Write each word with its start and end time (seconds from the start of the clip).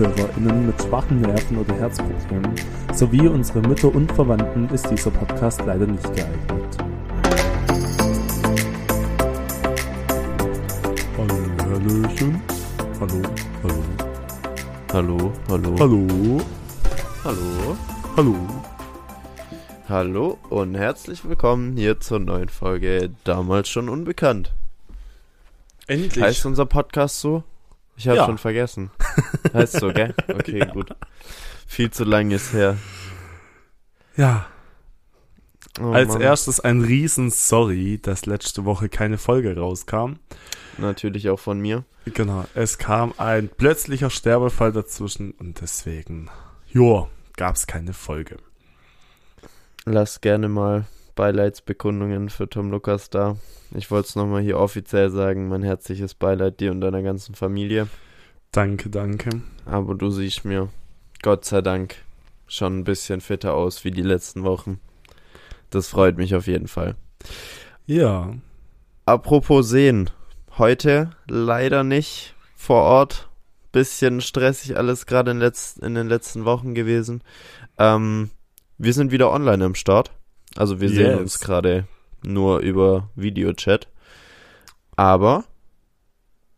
ZuhörerInnen 0.00 0.66
mit 0.66 0.82
schwachen 0.82 1.20
Nerven 1.20 1.58
oder 1.58 1.74
Herzproblemen 1.74 2.54
sowie 2.94 3.28
unsere 3.28 3.60
Mütter 3.60 3.94
und 3.94 4.10
Verwandten 4.12 4.66
ist 4.70 4.88
dieser 4.90 5.10
Podcast 5.10 5.60
leider 5.66 5.86
nicht 5.86 6.02
geeignet. 6.16 6.78
Hallöchen. 11.18 12.40
Hallo, 12.98 13.22
hallo. 14.90 15.32
Hallo, 15.50 15.78
hallo. 15.78 15.78
Hallo. 15.78 16.40
Hallo. 17.22 17.76
Hallo. 18.16 18.36
Hallo 19.86 20.38
und 20.48 20.76
herzlich 20.76 21.28
willkommen 21.28 21.76
hier 21.76 22.00
zur 22.00 22.20
neuen 22.20 22.48
Folge 22.48 23.10
Damals 23.24 23.68
schon 23.68 23.90
unbekannt. 23.90 24.50
Endlich. 25.88 26.24
Heißt 26.24 26.46
unser 26.46 26.64
Podcast 26.64 27.20
so? 27.20 27.42
Ich 27.98 28.08
habe 28.08 28.16
Ja. 28.16 28.24
schon 28.24 28.38
vergessen. 28.38 28.90
Heißt 29.54 29.74
so, 29.80 29.92
gell? 29.92 30.14
Okay, 30.28 30.66
gut. 30.72 30.94
Viel 31.66 31.90
zu 31.90 32.04
lang 32.04 32.30
ist 32.30 32.52
her. 32.52 32.76
ja, 34.16 34.46
Oh, 35.80 35.92
als 35.92 36.08
Mann. 36.08 36.20
erstes 36.20 36.58
ein 36.60 36.80
riesen 36.82 37.30
Sorry, 37.30 37.98
dass 38.02 38.26
letzte 38.26 38.64
Woche 38.64 38.88
keine 38.88 39.18
Folge 39.18 39.56
rauskam. 39.56 40.14
Natürlich 40.78 41.30
auch 41.30 41.38
von 41.38 41.60
mir. 41.60 41.84
Genau, 42.06 42.44
es 42.54 42.76
kam 42.78 43.14
ein 43.18 43.48
plötzlicher 43.48 44.10
Sterbefall 44.10 44.72
dazwischen 44.72 45.30
und 45.32 45.60
deswegen, 45.60 46.28
joa, 46.68 47.08
gab's 47.36 47.66
keine 47.68 47.92
Folge. 47.92 48.38
Lass 49.84 50.20
gerne 50.20 50.48
mal 50.48 50.86
Beileidsbekundungen 51.14 52.30
für 52.30 52.48
Tom 52.48 52.70
Lukas 52.70 53.08
da. 53.08 53.36
Ich 53.72 53.90
wollte 53.90 54.08
es 54.08 54.16
nochmal 54.16 54.42
hier 54.42 54.58
offiziell 54.58 55.10
sagen. 55.10 55.48
Mein 55.48 55.62
herzliches 55.62 56.14
Beileid 56.14 56.60
dir 56.60 56.72
und 56.72 56.80
deiner 56.80 57.02
ganzen 57.02 57.34
Familie. 57.36 57.86
Danke, 58.52 58.90
danke. 58.90 59.42
Aber 59.64 59.94
du 59.94 60.10
siehst 60.10 60.44
mir, 60.44 60.68
Gott 61.22 61.44
sei 61.44 61.60
Dank, 61.60 61.96
schon 62.46 62.78
ein 62.80 62.84
bisschen 62.84 63.20
fitter 63.20 63.54
aus 63.54 63.84
wie 63.84 63.90
die 63.90 64.02
letzten 64.02 64.42
Wochen. 64.44 64.80
Das 65.70 65.86
freut 65.88 66.16
mich 66.16 66.34
auf 66.34 66.46
jeden 66.46 66.66
Fall. 66.68 66.96
Ja, 67.86 68.34
Apropos 69.06 69.68
sehen. 69.68 70.08
Heute 70.56 71.10
leider 71.26 71.82
nicht 71.84 72.34
vor 72.54 72.82
Ort. 72.82 73.28
Bisschen 73.72 74.20
stressig 74.20 74.76
alles 74.76 75.06
gerade 75.06 75.30
in, 75.32 75.38
letz 75.38 75.76
in 75.80 75.94
den 75.94 76.08
letzten 76.08 76.44
Wochen 76.44 76.74
gewesen. 76.74 77.22
Ähm, 77.78 78.30
wir 78.78 78.92
sind 78.92 79.10
wieder 79.10 79.32
online 79.32 79.64
am 79.64 79.74
Start. 79.74 80.12
Also 80.56 80.80
wir 80.80 80.88
sehen 80.90 81.10
Yes. 81.12 81.18
uns 81.20 81.38
gerade 81.40 81.86
nur 82.22 82.58
über 82.60 83.08
Videochat. 83.16 83.88
Aber 84.96 85.44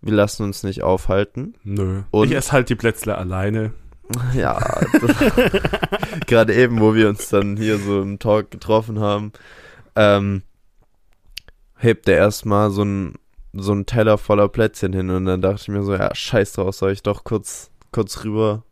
wir 0.03 0.13
lassen 0.13 0.43
uns 0.45 0.63
nicht 0.63 0.83
aufhalten. 0.83 1.55
nö. 1.65 2.03
Und? 2.11 2.29
Ich 2.29 2.35
esse 2.37 2.53
halt 2.53 2.69
die 2.69 2.75
Plätzle 2.77 3.17
alleine. 3.17 3.73
Ja, 4.35 4.59
das- 5.01 5.17
gerade 6.27 6.55
eben, 6.55 6.81
wo 6.81 6.95
wir 6.95 7.09
uns 7.09 7.29
dann 7.31 7.57
hier 7.57 7.79
so 7.79 8.03
im 8.03 8.19
Talk 8.19 8.51
getroffen 8.51 9.01
haben, 9.01 9.33
ähm, 9.97 10.43
hebt 11.79 12.09
er 12.09 12.17
erstmal 12.17 12.71
so 12.71 12.83
ein 12.85 13.15
so 13.55 13.73
ein 13.73 13.85
Teller 13.87 14.17
voller 14.19 14.49
Plätzchen 14.49 14.93
hin 14.95 15.11
und 15.11 15.25
dann 15.27 15.41
dachte 15.43 15.61
ich 15.63 15.69
mir 15.69 15.83
so, 15.83 15.95
ja, 15.95 16.15
scheiß 16.15 16.53
drauf, 16.55 16.75
soll 16.75 16.93
ich 16.93 17.03
doch 17.03 17.25
kurz 17.25 17.71
kurz 17.91 18.25
rüber, 18.25 18.65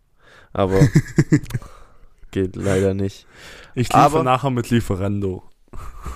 aber 0.53 0.79
geht 2.31 2.57
leider 2.57 2.95
nicht. 2.95 3.27
Ich 3.75 3.89
liefere 3.89 4.03
Aber- 4.05 4.23
nachher 4.25 4.51
mit 4.51 4.71
Lieferando. 4.71 5.43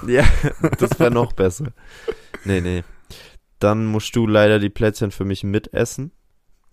Ja, 0.07 0.25
das 0.79 0.99
wäre 0.99 1.11
noch 1.11 1.33
besser. 1.33 1.67
Nee, 2.45 2.61
nee. 2.61 2.85
Dann 3.59 3.87
musst 3.87 4.15
du 4.17 4.27
leider 4.27 4.59
die 4.59 4.71
Plätzchen 4.71 5.11
für 5.11 5.25
mich 5.25 5.45
mitessen. 5.45 6.13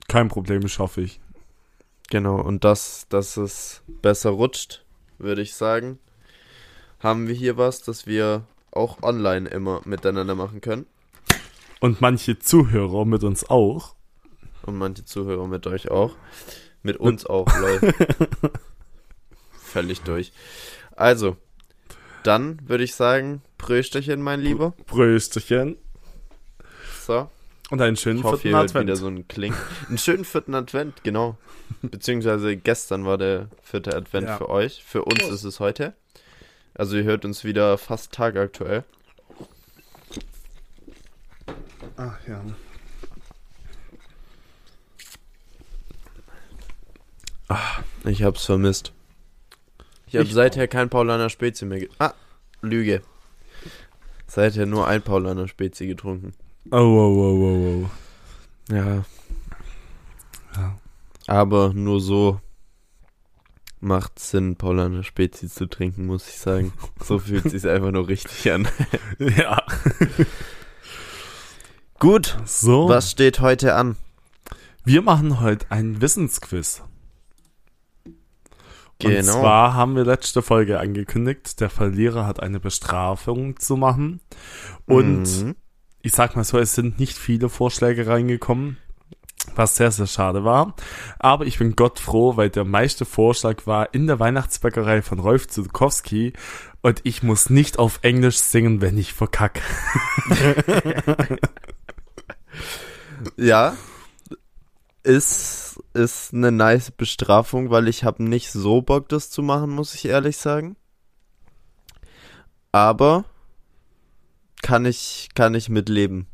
Kein 0.08 0.28
Problem, 0.28 0.68
schaffe 0.68 1.02
ich. 1.02 1.22
Genau, 2.10 2.42
und 2.42 2.64
das, 2.64 3.06
dass 3.10 3.38
es 3.38 3.84
besser 4.02 4.32
rutscht, 4.32 4.84
würde 5.18 5.42
ich 5.42 5.54
sagen, 5.56 6.00
haben 7.00 7.28
wir 7.28 7.36
hier 7.36 7.58
was, 7.58 7.82
das 7.82 8.06
wir 8.06 8.46
auch 8.72 9.02
online 9.02 9.50
immer 9.50 9.82
miteinander 9.86 10.36
machen 10.36 10.62
können. 10.62 10.86
Und 11.80 12.02
manche 12.02 12.38
Zuhörer 12.38 13.06
mit 13.06 13.24
uns 13.24 13.50
auch. 13.50 13.96
Und 14.64 14.78
manche 14.78 15.06
Zuhörer 15.06 15.48
mit 15.48 15.66
euch 15.68 15.90
auch. 15.90 16.16
Mit 16.84 16.98
uns 16.98 17.26
auch, 17.26 17.48
lol. 17.60 17.94
Völlig 19.52 20.02
durch. 20.02 20.32
Also, 20.96 21.38
dann 22.24 22.60
würde 22.68 22.84
ich 22.84 22.94
sagen, 22.94 23.42
Prösterchen, 23.58 24.22
mein 24.22 24.42
Lieber. 24.42 24.72
Prösterchen. 24.86 25.78
So, 27.12 27.30
Und 27.72 27.82
einen 27.82 27.98
schönen 27.98 28.20
ich 28.20 28.24
hoffe, 28.24 28.38
vierten 28.38 28.56
Advent. 28.58 28.86
wieder 28.88 28.96
so 28.96 29.08
ein 29.08 29.28
Kling. 29.28 29.54
Einen 29.90 29.98
schönen 29.98 30.24
vierten 30.24 30.56
Advent, 30.56 31.04
genau. 31.04 31.38
Beziehungsweise 31.82 32.56
gestern 32.56 33.06
war 33.06 33.18
der 33.18 33.48
vierte 33.62 33.94
Advent 33.96 34.28
Ja. 34.28 34.38
für 34.38 34.50
euch. 34.50 34.82
Für 34.84 35.04
uns 35.04 35.22
ist 35.28 35.44
es 35.44 35.60
heute. 35.60 35.94
Also 36.74 36.96
ihr 36.96 37.04
hört 37.04 37.26
uns 37.26 37.44
wieder 37.44 37.78
fast 37.78 38.14
tagaktuell. 38.14 38.86
Ach 41.98 42.18
ja. 42.28 42.42
Ich 48.06 48.24
hab's 48.24 48.46
vermisst. 48.46 48.94
Ich 50.08 50.16
habe 50.16 50.26
seither 50.28 50.68
kein 50.70 50.90
Paulaner 50.90 51.30
Spezi 51.30 51.66
mehr 51.66 51.88
Ah, 52.00 52.14
Lüge. 52.62 53.02
Seither 54.28 54.66
nur 54.66 54.88
ein 54.88 55.02
Paulaner 55.02 55.48
Spezi 55.50 55.88
getrunken. 55.88 56.34
Oh, 56.70 56.78
oh, 56.78 56.80
oh, 56.80 57.44
oh, 57.44 57.86
oh. 58.70 58.74
Ja. 58.74 59.04
Ja. 60.56 60.78
Aber 61.28 61.74
nur 61.74 62.00
so 62.00 62.40
macht 63.80 64.20
Sinn, 64.20 64.58
Paulaner 64.58 65.04
Spezi 65.04 65.50
zu 65.50 65.66
trinken, 65.66 66.06
muss 66.06 66.28
ich 66.30 66.38
sagen. 66.38 66.72
So 67.04 67.18
fühlt 67.20 67.50
sich's 67.50 67.66
einfach 67.66 67.92
nur 67.92 68.08
richtig 68.08 68.52
an. 68.52 68.68
Ja. 69.20 69.64
Gut, 72.00 72.38
So. 72.46 72.88
was 72.90 73.12
steht 73.12 73.40
heute 73.42 73.76
an? 73.76 73.96
Wir 74.84 75.02
machen 75.02 75.40
heute 75.40 75.66
ein 75.70 76.02
Wissensquiz. 76.02 76.82
Und 78.06 79.10
Genau. 79.10 79.34
zwar 79.40 79.74
haben 79.74 79.96
wir 79.96 80.06
letzte 80.06 80.42
Folge 80.44 80.80
angekündigt, 80.80 81.60
der 81.60 81.70
Verlierer 81.72 82.26
hat 82.28 82.40
eine 82.40 82.60
Bestrafung 82.60 83.60
zu 83.60 83.78
machen. 83.78 84.20
Und 84.86 85.24
Mhm. 85.44 85.56
Ich 86.02 86.14
sag 86.14 86.36
mal 86.36 86.44
so, 86.44 86.58
es 86.58 86.76
sind 86.76 87.00
nicht 87.00 87.18
viele 87.18 87.50
Vorschläge 87.50 88.08
reingekommen, 88.08 88.78
was 89.56 89.76
sehr, 89.76 89.92
sehr 89.92 90.08
schade 90.08 90.44
war. 90.44 90.76
Aber 91.20 91.46
ich 91.46 91.58
bin 91.58 91.76
Gott 91.76 92.00
froh, 92.00 92.38
weil 92.38 92.50
der 92.50 92.66
meiste 92.66 93.06
Vorschlag 93.06 93.66
war 93.66 93.94
in 93.94 94.08
der 94.08 94.20
Weihnachtsbäckerei 94.20 95.02
von 95.02 95.20
Rolf 95.20 95.48
Zukowski 95.48 96.34
und 96.82 97.02
ich 97.04 97.24
muss 97.24 97.50
nicht 97.50 97.80
auf 97.80 98.00
Englisch 98.02 98.38
singen, 98.38 98.82
wenn 98.82 98.98
ich 98.98 99.14
verkack. 99.14 99.62
Ja, 103.38 103.78
ist, 105.04 105.80
ist 105.94 106.34
eine 106.34 106.52
nice 106.52 106.92
Bestrafung, 106.92 107.70
weil 107.70 107.88
ich 107.88 108.04
habe 108.04 108.24
nicht 108.24 108.52
so 108.52 108.82
Bock, 108.82 109.10
das 109.10 109.30
zu 109.30 109.42
machen, 109.42 109.70
muss 109.72 109.94
ich 109.96 110.06
ehrlich 110.06 110.38
sagen. 110.38 110.76
Aber 112.72 113.26
kann 114.62 114.86
ich, 114.86 115.30
kann 115.36 115.54
ich 115.54 115.70
mitleben, 115.70 116.28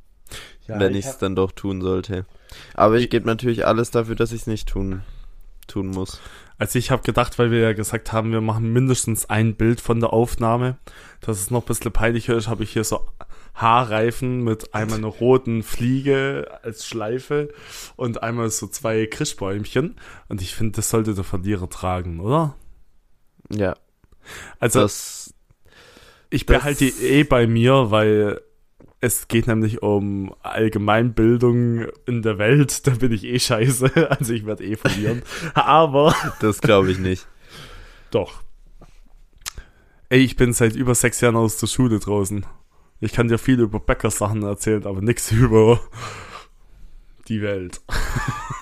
wenn 0.67 0.95
ich 0.95 1.05
es 1.05 1.17
dann 1.17 1.35
doch 1.35 1.51
tun 1.51 1.81
sollte. 1.81 2.25
Aber 2.73 2.97
ich 2.97 3.09
gebe 3.09 3.25
natürlich 3.25 3.65
alles 3.65 3.91
dafür, 3.91 4.15
dass 4.15 4.31
ich 4.31 4.41
es 4.41 4.47
nicht 4.47 4.67
tun, 4.69 5.01
tun 5.67 5.87
muss. 5.87 6.19
Also 6.57 6.79
ich 6.79 6.89
habe 6.89 7.03
gedacht, 7.03 7.37
weil 7.37 7.51
wir 7.51 7.59
ja 7.59 7.73
gesagt 7.73 8.11
haben, 8.13 8.31
wir 8.31 8.41
machen 8.41 8.73
mindestens 8.73 9.29
ein 9.29 9.55
Bild 9.55 9.79
von 9.79 9.99
der 9.99 10.11
Aufnahme, 10.11 10.77
dass 11.21 11.39
es 11.39 11.51
noch 11.51 11.63
ein 11.63 11.67
bisschen 11.67 11.91
peinlicher 11.91 12.35
ist, 12.35 12.47
habe 12.47 12.63
ich 12.63 12.71
hier 12.73 12.83
so 12.83 13.07
Haarreifen 13.53 14.43
mit 14.43 14.73
einmal 14.73 14.97
einer 14.97 15.07
roten 15.07 15.63
Fliege 15.63 16.59
als 16.63 16.85
Schleife 16.85 17.49
und 17.95 18.23
einmal 18.23 18.49
so 18.49 18.67
zwei 18.67 19.05
Christbäumchen. 19.05 19.95
Und 20.29 20.41
ich 20.41 20.55
finde, 20.55 20.77
das 20.77 20.89
sollte 20.89 21.13
der 21.13 21.23
Verlierer 21.23 21.69
tragen, 21.69 22.19
oder? 22.19 22.55
Ja, 23.49 23.75
Also 24.59 24.81
das, 24.81 25.33
ich 26.29 26.45
behalte 26.45 26.85
die 26.85 27.05
eh 27.05 27.23
bei 27.23 27.47
mir, 27.47 27.91
weil 27.91 28.41
es 28.99 29.27
geht 29.27 29.47
nämlich 29.47 29.81
um 29.83 30.33
Allgemeinbildung 30.41 31.85
in 32.05 32.21
der 32.21 32.37
Welt. 32.37 32.87
Da 32.87 32.91
bin 32.91 33.11
ich 33.11 33.23
eh 33.23 33.39
scheiße. 33.39 33.91
Also 34.09 34.33
ich 34.33 34.45
werde 34.45 34.63
eh 34.63 34.75
verlieren. 34.75 35.21
Aber 35.53 36.15
das 36.39 36.61
glaube 36.61 36.91
ich 36.91 36.97
nicht. 36.97 37.27
Doch. 38.11 38.41
Ey, 40.09 40.19
ich 40.19 40.35
bin 40.35 40.53
seit 40.53 40.75
über 40.75 40.95
sechs 40.95 41.21
Jahren 41.21 41.35
aus 41.35 41.57
der 41.57 41.67
Schule 41.67 41.99
draußen. 41.99 42.45
Ich 42.99 43.11
kann 43.13 43.27
dir 43.27 43.37
viel 43.37 43.59
über 43.59 43.79
Bäckersachen 43.79 44.41
erzählen, 44.43 44.85
aber 44.85 45.01
nichts 45.01 45.31
über 45.33 45.79
die 47.27 47.41
Welt. 47.41 47.81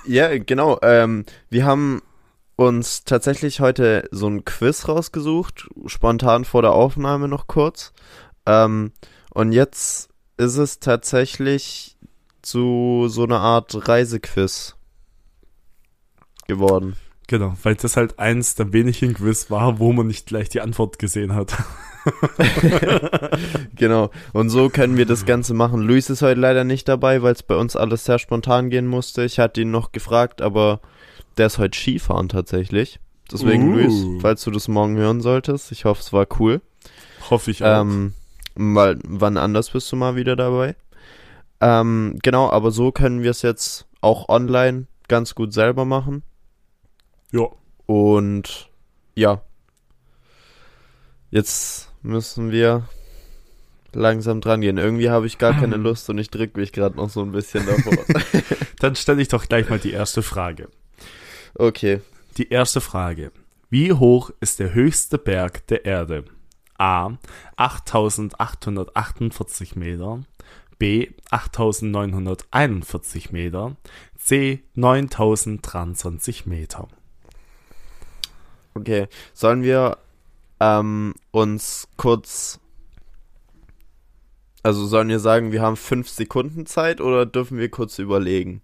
Ja, 0.05 0.37
genau. 0.37 0.79
Ähm, 0.81 1.25
wir 1.49 1.65
haben 1.65 2.01
uns 2.55 3.03
tatsächlich 3.03 3.59
heute 3.59 4.07
so 4.11 4.27
ein 4.27 4.45
Quiz 4.45 4.87
rausgesucht, 4.87 5.67
spontan 5.87 6.45
vor 6.45 6.61
der 6.61 6.71
Aufnahme 6.71 7.27
noch 7.27 7.47
kurz. 7.47 7.93
Ähm, 8.45 8.91
und 9.33 9.51
jetzt 9.51 10.09
ist 10.37 10.57
es 10.57 10.79
tatsächlich 10.79 11.97
zu 12.41 13.07
so 13.07 13.23
einer 13.23 13.39
Art 13.39 13.87
Reisequiz. 13.87 14.75
geworden. 16.47 16.95
Genau, 17.27 17.57
weil 17.63 17.73
das 17.73 17.97
halt 17.97 18.19
eins 18.19 18.53
der 18.53 18.71
wenigen 18.71 19.15
Quiz 19.15 19.49
war, 19.49 19.79
wo 19.79 19.91
man 19.93 20.05
nicht 20.05 20.27
gleich 20.27 20.47
die 20.47 20.61
Antwort 20.61 20.99
gesehen 20.99 21.33
hat. 21.33 21.57
genau. 23.75 24.11
Und 24.31 24.49
so 24.49 24.69
können 24.69 24.95
wir 24.95 25.07
das 25.07 25.25
Ganze 25.25 25.55
machen. 25.55 25.81
Luis 25.81 26.11
ist 26.11 26.21
heute 26.21 26.39
leider 26.39 26.63
nicht 26.63 26.87
dabei, 26.87 27.23
weil 27.23 27.33
es 27.33 27.41
bei 27.41 27.55
uns 27.55 27.75
alles 27.75 28.05
sehr 28.05 28.19
spontan 28.19 28.69
gehen 28.69 28.85
musste. 28.85 29.23
Ich 29.23 29.39
hatte 29.39 29.61
ihn 29.61 29.71
noch 29.71 29.91
gefragt, 29.91 30.43
aber 30.43 30.81
der 31.37 31.47
ist 31.47 31.57
heute 31.57 31.77
Skifahren 31.77 32.29
tatsächlich. 32.29 32.99
Deswegen, 33.31 33.69
Uh. 33.73 33.75
Luis, 33.77 34.21
falls 34.21 34.43
du 34.43 34.51
das 34.51 34.67
morgen 34.67 34.95
hören 34.97 35.21
solltest, 35.21 35.71
ich 35.71 35.85
hoffe, 35.85 36.01
es 36.01 36.13
war 36.13 36.27
cool. 36.39 36.61
Hoffe 37.29 37.51
ich 37.51 37.63
auch. 37.63 37.81
Ähm, 37.81 38.13
mal, 38.55 38.99
wann 39.03 39.37
anders 39.37 39.71
bist 39.71 39.91
du 39.91 39.95
mal 39.95 40.15
wieder 40.15 40.35
dabei. 40.35 40.75
Ähm, 41.61 42.19
genau, 42.21 42.49
aber 42.49 42.71
so 42.71 42.91
können 42.91 43.23
wir 43.23 43.31
es 43.31 43.41
jetzt 43.41 43.87
auch 44.01 44.29
online 44.29 44.85
ganz 45.07 45.35
gut 45.35 45.53
selber 45.53 45.85
machen. 45.85 46.23
ja. 47.31 47.47
Und 47.87 48.69
ja, 49.15 49.41
jetzt 51.29 51.89
müssen 52.01 52.51
wir 52.51 52.87
langsam 53.93 54.41
dran 54.41 54.61
gehen. 54.61 54.77
Irgendwie 54.77 55.09
habe 55.09 55.27
ich 55.27 55.37
gar 55.37 55.53
keine 55.53 55.77
Lust 55.77 56.09
und 56.09 56.17
ich 56.17 56.29
drücke 56.29 56.59
mich 56.59 56.71
gerade 56.71 56.97
noch 56.97 57.09
so 57.09 57.21
ein 57.21 57.31
bisschen 57.31 57.65
davor. 57.65 57.93
Dann 58.79 58.95
stelle 58.95 59.21
ich 59.21 59.27
doch 59.27 59.47
gleich 59.47 59.69
mal 59.69 59.79
die 59.79 59.91
erste 59.91 60.21
Frage. 60.23 60.69
Okay, 61.55 62.01
Die 62.37 62.49
erste 62.49 62.81
Frage. 62.81 63.31
Wie 63.69 63.93
hoch 63.93 64.31
ist 64.41 64.59
der 64.59 64.73
höchste 64.73 65.17
Berg 65.17 65.65
der 65.67 65.85
Erde? 65.85 66.25
A. 66.77 67.17
8848 67.55 69.75
Meter. 69.75 70.23
B. 70.77 71.09
8941 71.31 73.31
Meter. 73.31 73.75
C. 74.17 74.61
9023 74.73 76.45
Meter. 76.45 76.87
okay. 78.73 79.07
Sollen 79.33 79.63
wir 79.63 79.97
ähm, 80.59 81.13
uns 81.31 81.87
kurz, 81.97 82.59
also 84.63 84.85
sollen 84.85 85.09
wir 85.09 85.19
sagen, 85.19 85.51
wir 85.51 85.61
haben 85.61 85.77
fünf 85.77 86.09
Sekunden 86.09 86.65
Zeit 86.65 87.01
oder 87.01 87.25
dürfen 87.25 87.57
wir 87.57 87.69
kurz 87.69 87.99
überlegen? 87.99 88.61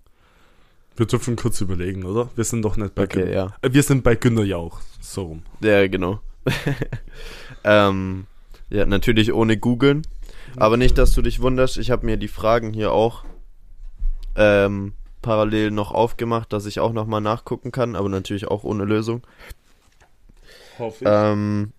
Wir 0.96 1.06
dürfen 1.06 1.36
kurz 1.36 1.62
überlegen, 1.62 2.06
oder? 2.06 2.30
Wir 2.36 2.44
sind 2.44 2.62
doch 2.64 2.78
nicht 2.78 2.94
bei 2.96 3.04
Okay, 3.04 3.24
Gün- 3.26 3.34
ja. 3.34 3.56
Äh, 3.62 3.74
Wir 3.74 3.84
sind 3.84 4.04
bei 4.04 4.16
Günter 4.16 4.44
Jauch. 4.44 4.80
So 5.00 5.24
rum. 5.24 5.44
Ja, 5.62 5.88
genau. 5.88 6.20
ähm, 7.64 8.26
ja, 8.70 8.86
natürlich 8.86 9.34
ohne 9.34 9.58
googeln. 9.58 10.02
Aber 10.58 10.76
nicht, 10.78 10.98
dass 10.98 11.14
du 11.14 11.22
dich 11.22 11.42
wunderst, 11.42 11.78
ich 11.78 11.92
habe 11.92 12.06
mir 12.06 12.18
die 12.18 12.28
Fragen 12.28 12.74
hier 12.74 12.92
auch 12.92 13.24
ähm, 14.36 14.94
parallel 15.22 15.72
noch 15.72 15.92
aufgemacht, 15.92 16.52
dass 16.52 16.66
ich 16.66 16.80
auch 16.80 16.92
nochmal 16.94 17.22
nachgucken 17.22 17.72
kann, 17.72 17.96
aber 17.96 18.10
natürlich 18.10 18.48
auch 18.48 18.64
ohne 18.64 18.84
Lösung. 18.84 19.22
Hoffe 20.78 21.04
ich. 21.06 21.10
Ähm, 21.12 21.72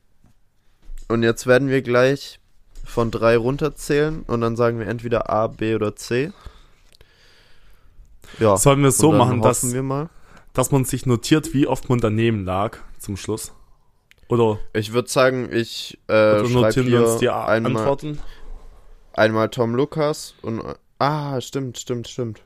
und 1.09 1.23
jetzt 1.23 1.47
werden 1.47 1.69
wir 1.69 1.83
gleich 1.83 2.41
von 2.85 3.11
drei 3.11 3.37
runterzählen 3.37 4.23
und 4.27 4.41
dann 4.41 4.57
sagen 4.57 4.79
wir 4.79 4.87
entweder 4.87 5.29
A, 5.29 5.49
B 5.49 5.75
oder 5.75 5.95
C. 5.97 6.33
Ja. 8.39 8.57
Sollen 8.57 8.81
wir 8.81 8.89
es 8.89 8.99
so 8.99 9.13
machen, 9.13 9.43
dass, 9.43 9.63
hoffen 9.63 9.75
wir 9.75 9.83
mal. 9.83 10.09
dass 10.53 10.71
man 10.71 10.85
sich 10.85 11.07
notiert, 11.07 11.55
wie 11.55 11.67
oft 11.67 11.89
man 11.89 12.01
daneben 12.01 12.45
lag 12.45 12.79
zum 12.99 13.17
Schluss? 13.17 13.53
Oder, 14.29 14.59
Ich 14.73 14.93
würde 14.93 15.09
sagen, 15.09 15.51
ich 15.53 15.99
äh, 16.09 16.43
notieren 16.43 16.87
wir 16.87 17.07
uns 17.07 17.19
die 17.19 17.29
einmal, 17.29 17.77
Antworten? 17.77 18.19
einmal 19.13 19.51
Tom 19.51 19.75
Lukas 19.75 20.35
und 20.43 20.63
ah, 20.99 21.41
stimmt, 21.41 21.79
stimmt, 21.79 22.09
stimmt. 22.09 22.41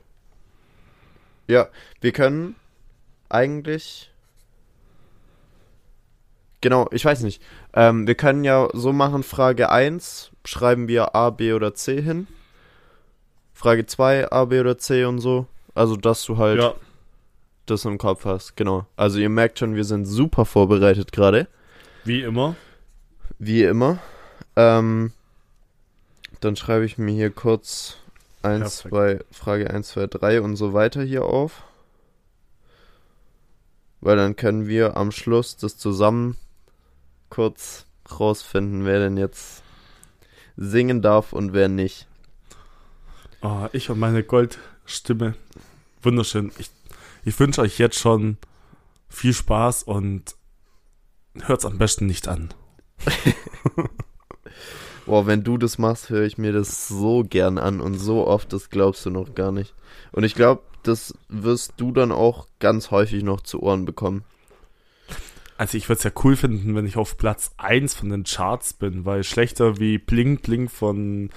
Ja, 1.47 1.69
wir 2.01 2.11
können 2.11 2.55
eigentlich 3.29 4.11
Genau, 6.59 6.87
ich 6.91 7.05
weiß 7.05 7.21
nicht. 7.21 7.41
Ähm, 7.73 8.07
wir 8.07 8.15
können 8.15 8.43
ja 8.43 8.67
so 8.73 8.91
machen, 8.91 9.23
Frage 9.23 9.69
1 9.69 10.31
schreiben 10.43 10.87
wir 10.87 11.15
A, 11.15 11.29
B 11.29 11.53
oder 11.53 11.75
C 11.75 12.01
hin. 12.01 12.27
Frage 13.53 13.85
2 13.85 14.31
A, 14.31 14.45
B 14.45 14.59
oder 14.59 14.77
C 14.77 15.05
und 15.05 15.19
so. 15.19 15.45
Also, 15.77 15.95
dass 15.95 16.23
du 16.25 16.37
halt 16.37 16.59
Ja. 16.61 16.73
das 17.65 17.85
im 17.85 17.97
Kopf 17.97 18.25
hast. 18.25 18.55
Genau. 18.55 18.85
Also, 18.95 19.19
ihr 19.19 19.29
merkt 19.29 19.59
schon, 19.59 19.75
wir 19.75 19.83
sind 19.83 20.05
super 20.05 20.45
vorbereitet 20.45 21.11
gerade. 21.11 21.47
Wie 22.03 22.21
immer. 22.21 22.55
Wie 23.39 23.63
immer. 23.63 23.99
Ähm, 24.55 25.11
dann 26.39 26.55
schreibe 26.55 26.85
ich 26.85 26.97
mir 26.97 27.11
hier 27.13 27.29
kurz 27.31 27.97
1, 28.43 28.83
Perfekt. 28.83 28.89
2, 28.93 29.19
Frage 29.31 29.69
1, 29.69 29.89
2, 29.89 30.07
3 30.07 30.41
und 30.41 30.55
so 30.55 30.73
weiter 30.73 31.03
hier 31.03 31.25
auf. 31.25 31.63
Weil 34.01 34.15
dann 34.15 34.35
können 34.35 34.67
wir 34.67 34.95
am 34.95 35.11
Schluss 35.11 35.57
das 35.57 35.77
zusammen 35.77 36.37
kurz 37.29 37.85
rausfinden, 38.19 38.85
wer 38.85 38.99
denn 38.99 39.17
jetzt 39.17 39.63
singen 40.55 41.01
darf 41.01 41.33
und 41.33 41.53
wer 41.53 41.67
nicht. 41.67 42.07
Oh, 43.41 43.67
ich 43.73 43.89
und 43.89 43.99
meine 43.99 44.23
Goldstimme. 44.23 45.35
Wunderschön. 46.07 46.53
Ich, 46.57 46.69
ich 47.25 47.37
wünsche 47.37 47.59
euch 47.59 47.79
jetzt 47.79 47.99
schon 47.99 48.37
viel 49.09 49.33
Spaß 49.33 49.83
und 49.83 50.37
hört's 51.41 51.65
am 51.65 51.77
besten 51.77 52.05
nicht 52.05 52.29
an. 52.29 52.53
Boah, 55.05 55.27
wenn 55.27 55.43
du 55.43 55.57
das 55.57 55.77
machst, 55.77 56.09
höre 56.09 56.23
ich 56.23 56.37
mir 56.37 56.53
das 56.53 56.87
so 56.87 57.25
gern 57.25 57.57
an 57.57 57.81
und 57.81 57.95
so 57.95 58.25
oft, 58.25 58.53
das 58.53 58.69
glaubst 58.69 59.05
du 59.05 59.09
noch 59.09 59.35
gar 59.35 59.51
nicht. 59.51 59.75
Und 60.13 60.23
ich 60.23 60.33
glaube, 60.33 60.61
das 60.83 61.13
wirst 61.27 61.73
du 61.75 61.91
dann 61.91 62.13
auch 62.13 62.47
ganz 62.59 62.89
häufig 62.89 63.23
noch 63.23 63.41
zu 63.41 63.61
Ohren 63.61 63.83
bekommen. 63.83 64.23
Also 65.57 65.77
ich 65.77 65.89
würde 65.89 65.97
es 65.97 66.03
ja 66.05 66.11
cool 66.23 66.37
finden, 66.37 66.73
wenn 66.73 66.85
ich 66.85 66.95
auf 66.95 67.17
Platz 67.17 67.51
1 67.57 67.95
von 67.95 68.07
den 68.07 68.23
Charts 68.23 68.71
bin, 68.71 69.03
weil 69.03 69.25
schlechter 69.25 69.77
wie 69.77 69.97
Bling 69.97 70.37
Bling 70.37 70.69
von 70.69 71.31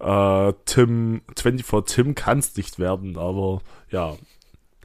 äh, 0.00 0.52
Tim, 0.64 1.22
24 1.36 1.94
Tim 1.94 2.14
kann 2.14 2.38
es 2.38 2.56
nicht 2.56 2.78
werden, 2.78 3.16
aber 3.16 3.60
ja, 3.90 4.16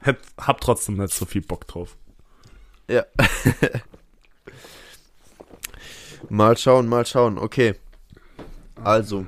hätt, 0.02 0.20
hab 0.38 0.62
trotzdem 0.62 0.98
nicht 0.98 1.14
so 1.14 1.26
viel 1.26 1.42
Bock 1.42 1.68
drauf. 1.68 1.96
Ja. 2.88 3.04
mal 6.30 6.58
schauen, 6.58 6.88
mal 6.88 7.06
schauen. 7.06 7.38
Okay. 7.38 7.76
Also, 8.84 9.26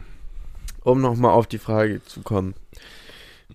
um 0.83 1.01
nochmal 1.01 1.31
auf 1.31 1.47
die 1.47 1.59
Frage 1.59 2.03
zu 2.05 2.21
kommen. 2.21 2.55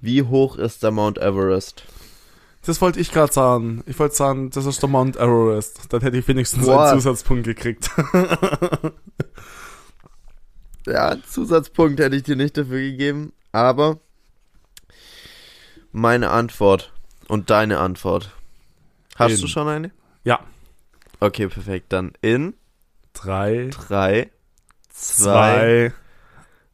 Wie 0.00 0.22
hoch 0.22 0.56
ist 0.56 0.82
der 0.82 0.90
Mount 0.90 1.18
Everest? 1.18 1.84
Das 2.64 2.80
wollte 2.80 3.00
ich 3.00 3.12
gerade 3.12 3.32
sagen. 3.32 3.82
Ich 3.86 3.98
wollte 3.98 4.14
sagen, 4.14 4.50
das 4.50 4.66
ist 4.66 4.82
der 4.82 4.88
Mount 4.88 5.16
Everest. 5.16 5.92
Dann 5.92 6.02
hätte 6.02 6.18
ich 6.18 6.28
wenigstens 6.28 6.66
Boah. 6.66 6.90
einen 6.90 7.00
Zusatzpunkt 7.00 7.44
gekriegt. 7.44 7.90
Ja, 10.86 11.16
Zusatzpunkt 11.22 11.98
hätte 12.00 12.16
ich 12.16 12.22
dir 12.22 12.36
nicht 12.36 12.56
dafür 12.56 12.78
gegeben, 12.78 13.32
aber 13.52 13.98
meine 15.92 16.30
Antwort 16.30 16.92
und 17.28 17.50
deine 17.50 17.78
Antwort. 17.80 18.32
Hast 19.16 19.34
In. 19.34 19.40
du 19.40 19.46
schon 19.48 19.68
eine? 19.68 19.90
Ja. 20.24 20.40
Okay, 21.20 21.48
perfekt. 21.48 21.92
Dann 21.92 22.12
in 22.20 22.54
Drei, 23.14 23.70
3, 23.72 24.30
2, 24.90 24.90
zwei, 24.90 25.92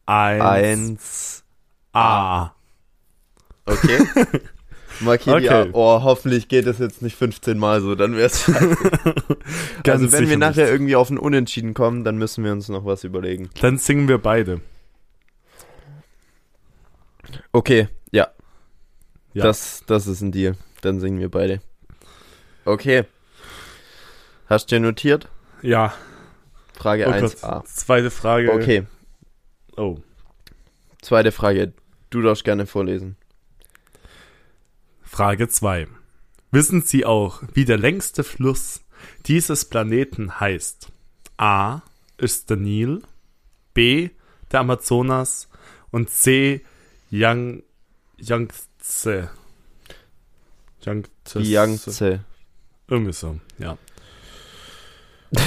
eins, 0.05 1.43
1. 1.43 1.43
A. 1.93 2.51
Okay. 3.65 3.99
Markier 5.03 5.35
Okay. 5.35 5.69
Oh, 5.73 6.01
hoffentlich 6.03 6.47
geht 6.47 6.65
es 6.67 6.79
jetzt 6.79 7.01
nicht 7.01 7.15
15 7.15 7.57
Mal 7.57 7.81
so, 7.81 7.95
dann 7.95 8.15
wäre 8.15 8.25
es 8.27 8.47
also 8.49 10.11
wenn 10.11 10.29
wir 10.29 10.37
nachher 10.37 10.63
nicht. 10.65 10.71
irgendwie 10.73 10.95
auf 10.95 11.09
ein 11.09 11.17
Unentschieden 11.17 11.73
kommen, 11.73 12.03
dann 12.03 12.17
müssen 12.17 12.43
wir 12.43 12.51
uns 12.51 12.69
noch 12.69 12.85
was 12.85 13.03
überlegen. 13.03 13.49
Dann 13.61 13.77
singen 13.77 14.07
wir 14.07 14.17
beide. 14.17 14.61
Okay, 17.51 17.87
ja. 18.11 18.27
Ja. 19.33 19.43
Das, 19.43 19.83
das 19.87 20.07
ist 20.07 20.21
ein 20.21 20.31
Deal. 20.31 20.55
Dann 20.81 20.99
singen 20.99 21.19
wir 21.19 21.29
beide. 21.29 21.61
Okay. 22.65 23.05
Hast 24.47 24.71
du 24.71 24.75
dir 24.75 24.79
notiert? 24.81 25.27
Ja. 25.61 25.93
Frage 26.73 27.05
Oh 27.07 27.11
1a. 27.11 27.21
Gott. 27.41 27.67
Zweite 27.67 28.11
Frage. 28.11 28.51
Okay, 28.51 28.83
Oh. 29.77 29.97
zweite 31.01 31.31
Frage. 31.31 31.73
Du 32.09 32.21
darfst 32.21 32.43
gerne 32.43 32.65
vorlesen. 32.67 33.15
Frage 35.13 35.47
2. 35.47 35.87
Wissen 36.49 36.81
Sie 36.81 37.05
auch, 37.05 37.43
wie 37.53 37.65
der 37.65 37.77
längste 37.77 38.23
Fluss 38.23 38.81
dieses 39.27 39.65
Planeten 39.65 40.39
heißt? 40.39 40.91
A. 41.37 41.81
Ist 42.17 42.49
der 42.49 42.57
Nil. 42.57 43.03
B. 43.75 44.09
Der 44.51 44.61
Amazonas. 44.61 45.49
Und 45.91 46.09
C. 46.09 46.65
Yang, 47.11 47.61
Yangtze. 48.17 49.29
Yangtze. 50.81 51.39
Yangtze. 51.41 52.25
Irgendwie 52.87 53.13
so, 53.13 53.39
ja. 53.59 53.77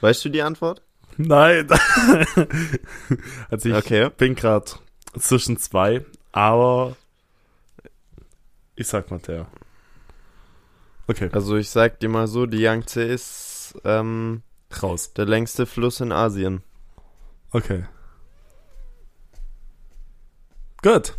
Weißt 0.00 0.24
du 0.24 0.28
die 0.28 0.42
Antwort? 0.42 0.82
Nein. 1.16 1.66
also 3.50 3.68
ich 3.70 3.74
Okay. 3.74 4.08
bin 4.16 4.36
gerade 4.36 4.70
zwischen 5.18 5.56
zwei, 5.56 6.06
aber 6.30 6.96
ich 8.76 8.86
sag 8.86 9.10
mal 9.10 9.20
der. 9.20 9.46
Okay, 11.08 11.28
Also 11.32 11.56
ich 11.56 11.68
sag 11.68 11.98
dir 12.00 12.08
mal 12.08 12.26
so, 12.28 12.46
die 12.46 12.60
Yangtze 12.60 13.02
ist 13.02 13.74
ähm, 13.84 14.42
raus. 14.82 15.12
der 15.14 15.26
längste 15.26 15.66
Fluss 15.66 16.00
in 16.00 16.12
Asien. 16.12 16.62
Okay. 17.50 17.84
Gut. 20.82 21.14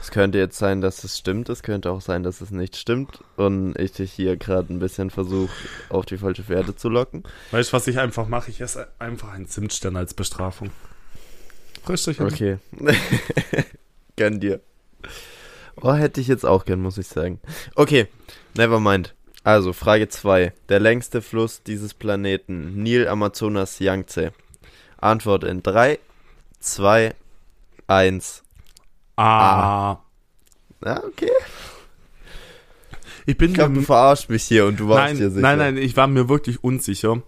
Es 0.00 0.10
könnte 0.10 0.36
jetzt 0.38 0.58
sein, 0.58 0.82
dass 0.82 1.02
es 1.02 1.16
stimmt, 1.16 1.48
es 1.48 1.62
könnte 1.62 1.90
auch 1.90 2.02
sein, 2.02 2.22
dass 2.22 2.42
es 2.42 2.50
nicht 2.50 2.76
stimmt 2.76 3.20
und 3.36 3.74
ich 3.78 3.92
dich 3.92 4.12
hier 4.12 4.36
gerade 4.36 4.70
ein 4.72 4.78
bisschen 4.78 5.08
versuche, 5.08 5.50
auf 5.88 6.04
die 6.04 6.18
falsche 6.18 6.42
Fährte 6.42 6.76
zu 6.76 6.90
locken. 6.90 7.22
Weißt 7.52 7.72
du, 7.72 7.76
was 7.76 7.86
ich 7.86 7.98
einfach 7.98 8.28
mache? 8.28 8.50
Ich 8.50 8.60
esse 8.60 8.88
einfach 8.98 9.32
einen 9.32 9.48
Zimtstern 9.48 9.96
als 9.96 10.12
Bestrafung. 10.12 10.70
Richtig. 11.88 12.20
Okay. 12.20 12.58
gönn 14.16 14.40
dir. 14.40 14.60
Oh, 15.82 15.92
hätte 15.92 16.20
ich 16.20 16.28
jetzt 16.28 16.44
auch 16.46 16.64
gern, 16.64 16.80
muss 16.80 16.98
ich 16.98 17.08
sagen. 17.08 17.40
Okay, 17.74 18.06
never 18.56 18.80
mind. 18.80 19.14
Also, 19.42 19.72
Frage 19.72 20.08
2. 20.08 20.52
Der 20.68 20.80
längste 20.80 21.20
Fluss 21.20 21.62
dieses 21.62 21.92
Planeten. 21.94 22.82
Nil, 22.82 23.08
Amazonas, 23.08 23.78
Yangtze. 23.78 24.32
Antwort 24.98 25.44
in 25.44 25.62
3, 25.62 25.98
2, 26.60 27.14
1. 27.86 28.42
Ah. 29.16 29.98
Ja, 30.84 31.04
okay. 31.04 31.30
Ich 33.26 33.36
bin 33.36 33.50
Ich 33.50 33.54
glaube, 33.54 33.70
mir 33.70 33.80
du 33.80 33.86
verarschst 33.86 34.28
mich 34.28 34.44
hier 34.44 34.66
und 34.66 34.80
du 34.80 34.88
warst 34.88 35.04
nein, 35.04 35.16
dir 35.16 35.30
sicher. 35.30 35.42
nein, 35.42 35.58
nein, 35.58 35.76
ich 35.76 35.96
war 35.96 36.06
mir 36.06 36.28
wirklich 36.28 36.62
unsicher. 36.62 37.22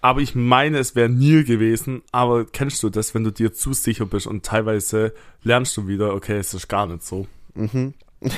Aber 0.00 0.20
ich 0.20 0.34
meine, 0.34 0.78
es 0.78 0.94
wäre 0.96 1.08
Nil 1.08 1.44
gewesen. 1.44 2.02
Aber 2.10 2.44
kennst 2.44 2.82
du 2.82 2.90
das, 2.90 3.14
wenn 3.14 3.22
du 3.24 3.30
dir 3.30 3.52
zu 3.52 3.72
sicher 3.72 4.06
bist 4.06 4.26
und 4.26 4.44
teilweise 4.44 5.14
lernst 5.44 5.76
du 5.76 5.86
wieder, 5.86 6.14
okay, 6.14 6.38
es 6.38 6.54
ist 6.54 6.68
gar 6.68 6.86
nicht 6.86 7.04
so. 7.04 7.26
Mhm. 7.54 7.94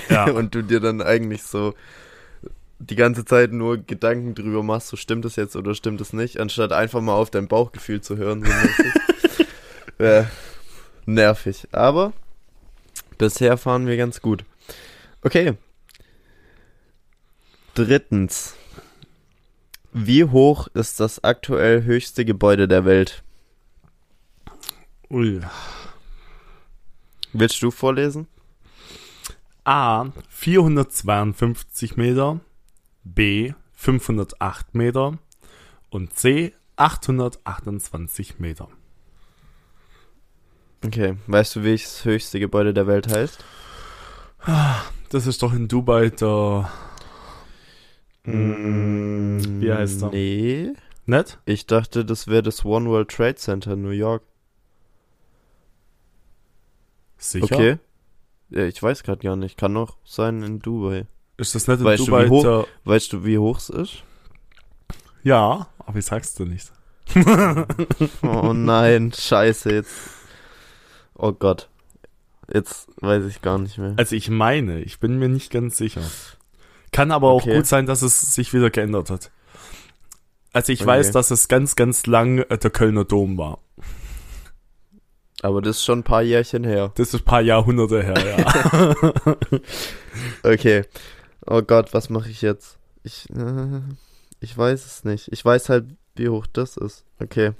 Ja. 0.09 0.25
und 0.30 0.54
du 0.54 0.62
dir 0.62 0.80
dann 0.80 1.02
eigentlich 1.02 1.42
so 1.42 1.75
die 2.78 2.97
ganze 2.97 3.25
Zeit 3.25 3.52
nur 3.52 3.78
Gedanken 3.78 4.35
drüber 4.35 4.62
machst, 4.62 4.88
so 4.88 4.97
stimmt 4.97 5.25
es 5.25 5.37
jetzt 5.37 5.56
oder 5.56 5.75
stimmt 5.75 6.00
es 6.00 6.12
nicht, 6.12 6.40
anstatt 6.40 6.73
einfach 6.73 7.00
mal 7.00 7.14
auf 7.14 7.30
dein 7.30 7.49
Bauchgefühl 7.49 8.00
zu 8.00 8.16
hören. 8.16 8.44
So 8.44 10.04
ja, 10.04 10.28
nervig. 11.06 11.68
Aber 11.73 12.12
bisher 13.18 13.56
fahren 13.56 13.87
wir 13.87 13.97
ganz 13.97 14.21
gut. 14.21 14.44
Okay. 15.23 15.54
Drittens. 17.75 18.54
Wie 19.92 20.25
hoch 20.25 20.68
ist 20.75 21.00
das 21.00 21.23
aktuell 21.23 21.85
höchste 21.85 22.25
Gebäude 22.25 22.66
der 22.66 22.85
Welt? 22.85 23.23
Ui. 25.09 25.40
Willst 27.33 27.62
du 27.62 27.71
vorlesen? 27.71 28.26
A. 29.64 30.06
452 30.28 31.97
Meter. 31.97 32.40
B. 33.02 33.52
508 33.73 34.75
Meter. 34.75 35.18
Und 35.90 36.12
C. 36.14 36.52
828 36.76 38.38
Meter. 38.38 38.68
Okay. 40.85 41.16
Weißt 41.26 41.56
du, 41.56 41.64
wie 41.64 41.73
das 41.73 42.04
höchste 42.04 42.38
Gebäude 42.40 42.75
der 42.75 42.87
Welt 42.87 43.09
heißt? 43.09 43.42
Das 45.09 45.26
ist 45.26 45.42
doch 45.42 45.54
in 45.54 45.68
Dubai 45.68 46.11
der. 46.11 46.71
Mm, 48.25 49.61
Wie 49.61 49.73
heißt 49.73 50.02
er? 50.02 50.11
Nee. 50.11 50.73
Nett? 51.06 51.38
Ich 51.44 51.66
dachte, 51.66 52.04
das 52.04 52.26
wäre 52.26 52.42
das 52.42 52.64
One 52.64 52.88
World 52.88 53.11
Trade 53.11 53.37
Center 53.37 53.73
in 53.73 53.83
New 53.83 53.90
York. 53.90 54.23
Sicher? 57.16 57.44
Okay. 57.44 57.78
Ja, 58.51 58.65
ich 58.65 58.83
weiß 58.83 59.03
gerade 59.03 59.23
gar 59.23 59.37
nicht. 59.37 59.57
Kann 59.59 59.73
noch 59.73 59.97
sein 60.05 60.43
in 60.43 60.61
Dubai. 60.61 61.07
Ist 61.37 61.55
das 61.55 61.67
nicht 61.67 61.79
in 61.81 61.85
Weißt 61.85 62.03
du, 62.03 62.07
Dubai 62.07 62.27
wie 62.27 62.31
hoch-. 62.31 62.67
Weißt 62.85 63.13
du, 63.13 63.25
wie 63.25 63.39
hoch 63.39 63.59
es 63.59 63.69
ist? 63.71 64.03
Ja, 65.23 65.69
aber 65.79 65.99
ich 65.99 66.05
sag's 66.07 66.35
dir 66.35 66.47
nicht. 66.47 66.71
Oh 68.23 68.53
nein, 68.53 69.13
scheiße 69.13 69.73
jetzt. 69.73 69.95
Oh 71.15 71.33
Gott. 71.33 71.69
Jetzt 72.53 72.89
weiß 73.01 73.25
ich 73.27 73.41
gar 73.41 73.59
nicht 73.59 73.79
mehr. 73.79 73.95
Also 73.97 74.15
ich 74.17 74.29
meine, 74.29 74.81
ich 74.83 75.01
bin 75.01 75.19
mir 75.19 75.29
nicht 75.29 75.51
ganz 75.51 75.77
sicher. 75.79 76.03
Kann 76.93 77.11
aber 77.11 77.29
auch 77.31 77.43
Okay. 77.43 77.57
gut 77.57 77.67
sein, 77.67 77.87
dass 77.87 78.03
es 78.03 78.35
sich 78.35 78.53
wieder 78.53 78.71
geändert 78.71 79.11
hat. 79.11 79.31
Also 80.53 80.73
ich 80.73 80.83
Okay. 80.83 80.89
weiß, 80.89 81.11
dass 81.13 81.31
es 81.31 81.49
ganz, 81.49 81.75
ganz 81.75 82.07
lang 82.07 82.39
äh, 82.39 82.59
der 82.59 82.71
Kölner 82.71 83.05
Dom 83.05 83.39
war. 83.39 83.59
Aber 85.45 85.61
das 85.61 85.77
ist 85.77 85.85
schon 85.85 85.99
ein 85.99 86.05
paar 86.05 86.23
Jährchen 86.23 86.65
her. 86.65 86.91
Das 86.95 87.09
ist 87.09 87.21
ein 87.21 87.25
paar 87.27 87.43
Jahrhunderte 87.43 88.03
her, 88.03 88.15
ja. 88.39 89.61
Okay. 90.43 90.85
Oh 91.45 91.61
Gott, 91.61 91.93
was 91.93 92.09
mache 92.09 92.31
ich 92.31 92.41
jetzt? 92.41 92.79
Ich, 93.03 93.29
äh, 93.29 93.83
ich 94.41 94.57
weiß 94.57 94.87
es 94.87 95.05
nicht. 95.05 95.29
Ich 95.31 95.45
weiß 95.45 95.69
halt, 95.69 95.85
wie 96.17 96.31
hoch 96.31 96.47
das 96.51 96.79
ist. 96.79 97.05
Okay. 97.21 97.53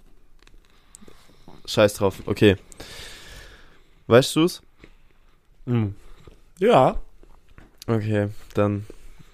Scheiß 1.67 1.93
drauf. 1.93 2.23
Okay. 2.25 2.57
Weißt 4.07 4.35
du's? 4.35 4.63
Hm. 5.67 5.95
Ja. 6.59 6.99
Okay, 7.87 8.31
dann 8.55 8.87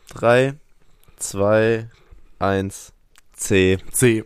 3, 0.09 0.55
2, 1.19 1.89
1, 2.41 2.93
C. 3.33 3.79
C. 3.93 4.25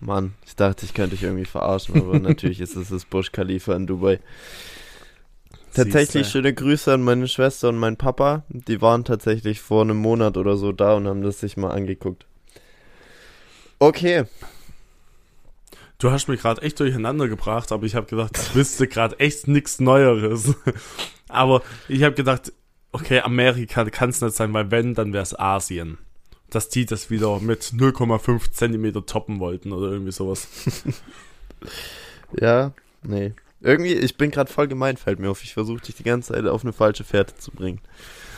Mann, 0.00 0.34
ich 0.46 0.56
dachte, 0.56 0.84
ich 0.84 0.94
könnte 0.94 1.16
dich 1.16 1.22
irgendwie 1.22 1.44
verarschen, 1.44 2.00
aber 2.00 2.18
natürlich 2.20 2.60
ist 2.60 2.76
es 2.76 2.88
das 2.88 3.04
Burj 3.04 3.30
Khalifa 3.32 3.74
in 3.74 3.86
Dubai. 3.86 4.20
Tatsächlich 5.74 6.26
Siehste. 6.26 6.30
schöne 6.32 6.52
Grüße 6.52 6.92
an 6.92 7.02
meine 7.02 7.28
Schwester 7.28 7.70
und 7.70 7.78
meinen 7.78 7.96
Papa. 7.96 8.44
Die 8.48 8.82
waren 8.82 9.04
tatsächlich 9.04 9.60
vor 9.60 9.82
einem 9.82 9.96
Monat 9.96 10.36
oder 10.36 10.56
so 10.56 10.72
da 10.72 10.94
und 10.94 11.08
haben 11.08 11.22
das 11.22 11.40
sich 11.40 11.56
mal 11.56 11.70
angeguckt. 11.70 12.26
Okay, 13.78 14.26
Du 16.02 16.10
hast 16.10 16.26
mich 16.26 16.40
gerade 16.40 16.60
echt 16.62 16.80
durcheinander 16.80 17.28
gebracht, 17.28 17.70
aber 17.70 17.86
ich 17.86 17.94
habe 17.94 18.06
gedacht, 18.06 18.36
ich 18.36 18.56
wüsste 18.56 18.88
gerade 18.88 19.20
echt 19.20 19.46
nichts 19.46 19.78
Neueres. 19.78 20.52
aber 21.28 21.62
ich 21.86 22.02
habe 22.02 22.16
gedacht, 22.16 22.52
okay, 22.90 23.20
Amerika 23.20 23.84
kann 23.84 24.10
es 24.10 24.20
nicht 24.20 24.34
sein, 24.34 24.52
weil 24.52 24.72
wenn, 24.72 24.94
dann 24.94 25.12
wäre 25.12 25.22
es 25.22 25.38
Asien. 25.38 25.98
Dass 26.52 26.68
die 26.68 26.84
das 26.84 27.08
wieder 27.10 27.40
mit 27.40 27.62
0,5 27.62 28.52
Zentimeter 28.52 29.06
toppen 29.06 29.40
wollten 29.40 29.72
oder 29.72 29.90
irgendwie 29.90 30.12
sowas. 30.12 30.46
ja, 32.40 32.72
nee. 33.02 33.32
Irgendwie, 33.62 33.94
ich 33.94 34.16
bin 34.18 34.30
gerade 34.30 34.52
voll 34.52 34.68
gemein, 34.68 34.96
fällt 34.98 35.18
mir 35.18 35.30
auf. 35.30 35.42
Ich 35.42 35.54
versuche 35.54 35.80
dich 35.80 35.94
die 35.94 36.02
ganze 36.02 36.34
Zeit 36.34 36.46
auf 36.46 36.62
eine 36.62 36.72
falsche 36.74 37.04
Fährte 37.04 37.36
zu 37.36 37.52
bringen. 37.52 37.80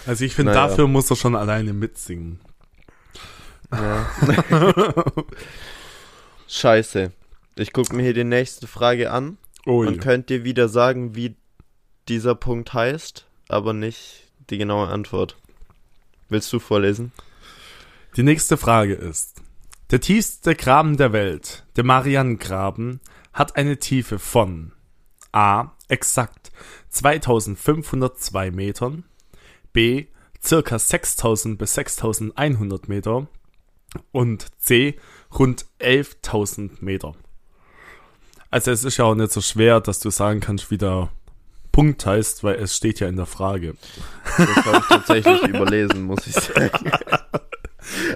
Also 0.06 0.24
ich 0.24 0.34
finde, 0.34 0.52
Naja. 0.52 0.68
dafür 0.68 0.86
muss 0.86 1.10
er 1.10 1.16
schon 1.16 1.34
alleine 1.34 1.72
mitsingen. 1.72 2.38
Ja. 3.72 4.08
Scheiße. 6.46 7.10
Ich 7.56 7.72
gucke 7.72 7.96
mir 7.96 8.02
hier 8.02 8.14
die 8.14 8.22
nächste 8.24 8.66
Frage 8.66 9.10
an. 9.10 9.38
Ui. 9.66 9.86
und 9.86 9.98
könnt 9.98 10.28
dir 10.28 10.44
wieder 10.44 10.68
sagen, 10.68 11.16
wie 11.16 11.36
dieser 12.08 12.34
Punkt 12.34 12.74
heißt, 12.74 13.26
aber 13.48 13.72
nicht 13.72 14.24
die 14.50 14.58
genaue 14.58 14.88
Antwort. 14.88 15.36
Willst 16.28 16.52
du 16.52 16.58
vorlesen? 16.58 17.12
Die 18.16 18.22
nächste 18.22 18.56
Frage 18.56 18.94
ist, 18.94 19.42
der 19.90 20.00
tiefste 20.00 20.54
Graben 20.54 20.96
der 20.96 21.12
Welt, 21.12 21.66
der 21.74 21.82
Marianengraben, 21.82 23.00
hat 23.32 23.56
eine 23.56 23.78
Tiefe 23.80 24.20
von 24.20 24.70
A. 25.32 25.72
exakt 25.88 26.52
2502 26.90 28.52
Metern, 28.52 29.02
B. 29.72 30.06
circa 30.40 30.78
6000 30.78 31.58
bis 31.58 31.74
6100 31.74 32.88
Meter 32.88 33.26
und 34.12 34.46
C. 34.60 34.96
rund 35.36 35.66
11.000 35.80 36.84
Meter. 36.84 37.16
Also 38.48 38.70
es 38.70 38.84
ist 38.84 38.98
ja 38.98 39.06
auch 39.06 39.16
nicht 39.16 39.32
so 39.32 39.40
schwer, 39.40 39.80
dass 39.80 39.98
du 39.98 40.10
sagen 40.10 40.38
kannst, 40.38 40.70
wie 40.70 40.78
der 40.78 41.10
Punkt 41.72 42.06
heißt, 42.06 42.44
weil 42.44 42.54
es 42.54 42.76
steht 42.76 43.00
ja 43.00 43.08
in 43.08 43.16
der 43.16 43.26
Frage. 43.26 43.74
Das 44.38 44.64
habe 44.64 44.78
ich 44.78 44.86
tatsächlich 44.86 45.42
überlesen, 45.48 46.04
muss 46.04 46.24
ich 46.28 46.34
sagen. 46.34 46.92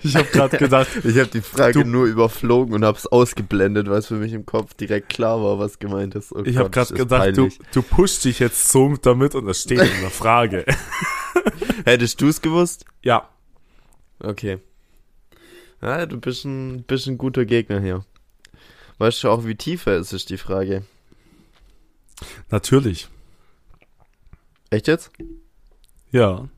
Ich 0.03 0.17
habe 0.17 0.29
gerade 0.29 0.57
gedacht, 0.59 0.89
Ich 1.05 1.17
habe 1.19 1.29
die 1.29 1.41
Frage 1.41 1.83
Du- 1.85 1.89
nur 1.89 2.07
überflogen 2.07 2.75
und 2.75 2.85
habe 2.85 2.97
es 2.99 3.07
ausgeblendet, 3.07 3.89
weil 3.89 3.99
es 3.99 4.07
für 4.07 4.15
mich 4.15 4.33
im 4.33 4.45
Kopf 4.47 4.75
direkt 4.75 5.09
klar 5.09 5.43
war, 5.43 5.59
was 5.59 5.79
gemeint 5.79 6.15
ist. 6.15 6.33
Oh 6.33 6.43
Ich 6.45 6.57
habe 6.57 6.71
gerade 6.71 6.95
gedacht, 6.95 7.37
du, 7.37 7.43
peinlich. 7.49 7.59
du 7.73 7.83
pushst 7.83 8.25
dich 8.25 8.39
jetzt 8.39 8.69
so 8.69 8.97
damit 9.01 9.35
und 9.35 9.47
das 9.47 9.61
steht 9.63 9.81
in 9.81 10.01
der 10.01 10.11
Frage. 10.11 10.65
Hättest 11.85 12.21
du 12.21 12.29
es 12.29 12.41
gewusst? 12.43 12.85
ja, 13.03 13.29
Okay. 14.21 14.59
Ja, 15.81 16.07
du 16.07 16.19
bist 16.19 16.45
ein, 16.45 16.83
bist 16.83 17.07
ein 17.07 17.19
guter 17.19 17.45
Gegner 17.45 17.81
hier. 17.81 18.05
Weißt 18.99 19.23
du 19.23 19.29
auch, 19.31 19.45
wie 19.47 19.55
tief 19.55 19.87
er 19.87 19.99
ist, 19.99 20.13
ist 20.13 20.29
die 20.31 20.37
Frage. 20.39 20.83
natürlich. 22.51 23.09
Echt 24.71 24.89
jetzt? 24.89 25.11
Ja. 26.11 26.49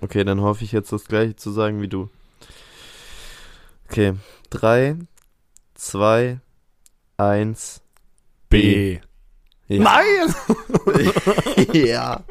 Okay, 0.00 0.24
dann 0.24 0.40
hoffe 0.40 0.64
ich 0.64 0.72
jetzt 0.72 0.92
das 0.92 1.06
gleiche 1.06 1.36
zu 1.36 1.50
sagen 1.50 1.80
wie 1.80 1.88
du. 1.88 2.10
Okay, 3.88 4.14
drei, 4.50 4.96
zwei, 5.74 6.40
eins, 7.16 7.82
B. 8.48 9.00
Ja. 9.68 9.82
Nein! 9.82 10.34
ja. 11.72 12.24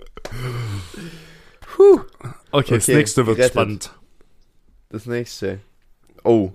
Okay, 2.52 2.76
das 2.76 2.84
Okay, 2.84 2.96
nächste 2.96 3.26
wird 3.26 3.38
gerettet. 3.38 3.54
spannend. 3.54 3.92
Das 4.90 5.06
nächste. 5.06 5.60
Oh. 6.24 6.52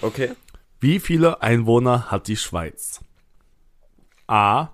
Okay. 0.00 0.32
Wie 0.80 1.00
viele 1.00 1.42
Einwohner 1.42 2.10
hat 2.10 2.28
die 2.28 2.36
Schweiz? 2.36 3.00
A. 4.28 4.68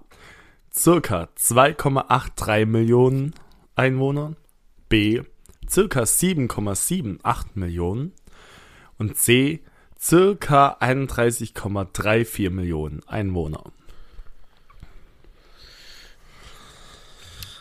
Circa 0.72 1.28
2,83 1.38 2.66
Millionen 2.66 3.34
Einwohner. 3.74 4.34
B. 4.88 5.22
Circa 5.68 6.02
7,78 6.02 7.46
Millionen. 7.54 8.12
Und 8.98 9.16
C. 9.16 9.60
Circa 9.98 10.76
31,34 10.80 12.50
Millionen 12.50 13.02
Einwohner. 13.06 13.64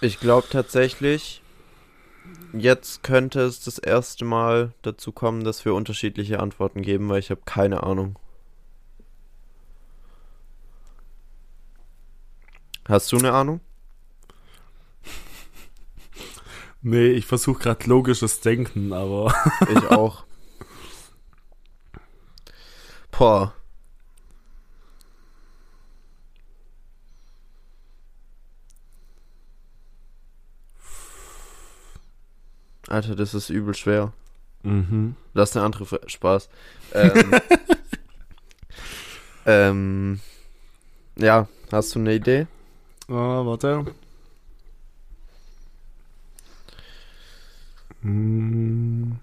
Ich 0.02 0.20
glaube 0.20 0.48
tatsächlich, 0.50 1.42
jetzt 2.52 3.04
könnte 3.04 3.40
es 3.42 3.62
das 3.62 3.78
erste 3.78 4.26
Mal 4.26 4.74
dazu 4.82 5.14
kommen, 5.14 5.46
dass 5.46 5.64
wir 5.64 5.74
unterschiedliche 5.74 6.42
Antworten 6.42 6.82
geben, 6.82 7.08
weil 7.08 7.20
ich 7.20 7.30
habe 7.30 7.42
keine 7.46 7.84
Ahnung. 7.84 8.20
Hast 12.86 13.12
du 13.14 13.18
eine 13.18 13.32
Ahnung? 13.32 13.62
Nee, 16.84 17.12
ich 17.12 17.26
versuche 17.26 17.64
gerade 17.64 17.88
logisches 17.88 18.42
Denken, 18.42 18.92
aber 18.94 19.34
Ich 19.70 19.90
auch. 19.90 20.26
Boah. 23.12 23.54
Alter, 32.90 33.16
das 33.16 33.34
ist 33.34 33.50
übel 33.50 33.74
schwer. 33.74 34.12
mhm. 34.64 35.16
Lass 35.34 35.56
eine 35.56 35.66
andere 35.66 36.02
Spaß. 36.08 36.50
Ähm, 36.94 37.32
ähm, 39.46 40.20
ja, 41.16 41.48
hast 41.72 41.96
du 41.96 42.00
eine 42.00 42.14
Idee? 42.14 42.48
Ah, 43.08 43.46
warte. 43.46 43.86
Hm. 48.04 49.18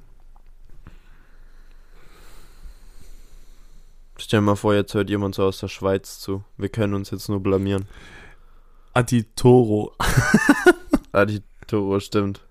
Stell 4.19 4.41
dir 4.41 4.45
mal 4.47 4.57
vor, 4.57 4.75
jetzt 4.75 4.93
hört 4.95 5.09
jemand 5.09 5.35
so 5.35 5.45
aus 5.45 5.59
der 5.61 5.69
Schweiz 5.69 6.19
zu. 6.19 6.45
Wir 6.57 6.69
können 6.69 6.95
uns 6.95 7.11
jetzt 7.11 7.29
nur 7.29 7.41
blamieren. 7.43 7.87
Aditoro. 8.93 9.95
Adi 11.13 11.43
Toro, 11.67 12.01
stimmt. 12.01 12.45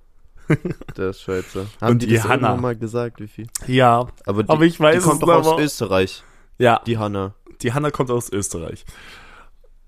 Der 0.98 1.10
ist 1.12 1.22
Schweizer. 1.22 1.68
Haben 1.80 1.92
Und 1.92 2.02
die, 2.02 2.08
die 2.08 2.16
das 2.16 2.24
Hanna. 2.28 2.56
mal 2.56 2.76
gesagt, 2.76 3.20
wie 3.20 3.28
viel? 3.28 3.48
Ja, 3.68 4.08
Aber 4.26 4.44
die, 4.44 4.50
aber 4.50 4.66
ich 4.66 4.80
weiß 4.80 4.96
die 5.04 5.08
kommt 5.10 5.22
es 5.22 5.28
doch 5.28 5.46
aus. 5.54 5.60
Österreich, 5.62 6.24
Ja, 6.58 6.82
die 6.88 6.98
Hanna. 6.98 7.36
die 7.62 7.72
Hanna 7.74 7.92
kommt 7.92 8.10
aus 8.10 8.32
Österreich. 8.32 8.86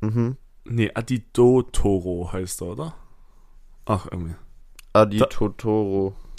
Mhm. 0.01 0.38
Nee, 0.65 0.91
Adidotoro 0.93 2.31
heißt 2.31 2.62
er, 2.62 2.67
oder? 2.67 2.95
Ach, 3.86 4.07
irgendwie. 4.12 4.36
Adi 4.93 5.17
Da- 5.17 5.25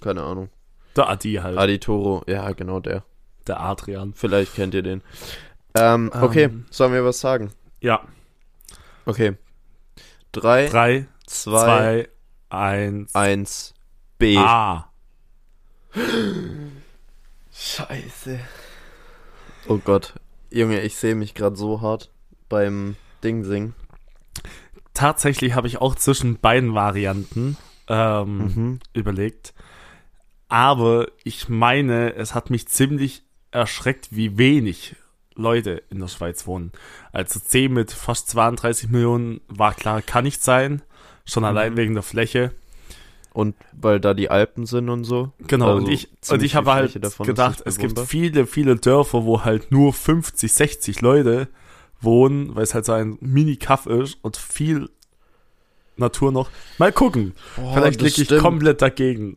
keine 0.03 0.23
Ahnung. 0.23 0.51
Der 0.97 1.09
Adi 1.09 1.35
halt. 1.35 1.57
Adi 1.57 1.79
Toro, 1.79 2.23
ja, 2.27 2.51
genau 2.53 2.81
der. 2.81 3.05
Der 3.47 3.61
Adrian. 3.61 4.13
Vielleicht 4.15 4.55
kennt 4.55 4.75
ihr 4.75 4.83
den. 4.83 5.03
Ähm, 5.75 6.11
okay, 6.21 6.45
Ähm. 6.45 6.67
sollen 6.71 6.93
wir 6.93 7.05
was 7.05 7.21
sagen? 7.21 7.51
Ja, 7.81 8.03
Okay. 9.05 9.37
Drei, 10.33 10.67
drei, 10.69 11.07
zwei, 11.27 11.65
zwei, 11.65 12.09
eins. 12.51 13.15
eins, 13.15 13.75
B. 14.19 14.37
A. 14.39 14.89
Scheiße. 17.53 18.39
Oh 19.69 19.79
Gott. 19.79 20.15
Junge, 20.51 20.81
ich 20.83 20.97
sehe 20.97 21.15
mich 21.15 21.35
gerade 21.35 21.57
so 21.57 21.81
hart 21.81 22.11
beim 22.49 22.97
Ding 23.25 23.45
singen. 23.45 23.75
Tatsächlich 24.95 25.55
habe 25.55 25.67
ich 25.67 25.79
auch 25.81 25.95
zwischen 25.95 26.39
beiden 26.39 26.75
Varianten 26.75 27.57
ähm, 27.89 28.37
Mhm. 28.39 28.81
überlegt. 28.93 29.55
Aber 30.53 31.07
ich 31.25 31.49
meine, 31.49 32.15
es 32.15 32.35
hat 32.35 32.51
mich 32.51 32.69
ziemlich 32.69 33.23
erschreckt, 33.53 34.09
wie 34.11 34.37
wenig 34.37 34.97
Leute 35.35 35.83
in 35.89 35.99
der 35.99 36.09
Schweiz 36.09 36.47
wohnen. 36.47 36.73
Also 37.11 37.41
C 37.41 37.69
mit 37.69 37.91
fast 37.91 38.29
32 38.29 38.91
Millionen 38.91 39.41
war 39.49 39.73
klar, 39.73 40.03
kann 40.03 40.25
nicht 40.25 40.43
sein. 40.45 40.83
Schon 41.25 41.47
allein 41.47 41.73
Mhm. 41.73 41.77
wegen 41.79 41.95
der 41.95 42.03
Fläche. 42.03 42.53
Und 43.33 43.55
weil 43.73 43.99
da 43.99 44.13
die 44.13 44.29
Alpen 44.29 44.67
sind 44.67 44.91
und 44.91 45.05
so. 45.05 45.33
Genau, 45.47 45.69
Also 45.69 45.79
und 45.79 45.89
ich, 45.89 46.11
und 46.29 46.43
ich 46.43 46.55
habe 46.55 46.75
halt 46.75 46.93
gedacht, 47.25 47.63
es 47.65 47.79
gibt 47.79 47.99
viele, 48.01 48.47
viele 48.47 48.77
Dörfer, 48.77 49.25
wo 49.25 49.43
halt 49.45 49.73
nur 49.73 49.95
50, 49.95 50.53
60 50.53 51.01
Leute 51.01 51.49
wohnen, 51.99 52.55
weil 52.55 52.65
es 52.65 52.75
halt 52.75 52.85
so 52.85 52.93
ein 52.93 53.17
Mini-Kaff 53.23 53.87
ist 53.87 54.19
und 54.21 54.37
viel 54.37 54.91
Natur 55.97 56.31
noch. 56.33 56.51
Mal 56.79 56.93
gucken. 56.93 57.33
Boah, 57.57 57.73
Vielleicht 57.75 58.03
liege 58.03 58.21
ich 58.21 58.27
stimmt. 58.27 58.43
komplett 58.43 58.83
dagegen. 58.83 59.37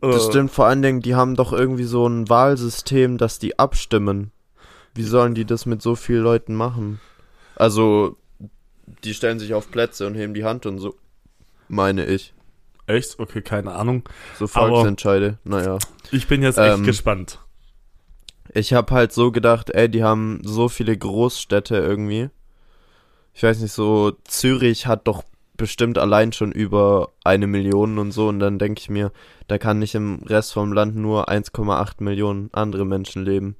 Das 0.00 0.26
Äh, 0.26 0.30
stimmt 0.30 0.50
vor 0.52 0.66
allen 0.66 0.82
Dingen, 0.82 1.00
die 1.02 1.14
haben 1.14 1.34
doch 1.34 1.52
irgendwie 1.52 1.84
so 1.84 2.06
ein 2.06 2.28
Wahlsystem, 2.28 3.18
dass 3.18 3.38
die 3.38 3.58
abstimmen. 3.58 4.30
Wie 4.94 5.02
sollen 5.02 5.34
die 5.34 5.44
das 5.44 5.66
mit 5.66 5.82
so 5.82 5.94
vielen 5.96 6.22
Leuten 6.22 6.54
machen? 6.54 7.00
Also, 7.56 8.16
die 9.04 9.14
stellen 9.14 9.38
sich 9.38 9.54
auf 9.54 9.70
Plätze 9.70 10.06
und 10.06 10.14
heben 10.14 10.34
die 10.34 10.44
Hand 10.44 10.66
und 10.66 10.78
so. 10.78 10.94
Meine 11.68 12.06
ich. 12.06 12.32
Echt? 12.86 13.18
Okay, 13.18 13.42
keine 13.42 13.72
Ahnung. 13.74 14.04
So 14.38 14.46
Aber- 14.54 14.68
Volksentscheide. 14.70 15.38
Naja. 15.44 15.78
Ich 16.10 16.26
bin 16.26 16.42
jetzt 16.42 16.58
echt 16.58 16.78
Ähm, 16.78 16.84
gespannt. 16.84 17.38
Ich 18.54 18.72
habe 18.72 18.94
halt 18.94 19.12
so 19.12 19.30
gedacht, 19.30 19.70
ey, 19.70 19.90
die 19.90 20.02
haben 20.02 20.40
so 20.42 20.68
viele 20.70 20.96
Großstädte 20.96 21.76
irgendwie. 21.76 22.30
Ich 23.34 23.42
weiß 23.42 23.60
nicht, 23.60 23.72
so 23.72 24.12
Zürich 24.24 24.86
hat 24.86 25.06
doch 25.06 25.22
bestimmt 25.58 25.98
allein 25.98 26.32
schon 26.32 26.52
über 26.52 27.10
eine 27.22 27.46
Million 27.46 27.98
und 27.98 28.12
so. 28.12 28.28
Und 28.28 28.38
dann 28.38 28.58
denke 28.58 28.80
ich 28.80 28.88
mir, 28.88 29.12
da 29.46 29.58
kann 29.58 29.78
nicht 29.78 29.94
im 29.94 30.22
Rest 30.24 30.54
vom 30.54 30.72
Land 30.72 30.96
nur 30.96 31.28
1,8 31.28 32.02
Millionen 32.02 32.48
andere 32.52 32.86
Menschen 32.86 33.24
leben. 33.26 33.56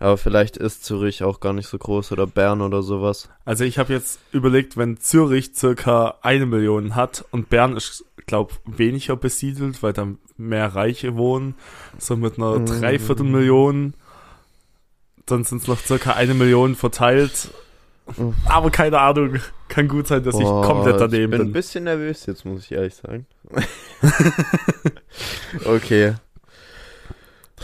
Aber 0.00 0.16
vielleicht 0.16 0.56
ist 0.56 0.84
Zürich 0.84 1.24
auch 1.24 1.40
gar 1.40 1.52
nicht 1.52 1.66
so 1.66 1.78
groß 1.78 2.12
oder 2.12 2.26
Bern 2.26 2.60
oder 2.60 2.82
sowas. 2.82 3.30
Also 3.44 3.64
ich 3.64 3.78
habe 3.78 3.92
jetzt 3.92 4.20
überlegt, 4.30 4.76
wenn 4.76 4.98
Zürich 4.98 5.52
circa 5.54 6.16
eine 6.22 6.46
Million 6.46 6.94
hat 6.94 7.24
und 7.30 7.48
Bern 7.48 7.76
ist, 7.76 8.04
glaube 8.26 8.54
weniger 8.64 9.16
besiedelt, 9.16 9.82
weil 9.82 9.92
da 9.94 10.06
mehr 10.36 10.74
Reiche 10.74 11.16
wohnen, 11.16 11.54
so 11.98 12.14
mit 12.16 12.38
einer 12.38 12.60
Mhm. 12.60 12.66
Dreiviertelmillion, 12.66 13.94
dann 15.26 15.44
sind 15.44 15.62
es 15.62 15.68
noch 15.68 15.80
circa 15.80 16.12
eine 16.12 16.34
Million 16.34 16.76
verteilt. 16.76 17.50
Aber 18.46 18.70
keine 18.70 18.98
Ahnung, 19.00 19.38
kann 19.68 19.88
gut 19.88 20.06
sein, 20.06 20.22
dass 20.24 20.34
ich 20.36 20.44
komplett 20.44 21.00
daneben 21.00 21.24
Ich 21.24 21.30
bin 21.30 21.40
ein 21.40 21.44
bin. 21.46 21.52
bisschen 21.52 21.84
nervös 21.84 22.26
jetzt, 22.26 22.44
muss 22.44 22.64
ich 22.64 22.72
ehrlich 22.72 22.94
sagen. 22.94 23.26
okay. 25.64 26.14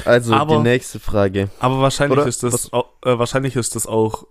Also, 0.05 0.35
Aber- 0.35 0.57
die 0.57 0.63
nächste 0.63 1.01
Frage. 1.01 1.49
Aber 1.61 1.81
wahrscheinlich 1.81 2.19
Oder 2.19 2.29
ist 2.29 2.43
das, 2.43 2.53
was- 2.53 2.73
au- 2.73 2.89
äh, 3.05 3.19
wahrscheinlich 3.19 3.57
ist 3.57 3.77
das 3.77 3.87
auch, 3.87 4.27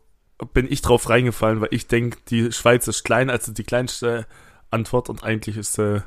bin 0.54 0.70
ich 0.72 0.82
drauf 0.82 1.10
reingefallen, 1.10 1.62
weil 1.62 1.70
ich 1.72 1.88
denke, 1.88 2.18
die 2.30 2.52
Schweiz 2.52 2.88
ist 2.88 3.04
klein, 3.04 3.30
also 3.30 3.52
die 3.54 3.64
kleinste 3.64 4.26
Antwort 4.72 5.10
und 5.10 5.24
eigentlich 5.24 5.58
ist 5.58 5.74
sie 5.74 6.04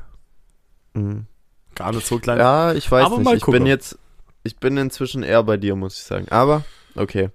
Mhm. 0.94 1.26
gar 1.74 1.92
nicht 1.92 2.06
so 2.06 2.18
klein. 2.18 2.38
Ja, 2.38 2.72
ich 2.74 2.90
weiß 2.90 3.06
Aber 3.06 3.18
nicht. 3.18 3.32
Ich 3.34 3.42
gucken. 3.42 3.60
bin 3.60 3.66
jetzt, 3.66 3.98
ich 4.42 4.58
bin 4.58 4.76
inzwischen 4.76 5.22
eher 5.22 5.42
bei 5.42 5.56
dir, 5.56 5.74
muss 5.74 5.96
ich 5.98 6.04
sagen. 6.04 6.26
Aber, 6.30 6.64
okay. 6.94 7.30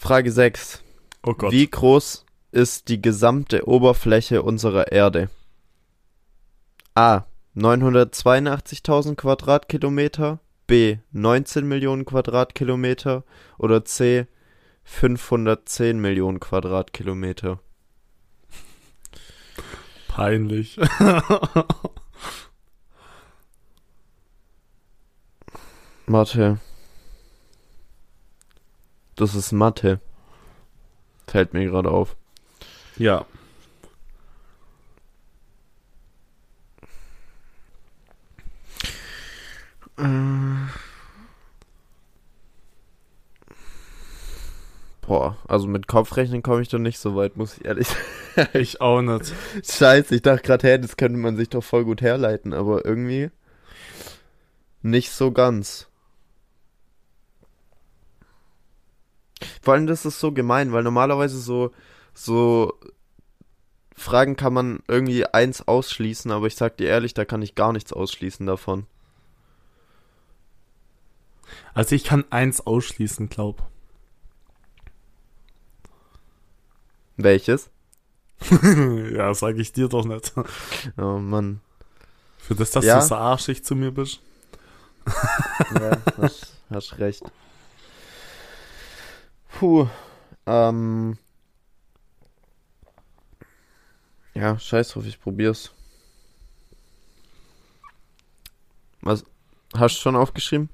Frage 0.00 0.32
6. 0.32 0.82
oh 1.26 1.34
Gott. 1.34 1.52
Wie 1.52 1.68
groß 1.68 2.24
ist 2.52 2.88
die 2.88 3.02
gesamte 3.02 3.68
Oberfläche 3.68 4.42
unserer 4.42 4.90
Erde? 4.90 5.28
A. 6.94 7.26
982.000 7.54 9.14
Quadratkilometer. 9.16 10.40
B. 10.66 10.96
19 11.12 11.68
Millionen 11.68 12.06
Quadratkilometer. 12.06 13.24
Oder 13.58 13.84
C. 13.84 14.26
510 14.84 16.00
Millionen 16.00 16.40
Quadratkilometer. 16.40 17.60
Peinlich. 20.08 20.80
Mathe. 26.06 26.58
Das 29.20 29.34
ist 29.34 29.52
Mathe. 29.52 30.00
Fällt 31.26 31.52
mir 31.52 31.66
gerade 31.66 31.90
auf. 31.90 32.16
ja. 32.96 33.26
Boah, 45.02 45.36
also 45.46 45.66
mit 45.66 45.86
Kopfrechnen 45.86 46.42
komme 46.42 46.62
ich 46.62 46.70
doch 46.70 46.78
nicht 46.78 46.98
so 46.98 47.14
weit, 47.14 47.36
muss 47.36 47.58
ich 47.58 47.66
ehrlich 47.66 47.88
sagen. 47.88 48.48
Ich 48.54 48.80
auch 48.80 49.02
nicht. 49.02 49.34
Scheiße, 49.62 50.14
ich 50.14 50.22
dachte 50.22 50.46
gerade, 50.46 50.66
hey, 50.66 50.80
das 50.80 50.96
könnte 50.96 51.18
man 51.18 51.36
sich 51.36 51.50
doch 51.50 51.62
voll 51.62 51.84
gut 51.84 52.00
herleiten, 52.00 52.54
aber 52.54 52.86
irgendwie 52.86 53.30
nicht 54.80 55.10
so 55.10 55.30
ganz. 55.30 55.89
Vor 59.62 59.74
allem, 59.74 59.86
das 59.86 60.04
ist 60.04 60.20
so 60.20 60.32
gemein, 60.32 60.72
weil 60.72 60.82
normalerweise 60.82 61.38
so, 61.38 61.72
so 62.14 62.74
Fragen 63.96 64.36
kann 64.36 64.52
man 64.52 64.80
irgendwie 64.88 65.26
eins 65.26 65.66
ausschließen, 65.66 66.30
aber 66.30 66.46
ich 66.46 66.56
sag 66.56 66.76
dir 66.76 66.88
ehrlich, 66.88 67.14
da 67.14 67.24
kann 67.24 67.42
ich 67.42 67.54
gar 67.54 67.72
nichts 67.72 67.92
ausschließen 67.92 68.46
davon. 68.46 68.86
Also 71.74 71.94
ich 71.94 72.04
kann 72.04 72.24
eins 72.30 72.60
ausschließen, 72.66 73.28
glaub. 73.28 73.62
Welches? 77.16 77.70
ja, 79.12 79.34
sag 79.34 79.56
ich 79.58 79.72
dir 79.72 79.88
doch 79.88 80.04
nicht. 80.04 80.32
Oh 80.96 81.18
Mann. 81.18 81.60
Für 82.38 82.54
das, 82.54 82.70
dass 82.70 82.84
Ja? 82.84 83.00
du 83.00 83.06
so 83.06 83.14
arschig 83.16 83.64
zu 83.64 83.74
mir 83.76 83.90
bist. 83.90 84.20
Ja, 85.78 85.98
hast, 86.16 86.56
hast 86.70 86.98
recht. 86.98 87.22
Puh. 89.60 89.86
Ähm. 90.46 91.18
Ja, 94.32 94.58
scheiß 94.58 94.88
drauf, 94.88 95.04
ich 95.04 95.20
probier's. 95.20 95.70
Was? 99.02 99.22
Hast 99.76 99.96
du 99.96 100.00
schon 100.00 100.16
aufgeschrieben? 100.16 100.70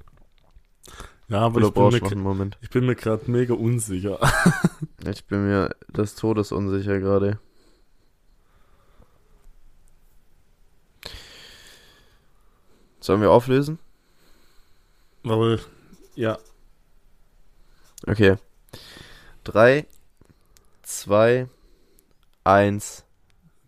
Ja, 1.27 1.41
aber 1.41 1.59
ich 1.59 1.73
bin, 1.73 1.89
mir, 1.89 2.15
Moment? 2.15 2.57
ich 2.61 2.69
bin 2.69 2.85
mir 2.85 2.95
gerade 2.95 3.29
mega 3.29 3.53
unsicher. 3.53 4.19
Ich 5.05 5.25
bin 5.25 5.45
mir 5.47 5.75
des 5.89 6.15
Todes 6.15 6.51
unsicher 6.51 6.99
gerade. 6.99 7.39
Sollen 12.99 13.21
wir 13.21 13.31
auflösen? 13.31 13.79
Weil, 15.23 15.59
ja, 16.15 16.37
Okay. 18.05 18.37
3, 19.47 19.85
2, 20.83 21.47
1, 22.43 23.05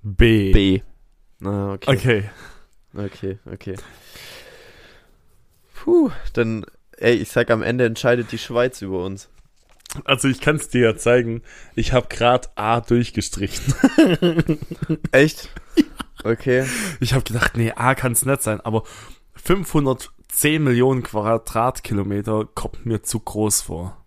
B. 0.04 0.52
B. 0.52 0.82
Ah, 1.42 1.74
okay. 1.74 1.90
Okay. 1.90 2.30
Okay, 2.98 3.40
okay. 3.46 3.76
Puh, 5.74 6.12
dann, 6.34 6.66
ey, 6.98 7.16
ich 7.16 7.30
sag, 7.30 7.50
am 7.50 7.62
Ende 7.62 7.86
entscheidet 7.86 8.34
die 8.34 8.38
Schweiz 8.38 8.82
über 8.82 9.06
uns. 9.06 9.30
Also 10.04 10.28
ich 10.28 10.42
kann 10.42 10.58
es 10.58 10.68
dir 10.68 10.82
ja 10.82 10.98
zeigen. 10.98 11.44
Ich 11.76 11.94
habe 11.94 12.08
gerade 12.10 12.50
A 12.56 12.82
durchgestrichen. 12.82 13.74
Echt? 15.14 15.50
Okay. 16.26 16.66
Ich 17.00 17.14
habe 17.14 17.24
gedacht, 17.24 17.56
nee, 17.56 17.72
A 17.72 17.96
kann 17.96 18.12
es 18.12 18.26
nicht 18.26 18.44
sein, 18.44 18.60
aber 18.60 18.84
510 19.36 20.62
Millionen 20.62 21.04
Quadratkilometer 21.04 22.50
kommt 22.54 22.86
mir 22.86 23.02
zu 23.02 23.22
groß 23.22 23.62
vor. 23.62 23.99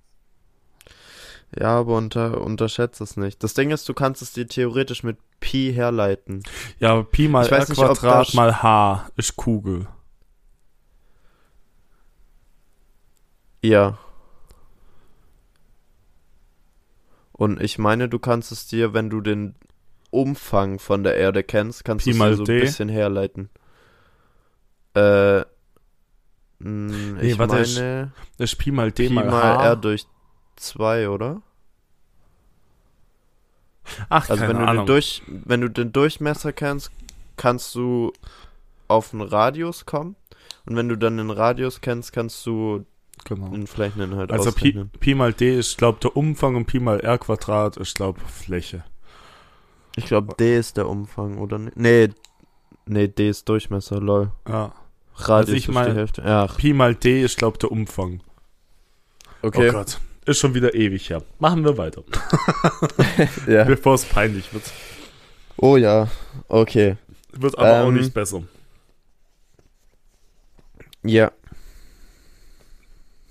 Ja, 1.58 1.78
aber 1.80 1.96
unter, 1.98 2.40
unterschätzt 2.40 3.00
es 3.00 3.16
nicht. 3.16 3.42
Das 3.42 3.52
Ding 3.54 3.70
ist, 3.70 3.86
du 3.88 3.92
kannst 3.94 4.22
es 4.22 4.32
dir 4.32 4.46
theoretisch 4.46 5.02
mit 5.02 5.18
Pi 5.38 5.72
herleiten. 5.74 6.42
Ja, 6.78 6.92
aber 6.92 7.04
Pi 7.04 7.28
mal 7.28 7.46
R 7.46 7.58
nicht, 7.58 7.74
Quadrat 7.74 8.32
mal 8.34 8.62
H 8.62 9.10
ist 9.16 9.36
Kugel. 9.36 9.86
Ja. 13.62 13.98
Und 17.32 17.60
ich 17.60 17.78
meine, 17.78 18.08
du 18.08 18.18
kannst 18.18 18.50
es 18.52 18.66
dir, 18.66 18.94
wenn 18.94 19.10
du 19.10 19.20
den 19.20 19.54
Umfang 20.10 20.78
von 20.78 21.02
der 21.04 21.16
Erde 21.16 21.42
kennst, 21.42 21.84
kannst 21.84 22.06
du 22.06 22.10
es 22.10 22.16
dir 22.16 22.36
so 22.36 22.44
D? 22.44 22.54
ein 22.56 22.60
bisschen 22.60 22.88
herleiten. 22.88 23.50
Äh, 24.94 25.40
mh, 25.40 25.44
Nee, 26.60 27.32
ich 27.32 27.38
warte, 27.38 27.54
meine, 27.54 28.12
Das 28.38 28.52
ist 28.52 28.58
Pi 28.58 28.70
mal 28.70 28.92
D 28.92 29.08
Pi 29.08 29.14
mal, 29.14 29.26
mal 29.26 29.42
H. 29.58 29.64
R 29.64 29.76
durch 29.76 30.06
2, 30.56 31.08
oder? 31.08 31.42
Ach, 34.08 34.28
Also 34.30 34.40
keine 34.44 34.48
wenn 34.48 34.56
du, 34.58 34.62
den 34.62 34.68
Ahnung. 34.68 34.86
durch, 34.86 35.22
wenn 35.26 35.60
du 35.60 35.68
den 35.68 35.92
Durchmesser 35.92 36.52
kennst, 36.52 36.90
kannst 37.36 37.74
du 37.74 38.12
auf 38.88 39.12
einen 39.12 39.22
Radius 39.22 39.86
kommen. 39.86 40.16
Und 40.66 40.76
wenn 40.76 40.88
du 40.88 40.96
dann 40.96 41.16
den 41.16 41.30
Radius 41.30 41.80
kennst, 41.80 42.12
kannst 42.12 42.46
du 42.46 42.86
genau. 43.24 43.48
den 43.48 43.66
Flächeninhalt 43.66 44.30
Also 44.30 44.52
Pi, 44.52 44.68
ausrechnen. 44.70 44.90
Pi 45.00 45.14
mal 45.14 45.32
D 45.32 45.58
ist, 45.58 45.76
glaub, 45.78 46.00
der 46.00 46.16
Umfang 46.16 46.54
und 46.56 46.66
Pi 46.66 46.78
mal 46.78 47.00
R 47.00 47.18
Quadrat 47.18 47.76
ist, 47.76 47.96
glaub, 47.96 48.20
Fläche. 48.20 48.84
Ich 49.96 50.06
glaube, 50.06 50.34
D 50.38 50.56
ist 50.56 50.76
der 50.76 50.88
Umfang, 50.88 51.38
oder? 51.38 51.58
Nee, 51.58 52.10
nee, 52.86 53.08
D 53.08 53.28
ist 53.28 53.48
Durchmesser, 53.48 54.00
lol. 54.00 54.30
Ja. 54.48 54.72
Radius 55.16 55.28
Also 55.28 55.52
ich 55.52 55.68
ist 55.68 55.74
mein- 55.74 55.90
die 55.90 55.96
Hälfte. 55.96 56.22
Ja, 56.22 56.46
Pi 56.46 56.72
mal 56.72 56.94
D 56.94 57.22
ist, 57.22 57.36
glaub, 57.36 57.58
der 57.58 57.72
Umfang. 57.72 58.20
okay. 59.42 59.68
Oh 59.70 59.72
Gott. 59.72 60.00
Ist 60.24 60.38
schon 60.38 60.54
wieder 60.54 60.74
ewig 60.74 61.10
her. 61.10 61.22
Machen 61.38 61.64
wir 61.64 61.76
weiter. 61.78 62.02
ja. 63.48 63.64
Bevor 63.64 63.94
es 63.94 64.04
peinlich 64.04 64.52
wird. 64.54 64.62
Oh 65.56 65.76
ja, 65.76 66.08
okay. 66.48 66.96
Wird 67.32 67.58
aber 67.58 67.82
auch 67.84 67.88
Ähm, 67.88 67.94
nicht 67.94 68.14
besser. 68.14 68.42
Ja. 71.02 71.32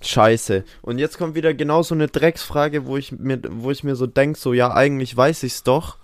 Scheiße. 0.02 0.64
Und 0.82 0.98
jetzt 0.98 1.16
kommt 1.16 1.34
wieder 1.34 1.54
genau 1.54 1.82
so 1.82 1.94
eine 1.94 2.08
Drecksfrage, 2.08 2.86
wo 2.86 2.96
ich 2.96 3.12
mir, 3.12 3.40
wo 3.48 3.70
ich 3.70 3.84
mir 3.84 3.94
so 3.94 4.06
denk, 4.06 4.36
so 4.36 4.52
ja, 4.52 4.74
eigentlich 4.74 5.16
weiß 5.16 5.44
ich's 5.44 5.62
doch, 5.62 5.96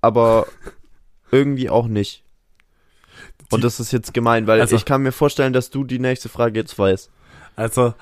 aber 0.00 0.46
irgendwie 1.30 1.70
auch 1.70 1.86
nicht. 1.88 2.22
Und 3.50 3.64
das 3.64 3.80
ist 3.80 3.92
jetzt 3.92 4.12
gemein, 4.12 4.46
weil 4.46 4.60
Also- 4.60 4.76
ich 4.76 4.84
kann 4.84 5.02
mir 5.02 5.12
vorstellen, 5.12 5.52
dass 5.54 5.70
du 5.70 5.82
die 5.84 5.98
nächste 5.98 6.28
Frage 6.28 6.60
jetzt 6.60 6.78
weißt. 6.78 7.10
Also, 7.56 7.94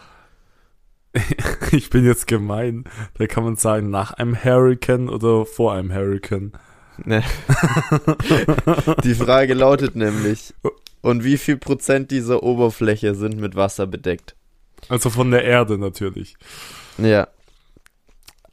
ich 1.73 1.91
bin 1.91 2.05
jetzt 2.05 2.27
gemein. 2.27 2.85
Da 3.15 3.27
kann 3.27 3.45
man 3.45 3.57
sagen, 3.57 3.91
nach 3.91 4.13
einem 4.13 4.43
Hurricane 4.43 5.09
oder 5.09 5.47
vor 5.47 5.75
einem 5.75 5.93
Hurricane. 5.93 6.53
Ne. 7.05 7.23
Die 9.05 9.15
Frage 9.15 9.55
lautet 9.55 9.97
nämlich, 9.97 10.55
und 11.03 11.25
wie 11.25 11.37
viel 11.37 11.57
Prozent 11.57 12.11
dieser 12.11 12.43
Oberfläche 12.43 13.15
sind 13.15 13.39
mit 13.39 13.55
Wasser 13.55 13.87
bedeckt? 13.87 14.35
Also 14.89 15.11
von 15.11 15.31
der 15.31 15.45
Erde 15.45 15.79
natürlich. 15.79 16.37
Ja. 16.99 17.29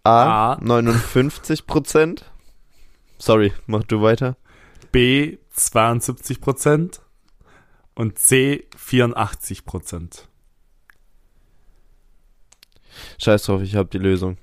A, 0.03 0.53
A. 0.53 0.57
59 0.61 1.65
Prozent. 1.65 2.29
Sorry, 3.17 3.53
mach 3.67 3.83
du 3.83 4.01
weiter. 4.01 4.35
B 4.91 5.37
72% 5.55 6.99
und 7.95 8.19
C 8.19 8.67
84%. 8.77 10.25
Scheiß 13.19 13.43
drauf, 13.43 13.61
ich 13.61 13.75
hab 13.75 13.91
die 13.91 13.97
Lösung. 13.97 14.37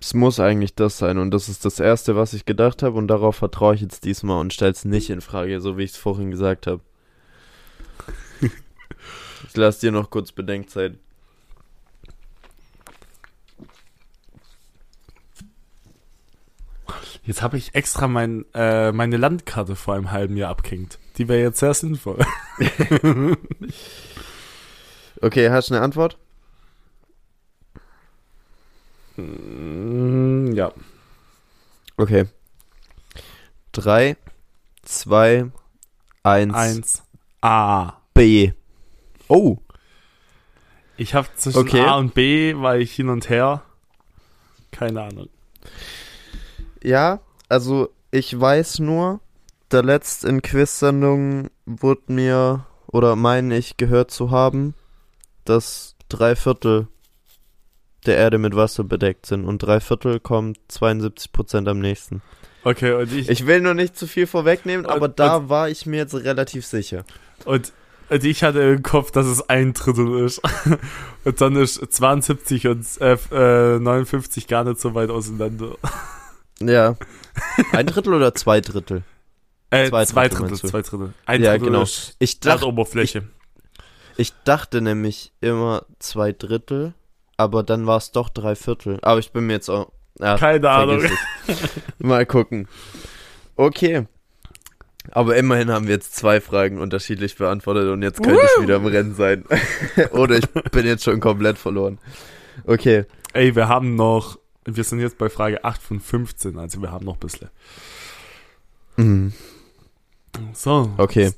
Es 0.00 0.12
muss 0.12 0.38
eigentlich 0.38 0.74
das 0.74 0.98
sein 0.98 1.18
und 1.18 1.30
das 1.30 1.48
ist 1.48 1.64
das 1.64 1.80
erste, 1.80 2.14
was 2.14 2.34
ich 2.34 2.44
gedacht 2.44 2.82
habe 2.82 2.98
und 2.98 3.08
darauf 3.08 3.36
vertraue 3.36 3.74
ich 3.74 3.80
jetzt 3.80 4.04
diesmal 4.04 4.40
und 4.40 4.52
stell's 4.52 4.84
nicht 4.84 5.08
in 5.08 5.22
Frage, 5.22 5.60
so 5.60 5.78
wie 5.78 5.84
ich 5.84 5.92
es 5.92 5.96
vorhin 5.96 6.30
gesagt 6.30 6.66
habe. 6.66 6.82
ich 9.48 9.56
lasse 9.56 9.80
dir 9.80 9.92
noch 9.92 10.10
kurz 10.10 10.32
Bedenkzeit. 10.32 10.98
Jetzt 17.22 17.40
habe 17.40 17.56
ich 17.56 17.74
extra 17.74 18.06
mein, 18.06 18.44
äh, 18.52 18.92
meine 18.92 19.16
Landkarte 19.16 19.74
vor 19.74 19.94
einem 19.94 20.10
halben 20.10 20.36
Jahr 20.36 20.50
abgehängt. 20.50 20.98
Die 21.16 21.28
wäre 21.28 21.40
jetzt 21.40 21.60
sehr 21.60 21.72
sinnvoll. 21.72 22.18
Okay, 25.20 25.48
hast 25.48 25.70
du 25.70 25.74
eine 25.74 25.82
Antwort? 25.82 26.18
Mm, 29.16 30.52
ja. 30.52 30.72
Okay. 31.96 32.26
3, 33.72 34.16
2, 34.82 35.50
1, 36.22 36.54
1 36.54 37.02
A. 37.40 37.94
B. 38.14 38.52
Oh, 39.28 39.58
Ich 40.96 41.14
habe 41.14 41.28
zwischen 41.36 41.58
Okay. 41.58 41.80
A 41.80 41.96
und 41.96 42.14
B, 42.14 42.54
war 42.56 42.76
ich 42.76 42.94
hin 42.94 43.08
und 43.08 43.28
her. 43.28 43.62
Keine 44.70 45.02
Ahnung. 45.02 45.28
Ja, 46.82 47.20
also 47.48 47.90
ich 48.10 48.38
weiß 48.38 48.78
nur, 48.80 49.20
der 49.70 49.82
letzt 49.82 50.24
in 50.24 50.42
Quiz-Sendung 50.42 51.50
wurde 51.66 52.12
mir, 52.12 52.66
oder 52.86 53.16
meine 53.16 53.56
ich, 53.56 53.76
gehört 53.76 54.10
zu 54.12 54.30
haben, 54.30 54.74
dass 55.44 55.96
drei 56.08 56.36
Viertel 56.36 56.86
der 58.06 58.16
Erde 58.16 58.38
mit 58.38 58.54
Wasser 58.56 58.84
bedeckt 58.84 59.26
sind 59.26 59.44
und 59.44 59.58
drei 59.58 59.80
Viertel 59.80 60.20
kommt 60.20 60.58
72% 60.70 61.68
am 61.68 61.78
nächsten. 61.80 62.22
Okay, 62.62 62.92
und 62.92 63.12
ich, 63.12 63.28
Ich 63.28 63.46
will 63.46 63.60
nur 63.60 63.74
nicht 63.74 63.96
zu 63.96 64.06
viel 64.06 64.26
vorwegnehmen, 64.26 64.86
Und- 64.86 64.92
aber 64.92 65.08
da 65.08 65.48
war 65.48 65.68
ich 65.68 65.84
mir 65.86 65.96
jetzt 65.98 66.14
relativ 66.14 66.64
sicher. 66.66 67.04
und, 67.44 67.72
und 68.10 68.24
ich 68.24 68.42
hatte 68.42 68.60
im 68.60 68.82
Kopf, 68.82 69.10
dass 69.10 69.26
es 69.26 69.48
ein 69.48 69.72
Drittel 69.74 70.24
ist. 70.24 70.40
Und 71.24 71.40
dann 71.40 71.56
ist 71.56 71.80
72 71.90 72.66
und 72.66 72.86
äh, 73.00 73.16
äh, 73.32 73.78
59 73.78 74.46
gar 74.46 74.62
nicht 74.64 74.78
so 74.78 74.94
weit 74.94 75.08
auseinander. 75.10 75.76
Ja. 76.60 76.96
Ein 77.72 77.86
Drittel 77.86 78.14
oder 78.14 78.32
zwei 78.34 78.60
Drittel? 78.60 79.02
Äh, 79.70 79.88
Zwei 79.88 80.04
zwei, 80.04 80.28
Drittel 80.28 80.48
Drittel, 80.50 80.70
zwei 80.70 80.82
Drittel. 80.82 81.14
Ein 81.26 81.42
Ja, 81.42 81.50
Drittel 81.52 81.66
genau. 81.66 81.82
ist 81.82 82.14
Ich 82.20 82.38
dachte, 82.38 82.60
Erdoberfläche. 82.66 83.24
ich 84.16 84.32
dachte 84.44 84.80
nämlich 84.80 85.32
immer 85.40 85.84
zwei 85.98 86.30
Drittel, 86.32 86.94
aber 87.36 87.62
dann 87.62 87.86
war 87.86 87.98
es 87.98 88.12
doch 88.12 88.28
drei 88.28 88.54
Viertel. 88.54 88.98
Aber 89.02 89.18
ich 89.18 89.32
bin 89.32 89.46
mir 89.46 89.54
jetzt 89.54 89.68
auch. 89.68 89.92
Ja, 90.18 90.36
Keine 90.38 90.70
Ahnung. 90.70 91.02
Mal 91.98 92.24
gucken. 92.24 92.68
Okay. 93.56 94.06
Aber 95.10 95.36
immerhin 95.36 95.70
haben 95.70 95.86
wir 95.86 95.94
jetzt 95.94 96.16
zwei 96.16 96.40
Fragen 96.40 96.80
unterschiedlich 96.80 97.36
beantwortet 97.36 97.88
und 97.90 98.02
jetzt 98.02 98.22
könnte 98.22 98.40
ich 98.42 98.62
wieder 98.62 98.76
im 98.76 98.86
Rennen 98.86 99.14
sein. 99.14 99.44
Oder 100.12 100.38
ich 100.38 100.48
bin 100.48 100.86
jetzt 100.86 101.04
schon 101.04 101.20
komplett 101.20 101.58
verloren. 101.58 101.98
Okay. 102.64 103.04
Ey, 103.32 103.54
wir 103.54 103.68
haben 103.68 103.96
noch, 103.96 104.38
wir 104.64 104.84
sind 104.84 105.00
jetzt 105.00 105.18
bei 105.18 105.28
Frage 105.28 105.64
8 105.64 105.82
von 105.82 106.00
15, 106.00 106.58
also 106.58 106.80
wir 106.80 106.90
haben 106.90 107.04
noch 107.04 107.14
ein 107.14 107.20
bisschen. 107.20 107.50
Mhm. 108.96 109.32
So. 110.52 110.90
Okay. 110.96 111.32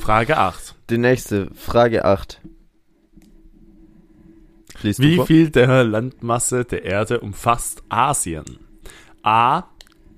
Frage 0.00 0.36
8. 0.36 0.74
Die 0.90 0.98
nächste, 0.98 1.50
Frage 1.54 2.04
8. 2.04 2.40
Liest 4.84 4.98
du 4.98 5.02
Wie 5.02 5.16
vor? 5.16 5.26
viel 5.26 5.48
der 5.48 5.82
Landmasse 5.82 6.66
der 6.66 6.84
Erde 6.84 7.20
umfasst 7.20 7.82
Asien? 7.88 8.44
A. 9.22 9.62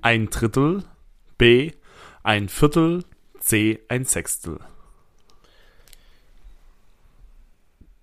Ein 0.02 0.28
Drittel. 0.28 0.82
B. 1.38 1.70
Ein 2.24 2.48
Viertel. 2.48 3.04
C. 3.38 3.80
Ein 3.88 4.04
Sechstel. 4.06 4.58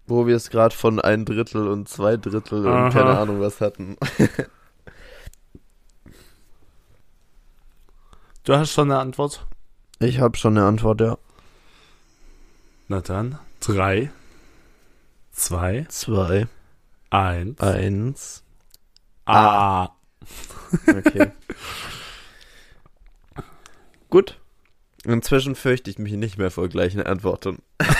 Wo 0.07 0.25
wir 0.25 0.37
es 0.37 0.49
gerade 0.49 0.73
von 0.73 1.01
ein 1.01 1.25
Drittel 1.25 1.67
und 1.67 1.89
zwei 1.89 2.15
Drittel 2.15 2.65
Aha. 2.65 2.85
und 2.85 2.93
keine 2.93 3.17
Ahnung 3.17 3.41
was 3.41 3.59
hatten. 3.59 3.97
Du 8.45 8.53
hast 8.55 8.71
schon 8.71 8.89
eine 8.89 8.99
Antwort? 9.01 9.45
Ich 9.99 10.19
habe 10.19 10.37
schon 10.37 10.57
eine 10.57 10.65
Antwort, 10.65 11.01
ja. 11.01 11.17
Na 12.87 13.01
dann. 13.01 13.37
3, 13.61 14.11
2, 15.33 15.85
Zwei, 15.89 16.47
1. 17.09 17.59
eins. 17.59 18.43
A. 19.25 19.89
Okay. 20.87 21.31
Gut. 24.09 24.39
Inzwischen 25.05 25.55
fürchte 25.55 25.89
ich 25.89 25.99
mich 25.99 26.13
nicht 26.13 26.37
mehr 26.37 26.49
vor 26.49 26.69
gleichen 26.69 27.01
Antworten. 27.01 27.61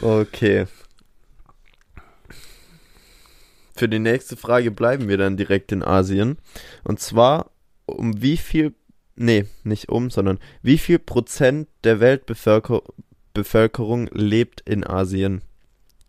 okay. 0.00 0.66
Für 3.76 3.88
die 3.88 3.98
nächste 3.98 4.36
Frage 4.36 4.70
bleiben 4.70 5.08
wir 5.08 5.18
dann 5.18 5.36
direkt 5.36 5.72
in 5.72 5.82
Asien. 5.82 6.38
Und 6.84 7.00
zwar, 7.00 7.50
um 7.86 8.22
wie 8.22 8.38
viel, 8.38 8.74
nee, 9.18 9.44
nicht 9.64 9.88
um, 9.88 10.10
sondern 10.10 10.38
wie 10.62 10.78
viel 10.78 10.98
Prozent 10.98 11.68
der 11.84 12.00
Weltbevölkerung 12.00 12.82
Bevölkerung 13.34 14.08
lebt 14.12 14.62
in 14.62 14.84
Asien? 14.84 15.42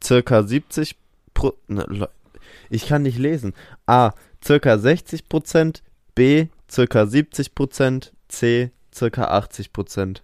Circa 0.04 0.44
70 0.44 0.96
Pro, 1.34 1.54
ne, 1.68 1.86
Le- 1.88 2.10
ich 2.70 2.88
kann 2.88 3.04
nicht 3.04 3.18
lesen. 3.18 3.54
A, 3.86 4.12
circa 4.44 4.78
60 4.78 5.28
Prozent, 5.30 5.84
B, 6.16 6.48
circa 6.70 7.06
70 7.06 7.54
Prozent, 7.54 8.14
C, 8.30 8.72
circa 8.94 9.26
80 9.26 9.74
Prozent. 9.74 10.24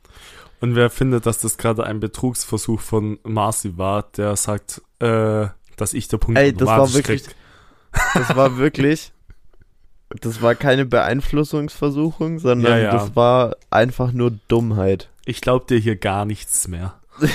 Und 0.62 0.76
wer 0.76 0.90
findet, 0.90 1.26
dass 1.26 1.40
das 1.40 1.58
gerade 1.58 1.84
ein 1.84 2.00
Betrugsversuch 2.00 2.80
von 2.80 3.20
Marcy 3.24 3.78
war, 3.78 4.04
der 4.16 4.36
sagt, 4.36 4.82
äh, 5.00 5.48
dass 5.78 5.94
ich 5.94 6.08
der 6.08 6.18
Punkt 6.18 6.40
Ey, 6.40 6.54
das 6.54 6.68
war 6.68 6.94
wirklich, 6.94 7.24
krieg. 7.26 7.36
das 8.14 8.36
war 8.36 8.58
wirklich, 8.58 9.12
das 10.10 10.42
war 10.42 10.56
keine 10.56 10.86
Beeinflussungsversuchung, 10.86 12.40
sondern 12.40 12.72
Ja, 12.74 12.78
ja. 12.80 12.92
das 12.92 13.16
war 13.16 13.56
einfach 13.70 14.12
nur 14.12 14.32
Dummheit. 14.48 15.10
Ich 15.26 15.42
glaub 15.42 15.68
dir 15.68 15.78
hier 15.78 15.96
gar 15.96 16.26
nichts 16.26 16.68
mehr. 16.68 17.00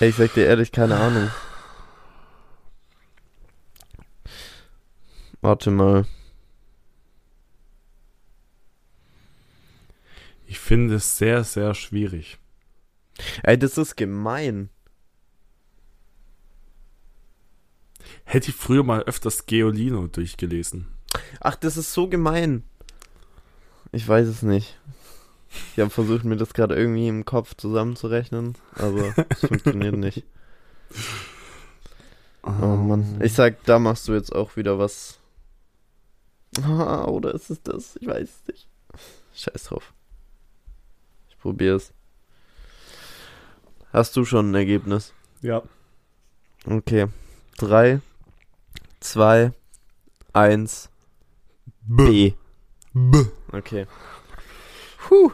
Ey, 0.00 0.10
ich 0.10 0.16
sag 0.16 0.34
dir 0.34 0.44
ehrlich, 0.46 0.72
keine 0.72 0.96
Ahnung. 0.96 1.30
Warte 5.40 5.70
mal. 5.70 6.04
Ich 10.46 10.58
finde 10.58 10.96
es 10.96 11.16
sehr, 11.16 11.44
sehr 11.44 11.74
schwierig. 11.74 12.38
Ey, 13.42 13.58
das 13.58 13.78
ist 13.78 13.96
gemein. 13.96 14.68
Hätte 18.28 18.50
ich 18.50 18.56
früher 18.56 18.82
mal 18.82 19.02
öfters 19.04 19.46
Geolino 19.46 20.08
durchgelesen. 20.08 20.88
Ach, 21.40 21.54
das 21.54 21.76
ist 21.76 21.92
so 21.92 22.08
gemein. 22.08 22.64
Ich 23.92 24.06
weiß 24.06 24.26
es 24.26 24.42
nicht. 24.42 24.78
Ich 25.72 25.78
habe 25.80 25.90
versucht, 25.90 26.24
mir 26.24 26.36
das 26.36 26.52
gerade 26.52 26.74
irgendwie 26.74 27.06
im 27.06 27.24
Kopf 27.24 27.54
zusammenzurechnen, 27.56 28.58
aber 28.74 29.14
es 29.30 29.40
funktioniert 29.46 29.96
nicht. 29.96 30.24
Oh 32.42 32.50
Mann. 32.76 33.20
Ich 33.22 33.32
sag, 33.32 33.62
da 33.64 33.78
machst 33.78 34.08
du 34.08 34.12
jetzt 34.14 34.34
auch 34.34 34.56
wieder 34.56 34.78
was. 34.78 35.20
Ah, 36.62 37.04
Oder 37.04 37.32
ist 37.32 37.48
es 37.48 37.62
das? 37.62 37.96
Ich 38.00 38.08
weiß 38.08 38.28
es 38.28 38.48
nicht. 38.48 38.68
Scheiß 39.34 39.64
drauf. 39.64 39.92
Ich 41.28 41.38
probier's. 41.38 41.92
Hast 43.92 44.16
du 44.16 44.24
schon 44.24 44.50
ein 44.50 44.54
Ergebnis? 44.56 45.14
Ja. 45.42 45.62
Okay. 46.66 47.06
Drei, 47.56 48.00
zwei, 49.00 49.52
eins, 50.32 50.90
B. 51.82 52.32
B. 52.92 53.24
Okay. 53.52 53.86
Puh. 54.98 55.32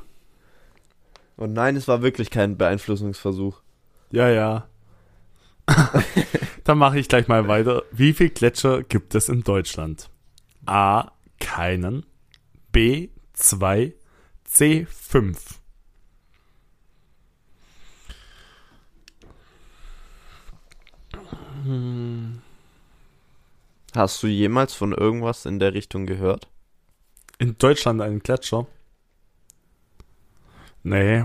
Und 1.36 1.52
nein, 1.54 1.76
es 1.76 1.88
war 1.88 2.02
wirklich 2.02 2.30
kein 2.30 2.56
Beeinflussungsversuch. 2.56 3.62
Ja, 4.10 4.28
ja. 4.28 4.68
Dann 6.64 6.78
mache 6.78 6.98
ich 6.98 7.08
gleich 7.08 7.28
mal 7.28 7.48
weiter. 7.48 7.82
Wie 7.90 8.12
viel 8.12 8.30
Gletscher 8.30 8.82
gibt 8.82 9.14
es 9.14 9.28
in 9.28 9.42
Deutschland? 9.42 10.10
A. 10.66 11.12
Keinen. 11.40 12.04
B. 12.70 13.08
Zwei. 13.32 13.94
C. 14.44 14.86
Fünf. 14.86 15.60
Hast 23.94 24.22
du 24.22 24.26
jemals 24.26 24.74
von 24.74 24.92
irgendwas 24.92 25.44
in 25.44 25.58
der 25.58 25.74
Richtung 25.74 26.06
gehört? 26.06 26.48
In 27.38 27.58
Deutschland 27.58 28.00
ein 28.00 28.20
Gletscher? 28.20 28.66
Nee. 30.82 31.24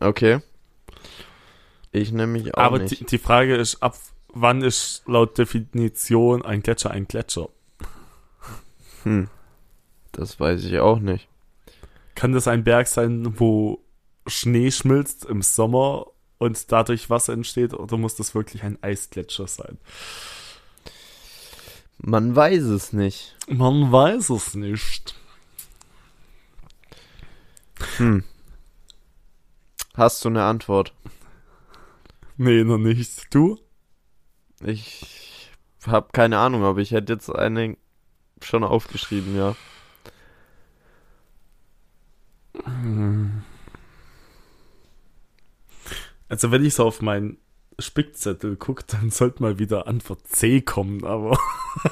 Okay. 0.00 0.40
Ich 1.90 2.12
nämlich 2.12 2.54
auch 2.54 2.62
Aber 2.62 2.78
nicht. 2.78 3.00
die, 3.00 3.04
die 3.04 3.18
Frage 3.18 3.56
ist, 3.56 3.82
ab 3.82 3.96
wann 4.28 4.62
ist 4.62 5.02
laut 5.06 5.36
Definition 5.36 6.44
ein 6.44 6.62
Gletscher 6.62 6.90
ein 6.90 7.06
Gletscher? 7.06 7.48
Hm. 9.02 9.28
Das 10.12 10.38
weiß 10.38 10.64
ich 10.64 10.78
auch 10.78 10.98
nicht. 10.98 11.28
Kann 12.14 12.32
das 12.32 12.46
ein 12.46 12.64
Berg 12.64 12.86
sein, 12.86 13.38
wo 13.40 13.82
Schnee 14.26 14.70
schmilzt 14.70 15.24
im 15.24 15.42
Sommer 15.42 16.06
und 16.38 16.70
dadurch 16.70 17.10
Wasser 17.10 17.32
entsteht, 17.32 17.74
oder 17.74 17.96
muss 17.96 18.14
das 18.14 18.34
wirklich 18.34 18.62
ein 18.62 18.78
Eisgletscher 18.82 19.46
sein? 19.46 19.78
Man 22.04 22.34
weiß 22.34 22.64
es 22.64 22.92
nicht. 22.92 23.36
Man 23.48 23.92
weiß 23.92 24.30
es 24.30 24.54
nicht. 24.54 25.14
Hm. 27.96 28.24
Hast 29.94 30.24
du 30.24 30.28
eine 30.28 30.42
Antwort? 30.42 30.92
Nee, 32.36 32.64
noch 32.64 32.78
nicht. 32.78 33.32
Du? 33.32 33.60
Ich 34.64 35.50
habe 35.86 36.08
keine 36.12 36.38
Ahnung, 36.38 36.64
aber 36.64 36.80
ich 36.80 36.90
hätte 36.90 37.12
jetzt 37.12 37.30
eine 37.30 37.76
schon 38.40 38.64
aufgeschrieben, 38.64 39.36
ja. 39.36 39.54
Also 46.28 46.50
wenn 46.50 46.64
ich 46.64 46.74
so 46.74 46.84
auf 46.84 47.00
meinen 47.00 47.38
Spickzettel 47.82 48.56
gucke, 48.56 48.84
dann 48.86 49.10
sollte 49.10 49.42
mal 49.42 49.58
wieder 49.58 49.86
Antwort 49.86 50.26
C 50.28 50.60
kommen, 50.60 51.04
aber 51.04 51.38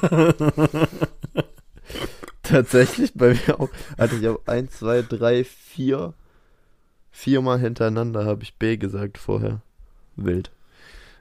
Tatsächlich 2.43 3.13
bei 3.13 3.29
mir 3.29 3.59
auch. 3.59 3.69
Hatte 3.97 4.15
ich 4.15 4.27
auch 4.27 4.39
1, 4.45 4.79
2, 4.79 5.03
3, 5.03 5.43
4. 5.43 6.13
Viermal 7.11 7.59
hintereinander 7.59 8.25
habe 8.25 8.43
ich 8.43 8.55
B 8.55 8.77
gesagt 8.77 9.17
vorher. 9.17 9.61
Wild. 10.15 10.51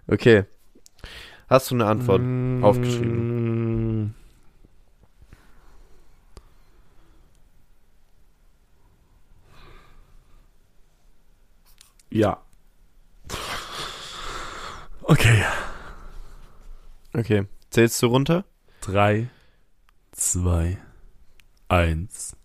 Okay. 0.07 0.45
Hast 1.49 1.71
du 1.71 1.75
eine 1.75 1.87
Antwort? 1.87 2.23
Mm, 2.23 2.65
aufgeschrieben. 2.65 4.15
Ja. 12.11 12.43
Okay. 15.11 15.43
Okay. 17.15 17.47
Zählst 17.71 18.01
du 18.01 18.07
runter? 18.07 18.45
Drei, 18.81 19.29
zwei, 20.13 20.79
eins. 21.69 22.37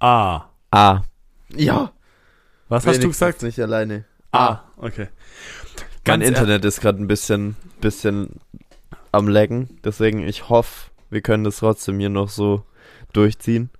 A. 0.00 0.46
A. 0.72 1.02
Ja. 1.50 1.92
Was 2.68 2.84
hast 2.84 3.00
du 3.04 3.06
gesagt? 3.06 3.44
Nicht 3.44 3.60
alleine. 3.60 4.04
A. 4.32 4.58
Okay. 4.76 5.06
Mein 6.04 6.20
Ganz 6.20 6.22
ehr- 6.24 6.28
Internet 6.30 6.64
ist 6.64 6.80
gerade 6.80 6.98
ein 7.00 7.06
bisschen, 7.06 7.54
bisschen 7.80 8.40
am 9.12 9.28
Laggen. 9.28 9.78
Deswegen, 9.84 10.26
ich 10.26 10.48
hoffe, 10.48 10.90
wir 11.10 11.20
können 11.20 11.44
das 11.44 11.58
trotzdem 11.58 12.00
hier 12.00 12.08
noch 12.10 12.28
so 12.28 12.64
durchziehen. 13.12 13.70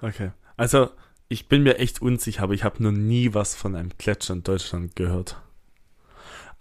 Okay. 0.00 0.30
Also, 0.56 0.90
ich 1.28 1.48
bin 1.48 1.64
mir 1.64 1.78
echt 1.78 2.00
unsicher, 2.02 2.44
aber 2.44 2.54
ich 2.54 2.62
habe 2.62 2.80
noch 2.84 2.92
nie 2.92 3.34
was 3.34 3.56
von 3.56 3.74
einem 3.74 3.90
Gletscher 3.98 4.34
in 4.34 4.44
Deutschland 4.44 4.94
gehört. 4.94 5.41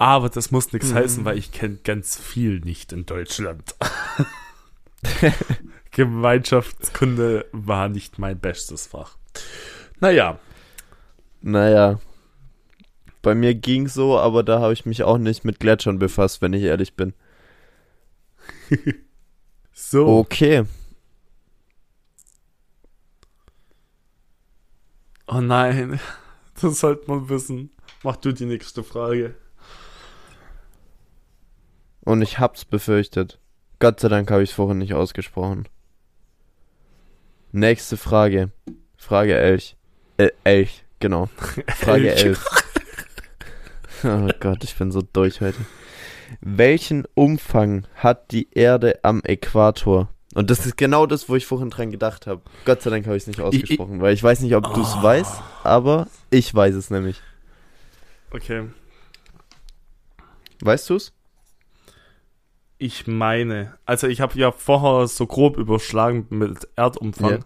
Aber 0.02 0.30
das 0.30 0.50
muss 0.50 0.74
nichts 0.74 0.90
Mhm. 0.90 0.96
heißen, 0.96 1.26
weil 1.26 1.38
ich 1.38 1.52
kenne 1.52 1.76
ganz 1.84 2.18
viel 2.18 2.60
nicht 2.62 2.92
in 2.92 3.06
Deutschland. 3.06 3.76
Gemeinschaftskunde 5.92 7.46
war 7.52 7.88
nicht 7.88 8.18
mein 8.18 8.40
bestes 8.40 8.88
Fach. 8.88 9.16
Naja, 10.00 10.40
Naja. 11.42 12.00
Bei 13.22 13.36
mir 13.36 13.54
ging 13.54 13.88
so, 13.88 14.18
aber 14.18 14.42
da 14.42 14.60
habe 14.60 14.74
ich 14.74 14.88
mich 14.88 15.04
auch 15.04 15.20
nicht 15.20 15.46
mit 15.46 15.60
Gletschern 15.60 16.00
befasst, 16.00 16.42
wenn 16.42 16.54
ich 16.54 16.64
ehrlich 16.64 16.96
bin. 16.96 17.14
so. 19.72 20.08
Okay. 20.18 20.64
Oh 25.28 25.42
nein, 25.42 26.00
das 26.62 26.80
sollte 26.80 27.08
man 27.08 27.30
wissen. 27.30 27.70
Mach 28.04 28.16
du 28.16 28.32
die 28.32 28.46
nächste 28.46 28.84
Frage. 28.84 29.36
Und 32.04 32.22
ich 32.22 32.40
hab's 32.40 32.66
befürchtet. 32.66 33.40
Gott 33.80 34.00
sei 34.00 34.10
Dank 34.10 34.30
habe 34.32 34.44
ich 34.44 34.50
es 34.50 34.56
vorhin 34.56 34.78
nicht 34.80 34.94
ausgesprochen. 34.94 35.68
Nächste 37.52 37.98
Frage. 37.98 38.52
Frage 38.98 39.38
Elch. 39.38 39.76
Äh, 40.18 40.30
Elch, 40.44 40.84
genau. 41.00 41.28
Frage 41.76 42.12
Elch. 42.14 42.24
11. 42.26 42.46
oh 44.04 44.30
Gott, 44.40 44.64
ich 44.64 44.76
bin 44.76 44.92
so 44.92 45.02
durch 45.02 45.42
heute. 45.42 45.58
Welchen 46.40 47.06
Umfang 47.14 47.86
hat 47.96 48.32
die 48.32 48.48
Erde 48.52 49.00
am 49.04 49.22
Äquator? 49.24 50.10
Und 50.34 50.50
das 50.50 50.66
ist 50.66 50.78
genau 50.78 51.06
das, 51.08 51.28
wo 51.28 51.36
ich 51.36 51.46
vorhin 51.46 51.70
dran 51.70 51.92
gedacht 51.92 52.26
habe. 52.26 52.42
Gott 52.64 52.82
sei 52.82 52.90
Dank 52.90 53.06
habe 53.06 53.18
ich 53.18 53.24
es 53.24 53.28
nicht 53.28 53.42
ausgesprochen, 53.42 54.00
weil 54.00 54.14
ich 54.14 54.24
weiß 54.24 54.40
nicht, 54.40 54.56
ob 54.56 54.74
du 54.74 54.82
es 54.82 54.96
Oh. 54.96 55.04
weißt, 55.04 55.42
aber 55.66 56.08
ich 56.30 56.54
weiß 56.56 56.74
es 56.76 56.90
nämlich. 56.90 57.20
Okay. 58.32 58.70
Weißt 60.62 60.90
du 60.90 60.96
es? 60.96 61.12
Ich 62.82 63.06
meine, 63.06 63.78
also 63.86 64.08
ich 64.08 64.22
habe 64.22 64.40
ja 64.40 64.52
vorher 64.52 65.06
so 65.06 65.28
grob 65.28 65.56
überschlagen 65.58 66.26
mit 66.30 66.68
Erdumfang. 66.76 67.30
Ja. 67.30 67.40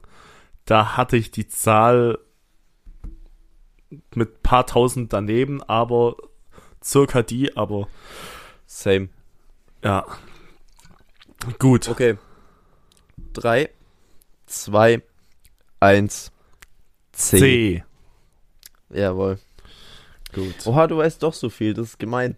Da 0.64 0.96
hatte 0.96 1.18
ich 1.18 1.30
die 1.30 1.50
Zahl 1.50 2.20
mit 4.14 4.44
paar 4.44 4.66
tausend 4.66 5.12
daneben, 5.12 5.62
aber 5.62 6.16
circa 6.82 7.22
die, 7.22 7.58
aber 7.58 7.90
Same. 8.66 9.10
ja. 9.84 10.06
Gut. 11.60 11.90
Okay. 11.90 12.18
3, 13.34 13.70
2, 14.46 15.04
1, 15.82 16.32
C. 17.12 17.40
C. 17.40 17.84
Jawohl. 18.90 19.40
Gut. 20.34 20.66
Oha, 20.66 20.88
du 20.88 20.96
weißt 20.96 21.22
doch 21.24 21.34
so 21.34 21.50
viel, 21.50 21.74
das 21.74 21.90
ist 21.90 22.00
gemein. 22.00 22.38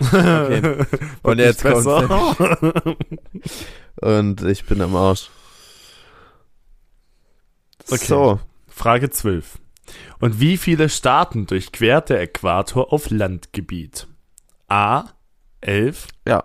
Okay. 0.00 0.86
Und 1.22 1.38
jetzt 1.38 1.64
Nicht 1.64 1.84
kommt's. 1.84 2.38
Und 4.00 4.42
ich 4.42 4.64
bin 4.64 4.80
am 4.80 4.96
Arsch. 4.96 5.30
Okay. 7.86 8.04
So, 8.04 8.40
Frage 8.68 9.10
12. 9.10 9.58
Und 10.20 10.40
wie 10.40 10.56
viele 10.56 10.88
Staaten 10.88 11.46
durchquert 11.46 12.10
der 12.10 12.20
Äquator 12.20 12.92
auf 12.92 13.10
Landgebiet? 13.10 14.06
A. 14.68 15.04
11. 15.60 16.08
ja. 16.26 16.44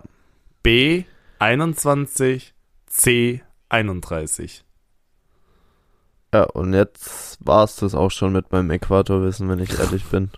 B. 0.62 1.04
21. 1.38 2.54
C. 2.86 3.42
31. 3.68 4.64
Ja, 6.34 6.44
und 6.44 6.74
jetzt 6.74 7.38
war's 7.40 7.76
das 7.76 7.94
auch 7.94 8.10
schon 8.10 8.32
mit 8.32 8.52
meinem 8.52 8.70
Äquatorwissen, 8.70 9.48
wenn 9.48 9.60
ich 9.60 9.78
ehrlich 9.78 10.04
bin. 10.06 10.30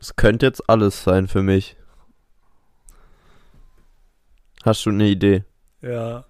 Es 0.00 0.16
könnte 0.16 0.46
jetzt 0.46 0.68
alles 0.68 1.02
sein 1.04 1.28
für 1.28 1.42
mich. 1.42 1.76
Hast 4.64 4.84
du 4.86 4.90
eine 4.90 5.06
Idee? 5.08 5.44
Ja. 5.82 6.24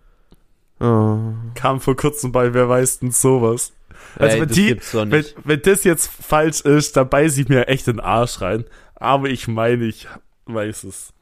Oh. 0.80 1.32
Kam 1.54 1.80
vor 1.80 1.96
kurzem 1.96 2.32
bei 2.32 2.54
Wer 2.54 2.68
weiß 2.68 3.00
denn 3.00 3.10
sowas. 3.10 3.72
Also 4.16 4.34
Ey, 4.36 4.40
wenn 4.40 4.48
das 4.48 4.56
die- 4.56 5.10
Wenn, 5.10 5.24
wenn 5.44 5.62
das 5.62 5.84
jetzt 5.84 6.06
falsch 6.08 6.62
ist, 6.62 6.96
dann 6.96 7.08
beiß 7.08 7.36
ich 7.38 7.48
mir 7.48 7.68
echt 7.68 7.86
den 7.86 8.00
Arsch 8.00 8.40
rein. 8.40 8.64
Aber 8.94 9.28
ich 9.28 9.46
meine, 9.48 9.84
ich 9.84 10.08
weiß 10.46 10.84
es. 10.84 11.12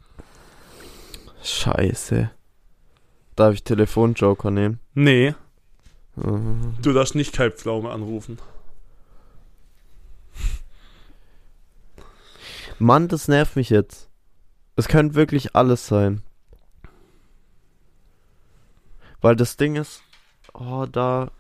Scheiße. 1.43 2.31
Darf 3.37 3.55
ich 3.55 3.65
Telefonjoker 3.65 4.51
nehmen? 4.51 4.81
Nee, 4.95 5.35
Mhm. 6.17 6.75
du 6.83 6.93
darfst 6.93 7.15
nicht 7.15 7.33
Kalbpflaume 7.33 7.91
anrufen. 7.91 8.39
Mann, 12.79 13.09
das 13.09 13.29
nervt 13.29 13.57
mich 13.57 13.71
jetzt. 13.71 14.09
Es 14.77 14.87
könnte 14.87 15.17
wirklich 15.17 15.57
alles 15.57 15.87
sein. 15.87 16.23
Weil 19.21 19.35
das 19.35 19.57
Ding 19.57 19.75
ist, 19.75 20.03
oh, 20.55 20.87
da. 20.87 21.31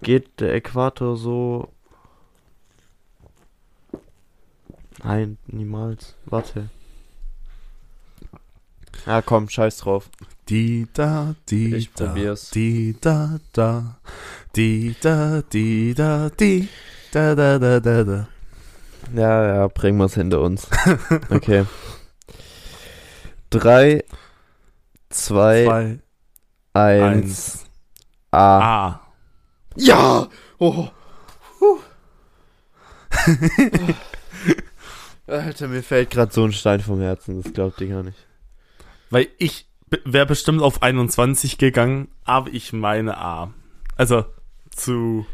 Geht 0.00 0.40
der 0.40 0.54
Äquator 0.54 1.16
so. 1.16 1.68
Nein, 5.02 5.38
niemals. 5.46 6.16
Warte. 6.24 6.70
Ja, 9.06 9.22
komm, 9.22 9.48
scheiß 9.48 9.78
drauf. 9.78 10.10
Die 10.48 10.86
da, 10.92 11.34
die 11.48 11.74
Ich 11.76 11.92
da, 11.92 12.06
probier's. 12.06 12.50
die 12.50 12.96
da, 13.00 13.38
da, 13.52 13.98
die 14.56 14.94
da, 15.00 15.42
die 15.52 15.94
da, 15.94 16.30
die, 16.30 16.68
da, 17.12 17.34
da, 17.34 17.58
da, 17.58 17.80
da, 17.80 18.04
da. 18.04 18.28
Ja, 19.14 19.54
ja, 19.54 19.68
bringen 19.68 19.98
wir's 19.98 20.14
hinter 20.14 20.40
uns. 20.40 20.66
Okay. 21.30 21.64
Drei, 23.50 24.04
zwei, 25.08 25.64
Zwei, 25.64 25.98
eins, 26.74 27.14
eins, 27.14 27.64
A. 28.30 28.58
A. 28.88 29.00
Ja! 29.76 30.28
Oh. 30.58 30.88
Puh. 31.58 31.78
Alter, 35.26 35.68
mir 35.68 35.82
fällt 35.82 36.10
gerade 36.10 36.32
so 36.32 36.44
ein 36.44 36.52
Stein 36.52 36.80
vom 36.80 37.00
Herzen, 37.00 37.42
das 37.42 37.52
glaubt 37.52 37.80
ihr 37.80 37.88
gar 37.88 38.02
nicht. 38.02 38.18
Weil 39.10 39.28
ich 39.38 39.66
wäre 40.04 40.26
bestimmt 40.26 40.62
auf 40.62 40.82
21 40.82 41.58
gegangen, 41.58 42.08
aber 42.24 42.52
ich 42.52 42.72
meine 42.72 43.18
A. 43.18 43.54
Also 43.96 44.24
zu 44.70 45.26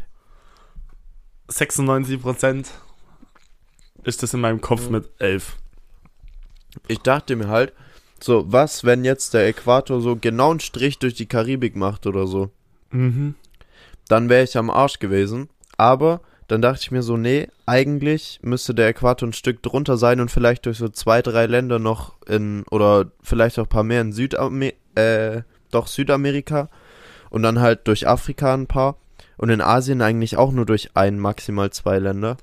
96 1.47 2.21
Prozent 2.21 2.69
ist 4.03 4.23
das 4.23 4.33
in 4.33 4.41
meinem 4.41 4.61
Kopf 4.61 4.89
mit 4.89 5.09
11. 5.19 5.57
Ich 6.87 6.99
dachte 6.99 7.35
mir 7.35 7.47
halt, 7.47 7.73
so, 8.19 8.51
was, 8.51 8.83
wenn 8.83 9.03
jetzt 9.03 9.33
der 9.33 9.47
Äquator 9.47 10.01
so 10.01 10.15
genau 10.15 10.51
einen 10.51 10.59
Strich 10.59 10.99
durch 10.99 11.15
die 11.15 11.25
Karibik 11.25 11.75
macht 11.75 12.07
oder 12.07 12.27
so? 12.27 12.49
Mhm. 12.91 13.35
Dann 14.07 14.29
wäre 14.29 14.43
ich 14.43 14.57
am 14.57 14.69
Arsch 14.69 14.99
gewesen. 14.99 15.49
Aber 15.77 16.21
dann 16.47 16.61
dachte 16.61 16.81
ich 16.81 16.91
mir 16.91 17.01
so, 17.01 17.17
nee, 17.17 17.47
eigentlich 17.65 18.39
müsste 18.43 18.75
der 18.75 18.87
Äquator 18.89 19.27
ein 19.27 19.33
Stück 19.33 19.63
drunter 19.63 19.97
sein 19.97 20.19
und 20.19 20.29
vielleicht 20.29 20.65
durch 20.65 20.77
so 20.77 20.89
zwei, 20.89 21.21
drei 21.21 21.47
Länder 21.47 21.79
noch 21.79 22.13
in, 22.27 22.63
oder 22.69 23.07
vielleicht 23.23 23.57
auch 23.57 23.63
ein 23.65 23.69
paar 23.69 23.83
mehr 23.83 24.01
in 24.01 24.13
Südamer 24.13 24.71
äh, 24.95 25.41
doch 25.71 25.87
Südamerika 25.87 26.69
und 27.29 27.43
dann 27.43 27.59
halt 27.59 27.87
durch 27.87 28.07
Afrika 28.07 28.53
ein 28.53 28.67
paar 28.67 28.97
und 29.37 29.49
in 29.49 29.59
Asien 29.61 30.01
eigentlich 30.01 30.37
auch 30.37 30.51
nur 30.51 30.65
durch 30.65 30.91
ein, 30.93 31.19
maximal 31.19 31.71
zwei 31.71 31.99
Länder. 31.99 32.37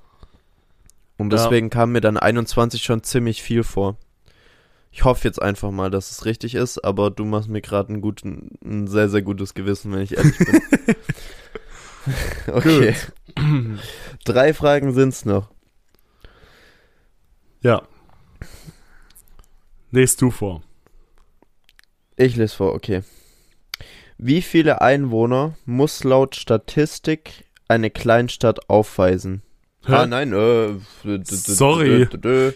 Und 1.16 1.32
Ja. 1.32 1.38
deswegen 1.38 1.70
kam 1.70 1.92
mir 1.92 2.00
dann 2.00 2.16
21 2.16 2.82
schon 2.82 3.02
ziemlich 3.02 3.42
viel 3.42 3.62
vor. 3.62 3.96
Ich 4.90 5.04
hoffe 5.04 5.26
jetzt 5.26 5.40
einfach 5.40 5.70
mal, 5.70 5.90
dass 5.90 6.10
es 6.10 6.26
richtig 6.26 6.54
ist, 6.54 6.84
aber 6.84 7.10
du 7.10 7.24
machst 7.24 7.48
mir 7.48 7.62
gerade 7.62 7.94
ein, 7.94 8.50
ein 8.62 8.86
sehr, 8.86 9.08
sehr 9.08 9.22
gutes 9.22 9.54
Gewissen, 9.54 9.92
wenn 9.92 10.02
ich 10.02 10.16
ehrlich 10.16 10.36
bin. 10.36 10.60
okay. 12.52 12.94
Drei 14.24 14.54
Fragen 14.54 14.92
sind's 14.94 15.24
noch. 15.24 15.48
Ja. 17.62 17.82
Lest 19.90 20.20
du 20.20 20.30
vor. 20.30 20.62
Ich 22.16 22.36
lese 22.36 22.56
vor, 22.56 22.74
okay. 22.74 23.02
Wie 24.18 24.42
viele 24.42 24.80
Einwohner 24.80 25.54
muss 25.64 26.04
laut 26.04 26.36
Statistik 26.36 27.44
eine 27.68 27.90
Kleinstadt 27.90 28.68
aufweisen? 28.68 29.42
Hä? 29.84 29.92
Ah, 29.94 30.06
nein, 30.06 30.32
äh. 30.32 30.74
Sorry. 31.24 32.06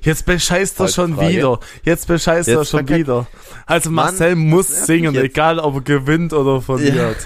Jetzt 0.02 0.26
bescheißt 0.26 0.78
er 0.78 0.88
schon 0.88 1.16
Frage. 1.16 1.28
wieder. 1.28 1.60
Jetzt 1.82 2.06
bescheißt 2.06 2.48
er 2.48 2.58
Jetzt 2.60 2.70
schon 2.70 2.86
verkack- 2.86 2.98
wieder. 2.98 3.26
Also 3.66 3.90
Mann, 3.90 4.06
Marcel 4.06 4.36
muss 4.36 4.68
nervt 4.68 4.78
mich 4.78 4.86
singen, 4.86 5.16
egal 5.16 5.58
ob 5.58 5.74
er 5.74 5.80
gewinnt 5.80 6.32
oder 6.32 6.62
verliert. 6.62 7.16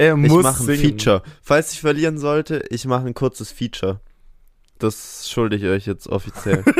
Er 0.00 0.14
Ich 0.16 0.30
muss 0.30 0.42
mache 0.42 0.62
ein 0.62 0.66
singen. 0.66 0.80
Feature. 0.80 1.22
Falls 1.42 1.74
ich 1.74 1.80
verlieren 1.82 2.16
sollte, 2.16 2.64
ich 2.70 2.86
mache 2.86 3.04
ein 3.06 3.12
kurzes 3.12 3.52
Feature. 3.52 4.00
Das 4.78 5.28
schulde 5.28 5.56
ich 5.56 5.64
euch 5.64 5.84
jetzt 5.84 6.08
offiziell. 6.08 6.64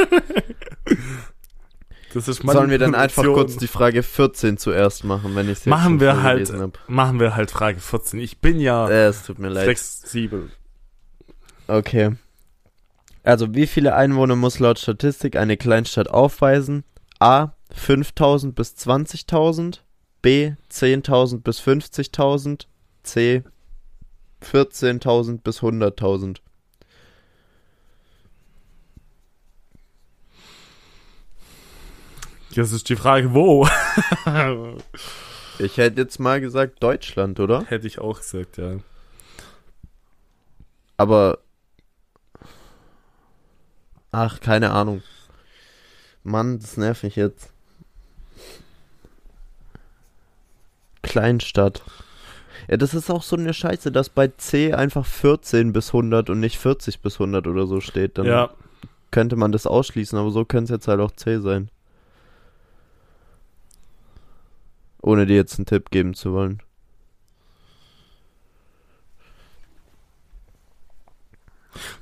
Das 2.12 2.26
ist 2.26 2.42
Sollen 2.42 2.70
wir 2.70 2.78
dann 2.80 2.96
einfach 2.96 3.22
kurz 3.22 3.56
die 3.56 3.68
Frage 3.68 4.02
14 4.02 4.56
zuerst 4.58 5.04
machen, 5.04 5.36
wenn 5.36 5.46
ich 5.48 5.58
es 5.58 5.66
Machen 5.66 6.00
wir 6.00 6.22
halt-? 6.24 6.52
Machen 6.88 7.20
wir 7.20 7.36
halt 7.36 7.52
Frage 7.52 7.78
14. 7.78 8.18
Ich 8.18 8.38
bin 8.38 8.58
ja 8.58 8.88
Äh, 8.88 9.06
es 9.06 9.22
tut 9.22 9.38
mir 9.38 9.48
leid. 9.48 9.64
flexibel. 9.66 10.50
Okay. 11.68 12.16
Also, 13.22 13.54
wie 13.54 13.68
viele 13.68 13.94
Einwohner 13.94 14.34
muss 14.34 14.58
laut 14.58 14.80
Statistik 14.80 15.36
eine 15.36 15.56
Kleinstadt 15.56 16.08
aufweisen? 16.10 16.82
A. 17.20 17.50
5000 17.76 18.56
bis 18.56 18.74
20.000. 18.74 19.78
B. 20.20 20.54
10.000 20.72 21.42
bis 21.42 21.60
50.000. 21.60 22.66
C. 23.02 23.42
14.000 24.42 25.42
bis 25.42 25.60
100.000. 25.60 26.38
Jetzt 32.50 32.72
ist 32.72 32.88
die 32.88 32.96
Frage, 32.96 33.34
wo? 33.34 33.68
Ich 35.62 35.76
hätte 35.76 36.00
jetzt 36.00 36.18
mal 36.18 36.40
gesagt 36.40 36.82
Deutschland, 36.82 37.38
oder? 37.38 37.66
Hätte 37.66 37.86
ich 37.86 37.98
auch 37.98 38.16
gesagt, 38.18 38.56
ja. 38.56 38.76
Aber. 40.96 41.38
Ach, 44.10 44.40
keine 44.40 44.70
Ahnung. 44.70 45.02
Mann, 46.24 46.60
das 46.60 46.78
nervt 46.78 47.02
mich 47.02 47.16
jetzt. 47.16 47.52
Kleinstadt. 51.02 51.82
Ja, 52.68 52.76
das 52.76 52.94
ist 52.94 53.10
auch 53.10 53.22
so 53.22 53.36
eine 53.36 53.54
Scheiße, 53.54 53.92
dass 53.92 54.08
bei 54.08 54.28
C 54.28 54.72
einfach 54.72 55.06
14 55.06 55.72
bis 55.72 55.88
100 55.88 56.30
und 56.30 56.40
nicht 56.40 56.58
40 56.58 57.00
bis 57.00 57.14
100 57.14 57.46
oder 57.46 57.66
so 57.66 57.80
steht. 57.80 58.18
Dann 58.18 58.26
ja, 58.26 58.50
könnte 59.10 59.36
man 59.36 59.52
das 59.52 59.66
ausschließen, 59.66 60.18
aber 60.18 60.30
so 60.30 60.44
könnte 60.44 60.72
es 60.72 60.78
jetzt 60.78 60.88
halt 60.88 61.00
auch 61.00 61.12
C 61.12 61.38
sein. 61.40 61.70
Ohne 65.02 65.26
dir 65.26 65.36
jetzt 65.36 65.58
einen 65.58 65.66
Tipp 65.66 65.90
geben 65.90 66.14
zu 66.14 66.32
wollen. 66.32 66.62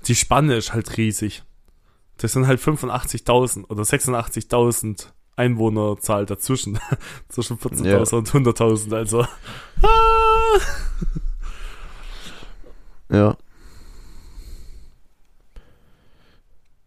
die 0.06 0.14
Spanne 0.14 0.56
ist 0.56 0.72
halt 0.72 0.96
riesig. 0.96 1.42
Das 2.16 2.32
sind 2.32 2.46
halt 2.46 2.60
85.000 2.60 3.68
oder 3.68 3.82
86.000 3.82 5.06
Einwohnerzahl 5.36 6.26
dazwischen. 6.26 6.80
Zwischen 7.28 7.58
14.000 7.58 7.86
Ja. 7.86 7.98
und 7.98 8.28
100.000, 8.28 8.94
also. 8.94 9.24
Ja. 13.10 13.36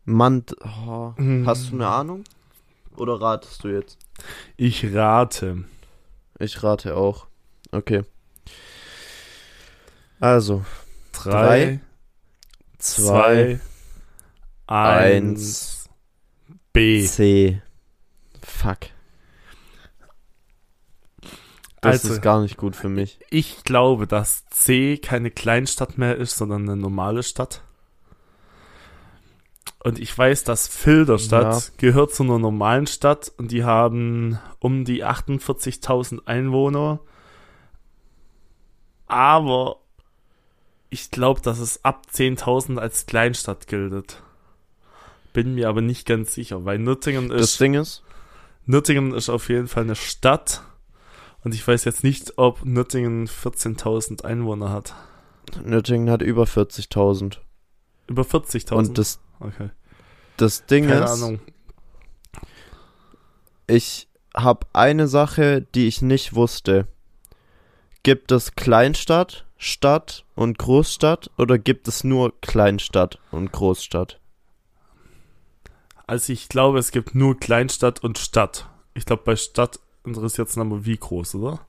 Mann, 0.06 0.46
d- 0.46 0.56
oh. 0.88 1.14
Hm. 1.18 1.46
hast 1.48 1.72
du 1.72 1.76
eine 1.76 1.88
Ahnung? 1.88 2.24
Oder 2.96 3.20
ratest 3.20 3.64
du 3.64 3.70
jetzt? 3.70 3.98
Ich 4.58 4.86
rate. 4.94 5.64
Ich 6.38 6.62
rate 6.64 6.96
auch. 6.96 7.26
Okay. 7.72 8.04
Also, 10.20 10.64
Drei, 11.12 11.80
zwei, 12.78 13.60
zwei, 14.68 14.68
eins, 14.68 15.90
B. 16.74 17.04
C. 17.08 17.62
Fuck. 18.44 18.90
Das 21.82 22.04
Also- 22.04 22.14
ist 22.14 22.22
gar 22.22 22.42
nicht 22.42 22.58
gut 22.58 22.76
für 22.76 22.90
mich. 22.90 23.20
Ich 23.30 23.64
glaube, 23.64 24.06
dass 24.08 24.46
C 24.48 24.98
keine 24.98 25.32
Kleinstadt 25.32 25.98
mehr 25.98 26.16
ist, 26.16 26.38
sondern 26.38 26.64
eine 26.70 26.78
normale 26.78 27.24
Stadt. 27.24 27.64
Und 29.84 29.98
ich 29.98 30.16
weiß, 30.16 30.44
dass 30.44 30.68
Filderstadt 30.68 31.54
Ja. 31.54 31.62
gehört 31.78 32.14
zu 32.14 32.22
einer 32.22 32.38
normalen 32.38 32.86
Stadt 32.86 33.32
und 33.38 33.50
die 33.52 33.64
haben 33.64 34.38
um 34.60 34.86
die 34.86 35.04
48.000 35.04 36.28
Einwohner. 36.28 37.00
Aber 39.08 39.78
ich 40.92 41.10
glaube, 41.10 41.42
dass 41.42 41.60
es 41.60 41.84
ab 41.84 42.06
10.000 42.12 42.78
als 42.80 43.08
Kleinstadt 43.08 43.66
gilt. 43.68 44.22
Bin 45.34 45.56
mir 45.56 45.68
aber 45.70 45.82
nicht 45.82 46.06
ganz 46.06 46.34
sicher, 46.34 46.64
weil 46.66 46.78
Nürtingen 46.78 47.30
Das 47.30 47.42
ist, 47.42 47.60
Ding 47.60 47.74
ist, 47.74 48.04
Nürtingen 48.66 49.14
ist 49.14 49.30
auf 49.30 49.50
jeden 49.50 49.68
Fall 49.68 49.84
eine 49.84 49.96
Stadt. 49.96 50.62
Und 51.44 51.56
ich 51.56 51.68
weiß 51.68 51.86
jetzt 51.86 52.04
nicht, 52.04 52.38
ob 52.38 52.66
Nürtingen 52.66 53.28
14.000 53.28 54.24
Einwohner 54.24 54.70
hat. 54.70 54.94
Nürtingen 55.64 56.10
hat 56.10 56.22
über 56.22 56.44
40.000. 56.44 57.38
Über 58.08 58.24
40.000. 58.24 58.74
Und 58.74 58.98
das, 58.98 59.20
okay. 59.40 59.70
das 60.38 60.66
Ding 60.66 60.88
Keine 60.88 61.06
ist, 61.06 61.12
Ahnung. 61.12 61.40
ich 63.68 64.08
habe 64.36 64.68
eine 64.74 65.08
Sache, 65.08 65.62
die 65.74 65.88
ich 65.88 66.02
nicht 66.02 66.36
wusste. 66.36 66.88
Gibt 68.04 68.32
es 68.32 68.56
Kleinstadt, 68.56 69.46
Stadt 69.58 70.26
und 70.36 70.58
Großstadt 70.58 71.30
oder 71.38 71.58
gibt 71.60 71.88
es 71.88 72.04
nur 72.04 72.40
Kleinstadt 72.42 73.20
und 73.32 73.52
Großstadt? 73.52 74.20
Also 76.08 76.34
ich 76.34 76.50
glaube, 76.50 76.80
es 76.80 76.92
gibt 76.92 77.16
nur 77.16 77.40
Kleinstadt 77.40 78.04
und 78.04 78.18
Stadt. 78.18 78.68
Ich 78.94 79.06
glaube, 79.06 79.24
bei 79.24 79.36
Stadt 79.36 79.80
interessiert 80.06 80.50
es 80.50 80.56
nochmal 80.56 80.86
wie 80.86 80.98
groß, 80.98 81.36
oder? 81.36 81.60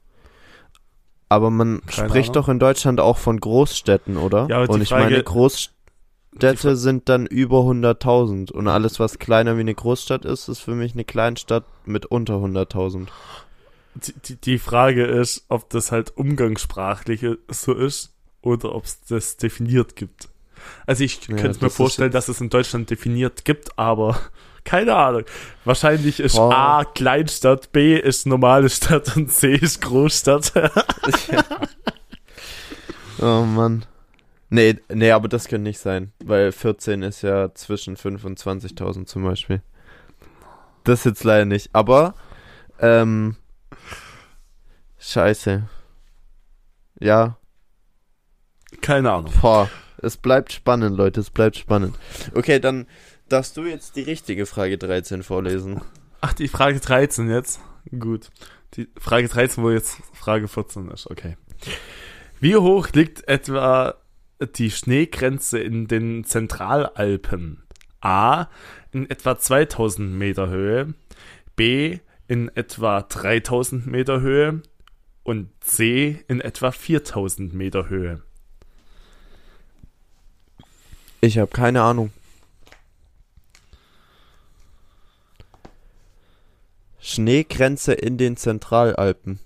Aber 1.29 1.51
man 1.51 1.81
Keine 1.87 2.09
spricht 2.09 2.31
Ahnung. 2.31 2.35
doch 2.35 2.49
in 2.49 2.59
Deutschland 2.59 3.01
auch 3.01 3.19
von 3.19 3.41
Großstädten, 3.41 4.17
oder? 4.17 4.47
Ja, 4.51 4.63
aber 4.63 4.73
und 4.73 4.83
ich 4.83 4.91
Frage- 4.91 5.05
meine, 5.05 5.23
Großstädte 5.23 6.77
sind 6.77 7.09
dann 7.09 7.27
über 7.27 7.61
100.000 7.61 8.53
und 8.53 8.69
alles, 8.69 9.01
was 9.01 9.19
kleiner 9.19 9.57
wie 9.57 9.61
eine 9.61 9.75
Großstadt 9.75 10.25
ist, 10.25 10.49
ist 10.49 10.61
für 10.61 10.75
mich 10.75 10.93
eine 10.93 11.05
Kleinstadt 11.05 11.65
mit 11.87 12.07
unter 12.07 12.35
100.000. 12.35 13.09
Die, 13.95 14.37
die, 14.37 14.59
Frage 14.59 15.05
ist, 15.05 15.45
ob 15.49 15.69
das 15.71 15.93
halt 15.93 16.17
umgangssprachlich 16.17 17.27
so 17.49 17.75
ist 17.75 18.15
oder 18.41 18.75
ob 18.75 18.85
es 18.85 19.01
das 19.03 19.37
definiert 19.37 19.97
gibt. 19.97 20.29
Also 20.87 21.05
ich 21.05 21.29
Ja, 21.29 21.37
könnte 21.37 21.63
mir 21.65 21.71
vorstellen, 21.71 22.11
dass 22.13 22.29
es 22.29 22.41
in 22.41 22.49
Deutschland 22.49 22.89
definiert 22.89 23.45
gibt, 23.45 23.79
aber 23.79 24.19
keine 24.65 24.95
Ahnung. 24.95 25.25
Wahrscheinlich 25.65 26.21
ist 26.21 26.37
Boah. 26.37 26.55
A 26.55 26.85
Kleinstadt, 26.85 27.73
B 27.73 27.97
ist 27.97 28.27
normale 28.27 28.69
Stadt 28.71 29.17
und 29.17 29.31
C 29.31 29.55
ist 29.55 29.81
Großstadt. 29.83 30.53
Oh 33.23 33.45
Mann. 33.45 33.85
Nee, 34.51 34.81
nee, 34.93 35.13
aber 35.13 35.29
das 35.29 35.47
könnte 35.47 35.63
nicht 35.63 35.79
sein, 35.79 36.13
weil 36.25 36.51
14 36.51 37.03
ist 37.03 37.23
ja 37.23 37.55
zwischen 37.55 37.97
5 37.97 38.25
und 38.25 38.39
20.000 38.39 39.07
zum 39.07 39.23
Beispiel. 39.23 39.63
Das 40.85 41.05
jetzt 41.05 41.23
leider 41.23 41.45
nicht, 41.45 41.71
aber, 41.73 42.15
ähm, 42.81 43.37
scheiße. 44.99 45.63
Ja, 47.01 47.37
keine 48.81 49.13
Ahnung. 49.13 49.33
boah, 49.41 49.71
es 49.99 50.17
bleibt 50.17 50.53
spannend, 50.53 50.97
Leute, 50.97 51.21
es 51.21 51.31
bleibt 51.31 51.57
spannend. 51.57 51.97
Okay, 52.35 52.59
dann 52.59 52.87
darfst 53.33 53.57
du 53.57 53.65
jetzt 53.65 53.97
die 53.97 54.03
richtige 54.03 54.47
Frage 54.47 54.79
13 54.79 55.23
vorlesen. 55.23 55.81
Ach, 56.21 56.35
die 56.35 56.49
Frage 56.49 56.81
13 56.81 57.31
jetzt? 57.31 57.61
Gut. 57.99 58.31
Die 58.75 58.89
Frage 58.99 59.29
13, 59.29 59.65
wo 59.65 59.71
jetzt 59.71 59.99
Frage 60.13 60.49
14 60.49 60.89
ist, 60.91 61.11
okay. 61.11 61.37
Wie 62.41 62.57
hoch 62.57 62.89
liegt 62.93 63.27
etwa 63.29 63.95
die 64.57 64.71
Schneegrenze 64.71 65.59
in 65.59 65.89
den 65.89 66.25
Zentralalpen? 66.25 67.63
A. 68.01 68.49
In 68.93 69.09
etwa 69.09 69.39
2000 69.39 70.13
Meter 70.13 70.49
Höhe. 70.49 70.95
B. 71.57 71.99
In 72.29 72.51
etwa 72.55 73.03
3000 73.03 73.87
Meter 73.87 74.21
Höhe. 74.21 74.63
Und 75.23 75.49
C. 75.61 76.25
In 76.29 76.41
etwa 76.41 76.73
4000 76.73 77.55
Meter 77.55 77.89
Höhe. 77.89 78.23
Ich 81.21 81.39
habe 81.39 81.51
keine 81.51 81.83
Ahnung. 81.83 82.11
Schneegrenze 87.03 87.93
in 87.93 88.17
den 88.17 88.37
Zentralalpen. 88.37 89.41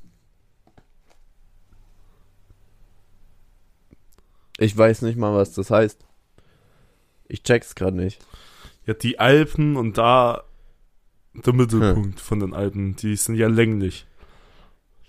Ich 4.58 4.76
weiß 4.76 5.02
nicht 5.02 5.16
mal, 5.16 5.34
was 5.34 5.54
das 5.54 5.70
heißt. 5.70 6.04
Ich 7.28 7.42
check's 7.42 7.74
gerade 7.74 7.96
nicht. 7.96 8.24
Ja, 8.84 8.92
die 8.92 9.18
Alpen 9.18 9.76
und 9.76 9.96
da 9.96 10.44
der 11.32 11.54
Mittelpunkt 11.54 12.20
von 12.20 12.40
den 12.40 12.52
Alpen, 12.52 12.94
die 12.96 13.16
sind 13.16 13.36
ja 13.36 13.48
länglich. 13.48 14.06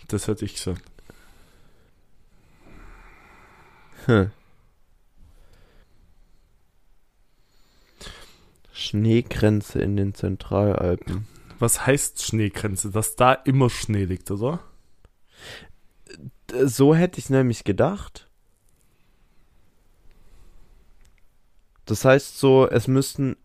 Das 0.08 0.28
hätte 0.28 0.46
ich 0.46 0.56
gesagt. 0.56 0.84
Hm. 4.06 4.32
Schneegrenze 8.72 9.80
in 9.80 9.98
den 9.98 10.14
Zentralalpen. 10.14 11.28
Was 11.60 11.86
heißt 11.86 12.24
Schneegrenze? 12.24 12.92
Dass 12.92 13.16
da 13.16 13.34
immer 13.34 13.70
Schnee 13.70 14.06
liegt, 14.06 14.30
oder? 14.32 14.60
D- 16.50 16.68
So 16.68 16.94
hätte 16.96 17.20
ich 17.20 17.30
nämlich 17.30 17.64
gedacht. 17.64 18.28
Das 21.86 22.06
heißt 22.06 22.38
so, 22.38 22.68
es 22.70 22.88
müssten 22.88 23.36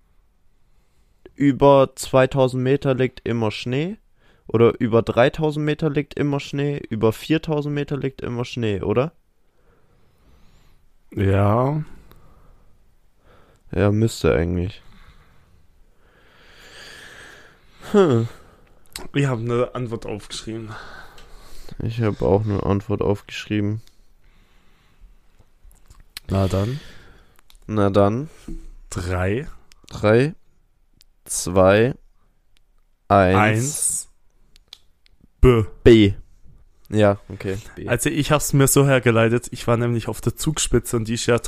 über 1.34 1.90
2000 1.94 2.62
Meter 2.62 2.94
liegt 2.94 3.20
immer 3.28 3.50
Schnee. 3.50 3.98
Oder 4.46 4.78
über 4.80 5.02
3000 5.02 5.64
Meter 5.64 5.90
liegt 5.90 6.14
immer 6.14 6.40
Schnee. 6.40 6.78
Über 6.90 7.12
4000 7.12 7.74
Meter 7.74 7.96
liegt 7.98 8.20
immer 8.22 8.44
Schnee, 8.44 8.80
oder? 8.82 9.12
Ja. 11.16 11.82
Ja, 13.72 13.90
müsste 13.90 14.32
eigentlich. 14.34 14.82
Hm. 17.93 18.26
Ich 19.14 19.26
habe 19.26 19.40
eine 19.43 19.74
Antwort 19.74 20.07
aufgeschrieben. 20.07 20.70
Ich 21.82 22.01
habe 22.01 22.24
auch 22.24 22.45
eine 22.45 22.62
Antwort 22.62 23.03
aufgeschrieben. 23.03 23.82
Na 26.28 26.49
dann. 26.49 26.80
Na 27.66 27.90
dann. 27.90 28.30
Drei, 28.90 29.47
3, 29.90 30.34
2, 31.24 31.95
1, 33.09 33.36
eins, 33.36 34.09
B. 35.40 35.64
B. 35.82 36.14
Ja, 36.88 37.18
okay. 37.28 37.59
B. 37.76 37.88
Also 37.88 38.11
ich 38.11 38.30
habe 38.30 38.43
es 38.43 38.53
mir 38.53 38.68
so 38.68 38.86
hergeleitet, 38.86 39.49
ich 39.51 39.66
war 39.66 39.76
nämlich 39.76 40.09
auf 40.09 40.20
der 40.20 40.36
Zugspitze 40.36 40.97
und 40.97 41.09
die 41.09 41.14
ist 41.14 41.26
ja 41.26 41.38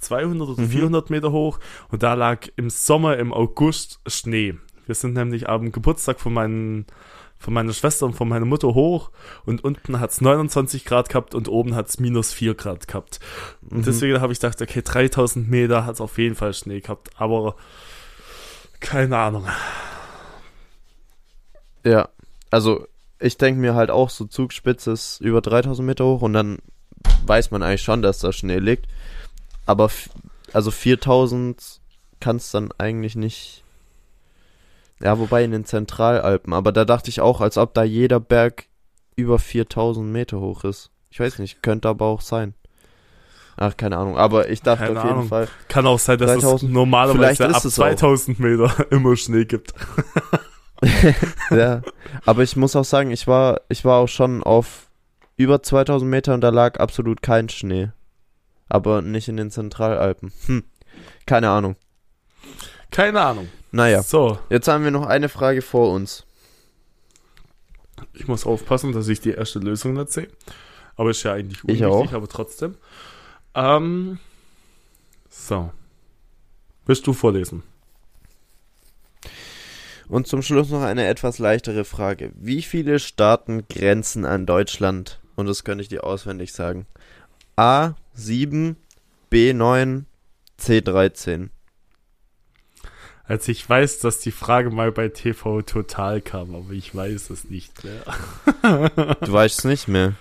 3200 0.00 0.48
oder 0.48 0.62
Mhm. 0.62 0.70
400 0.70 1.10
Meter 1.10 1.32
hoch 1.32 1.58
und 1.90 2.02
da 2.02 2.14
lag 2.14 2.46
im 2.56 2.70
Sommer, 2.70 3.16
im 3.18 3.32
August 3.32 4.00
Schnee. 4.06 4.54
Wir 4.86 4.94
sind 4.94 5.14
nämlich 5.14 5.48
am 5.48 5.72
Geburtstag 5.72 6.20
von, 6.20 6.32
meinen, 6.32 6.86
von 7.38 7.52
meiner 7.54 7.72
Schwester 7.72 8.06
und 8.06 8.14
von 8.14 8.28
meiner 8.28 8.44
Mutter 8.46 8.68
hoch 8.74 9.10
und 9.44 9.64
unten 9.64 9.98
hat's 10.00 10.20
29 10.20 10.84
Grad 10.84 11.08
gehabt 11.08 11.34
und 11.34 11.48
oben 11.48 11.74
hat's 11.74 11.98
minus 11.98 12.32
4 12.32 12.54
Grad 12.54 12.86
gehabt. 12.86 13.18
Und 13.68 13.78
Mhm. 13.78 13.82
deswegen 13.84 14.20
habe 14.20 14.32
ich 14.32 14.40
gedacht, 14.40 14.62
okay, 14.62 14.82
3000 14.82 15.48
Meter 15.50 15.84
hat's 15.86 16.00
auf 16.00 16.18
jeden 16.18 16.34
Fall 16.36 16.54
Schnee 16.54 16.80
gehabt, 16.80 17.10
aber 17.16 17.56
keine 18.80 19.16
Ahnung. 19.18 19.46
Ja, 21.84 22.08
also 22.50 22.86
ich 23.18 23.36
denke 23.38 23.60
mir 23.60 23.74
halt 23.74 23.90
auch, 23.90 24.10
so 24.10 24.24
Zugspitze 24.26 24.92
ist 24.92 25.20
über 25.20 25.40
3000 25.40 25.86
Meter 25.86 26.04
hoch 26.04 26.22
und 26.22 26.32
dann 26.32 26.58
weiß 27.24 27.50
man 27.50 27.62
eigentlich 27.62 27.82
schon, 27.82 28.02
dass 28.02 28.18
da 28.18 28.32
Schnee 28.32 28.58
liegt. 28.58 28.86
Aber 29.66 29.90
also 30.52 30.70
4000 30.70 31.80
kann 32.20 32.36
es 32.36 32.50
dann 32.50 32.70
eigentlich 32.78 33.16
nicht. 33.16 33.64
Ja, 35.02 35.18
wobei 35.18 35.44
in 35.44 35.50
den 35.50 35.64
Zentralalpen. 35.64 36.54
Aber 36.54 36.72
da 36.72 36.84
dachte 36.84 37.10
ich 37.10 37.20
auch, 37.20 37.40
als 37.40 37.58
ob 37.58 37.74
da 37.74 37.82
jeder 37.82 38.20
Berg 38.20 38.66
über 39.16 39.38
4000 39.38 40.10
Meter 40.10 40.40
hoch 40.40 40.64
ist. 40.64 40.90
Ich 41.10 41.20
weiß 41.20 41.38
nicht, 41.38 41.62
könnte 41.62 41.88
aber 41.88 42.06
auch 42.06 42.20
sein. 42.20 42.54
Ach, 43.56 43.76
keine 43.76 43.96
Ahnung. 43.96 44.18
Aber 44.18 44.50
ich 44.50 44.60
dachte 44.62 44.84
Keine 44.84 44.98
auf 44.98 45.04
jeden 45.04 45.16
Ahnung. 45.16 45.28
Fall. 45.28 45.48
Kann 45.68 45.86
auch 45.86 45.98
sein, 45.98 46.18
dass 46.18 46.32
3000. 46.32 46.62
es 46.62 46.68
normalerweise 46.68 47.48
ab 47.48 47.64
es 47.64 47.78
auch. 47.78 47.86
2000 47.86 48.38
Meter 48.38 48.86
immer 48.90 49.16
Schnee 49.16 49.46
gibt. 49.46 49.72
ja, 51.50 51.80
aber 52.26 52.42
ich 52.42 52.56
muss 52.56 52.76
auch 52.76 52.84
sagen, 52.84 53.10
ich 53.10 53.26
war, 53.26 53.62
ich 53.70 53.84
war 53.84 53.98
auch 54.00 54.08
schon 54.08 54.42
auf 54.42 54.90
über 55.36 55.62
2000 55.62 56.10
Meter 56.10 56.34
und 56.34 56.42
da 56.42 56.50
lag 56.50 56.78
absolut 56.80 57.22
kein 57.22 57.48
Schnee. 57.48 57.90
Aber 58.68 59.02
nicht 59.02 59.28
in 59.28 59.36
den 59.36 59.50
Zentralalpen. 59.50 60.32
Hm, 60.46 60.64
keine 61.26 61.50
Ahnung. 61.50 61.76
Keine 62.90 63.20
Ahnung. 63.20 63.48
Naja, 63.72 64.02
So, 64.02 64.38
jetzt 64.48 64.68
haben 64.68 64.84
wir 64.84 64.90
noch 64.90 65.06
eine 65.06 65.28
Frage 65.28 65.60
vor 65.62 65.92
uns. 65.92 66.24
ich 68.14 68.26
muss 68.28 68.46
aufpassen, 68.46 68.92
dass 68.92 69.08
ich 69.08 69.20
die 69.20 69.32
erste 69.32 69.58
Lösung 69.58 69.92
nicht 69.94 70.10
sehe. 70.12 70.28
Aber 70.96 71.10
ist 71.10 71.22
ja 71.24 71.32
eigentlich 71.34 71.58
Ich 71.58 71.82
unwichtig, 71.82 71.86
auch. 72.10 72.12
aber 72.14 72.28
trotzdem. 72.28 72.76
Ähm, 73.54 74.18
so. 75.28 75.70
Willst 76.86 77.06
du 77.06 77.12
vorlesen? 77.12 77.62
Und 80.08 80.26
zum 80.28 80.40
Schluss 80.42 80.70
noch 80.70 80.82
eine 80.82 81.06
etwas 81.06 81.38
leichtere 81.38 81.84
Frage. 81.84 82.32
Wie 82.36 82.62
viele 82.62 82.98
Staaten 83.00 83.66
grenzen 83.68 84.24
an 84.24 84.46
Deutschland? 84.46 85.20
Und 85.34 85.46
das 85.46 85.64
könnte 85.64 85.82
ich 85.82 85.88
dir 85.88 86.04
auswendig 86.04 86.52
sagen. 86.52 86.86
A7, 88.16 88.76
B9, 89.30 90.04
C13. 90.58 91.50
Also 93.24 93.50
ich 93.50 93.68
weiß, 93.68 93.98
dass 93.98 94.20
die 94.20 94.30
Frage 94.30 94.70
mal 94.70 94.92
bei 94.92 95.08
TV 95.08 95.62
Total 95.62 96.20
kam, 96.20 96.54
aber 96.54 96.72
ich 96.72 96.94
weiß 96.94 97.30
es 97.30 97.44
nicht 97.44 97.84
mehr. 97.84 98.02
Du 99.20 99.32
weißt 99.32 99.60
es 99.60 99.64
nicht 99.64 99.88
mehr. 99.88 100.14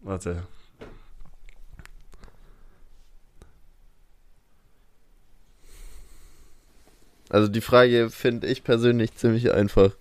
Warte. 0.00 0.46
Also 7.28 7.48
die 7.48 7.60
Frage 7.60 8.10
finde 8.10 8.48
ich 8.48 8.64
persönlich 8.64 9.14
ziemlich 9.14 9.52
einfach. 9.52 9.92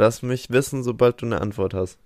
Lass 0.00 0.22
mich 0.22 0.48
wissen, 0.48 0.82
sobald 0.82 1.20
du 1.20 1.26
eine 1.26 1.42
Antwort 1.42 1.74
hast. 1.74 1.98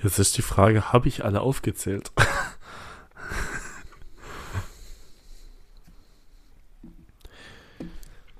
Jetzt 0.00 0.20
ist 0.20 0.36
die 0.36 0.42
Frage, 0.42 0.92
habe 0.92 1.08
ich 1.08 1.24
alle 1.24 1.40
aufgezählt? 1.40 2.12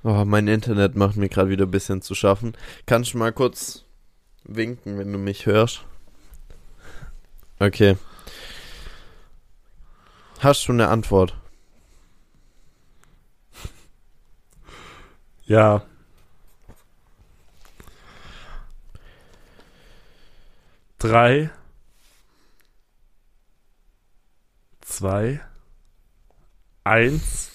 Oh, 0.05 0.25
mein 0.25 0.49
Internet 0.49 0.97
macht 0.97 1.15
mir 1.15 1.29
gerade 1.29 1.49
wieder 1.49 1.63
ein 1.63 1.71
bisschen 1.71 2.01
zu 2.01 2.13
schaffen. 2.13 2.57
Kannst 2.85 3.13
du 3.13 3.17
mal 3.17 3.31
kurz 3.31 3.85
winken, 4.43 4.97
wenn 4.97 5.13
du 5.13 5.17
mich 5.17 5.45
hörst? 5.45 5.85
Okay. 7.59 7.95
Hast 10.43 10.67
du 10.67 10.73
eine 10.73 10.89
Antwort? 10.89 11.37
Ja. 15.45 15.85
Drei. 20.99 21.49
Zwei. 24.81 25.39
Eins. 26.83 27.49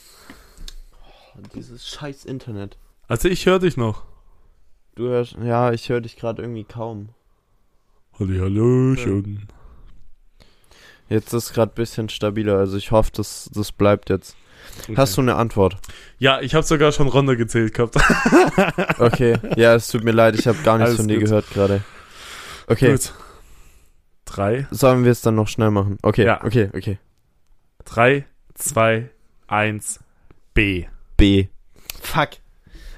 Dieses 1.54 1.86
scheiß 1.86 2.24
Internet. 2.24 2.78
Also 3.06 3.28
ich 3.28 3.44
höre 3.44 3.58
dich 3.58 3.76
noch. 3.76 4.06
Du 4.94 5.08
hörst, 5.08 5.34
ja, 5.34 5.72
ich 5.72 5.90
höre 5.90 6.00
dich 6.00 6.16
gerade 6.16 6.40
irgendwie 6.40 6.64
kaum. 6.64 7.10
Halli, 8.18 8.38
Hallöchen. 8.38 9.46
Jetzt 11.08 11.32
ist 11.32 11.52
gerade 11.54 11.72
ein 11.72 11.74
bisschen 11.74 12.08
stabiler, 12.08 12.58
also 12.58 12.76
ich 12.76 12.90
hoffe, 12.90 13.10
das, 13.14 13.48
das 13.54 13.72
bleibt 13.72 14.10
jetzt. 14.10 14.36
Okay. 14.82 14.94
Hast 14.96 15.16
du 15.16 15.22
eine 15.22 15.36
Antwort? 15.36 15.76
Ja, 16.18 16.40
ich 16.40 16.54
habe 16.54 16.64
sogar 16.66 16.92
schon 16.92 17.08
runtergezählt 17.08 17.74
gehabt. 17.74 17.96
Okay, 18.98 19.38
ja, 19.56 19.74
es 19.74 19.88
tut 19.88 20.04
mir 20.04 20.12
leid, 20.12 20.34
ich 20.38 20.46
habe 20.46 20.58
gar 20.62 20.76
nichts 20.76 20.90
Alles 20.90 20.96
von 20.98 21.08
dir 21.08 21.18
gut. 21.18 21.24
gehört 21.28 21.50
gerade. 21.50 21.82
Okay, 22.66 22.92
Gut. 22.92 23.12
Drei. 24.24 24.66
sollen 24.70 25.04
wir 25.04 25.12
es 25.12 25.22
dann 25.22 25.34
noch 25.36 25.48
schnell 25.48 25.70
machen? 25.70 25.98
Okay, 26.02 26.24
Ja. 26.26 26.44
okay, 26.44 26.68
okay. 26.74 26.98
Drei, 27.84 28.26
zwei, 28.54 29.08
eins, 29.46 30.00
B. 30.52 30.86
B. 31.16 31.46
Fuck. 32.02 32.30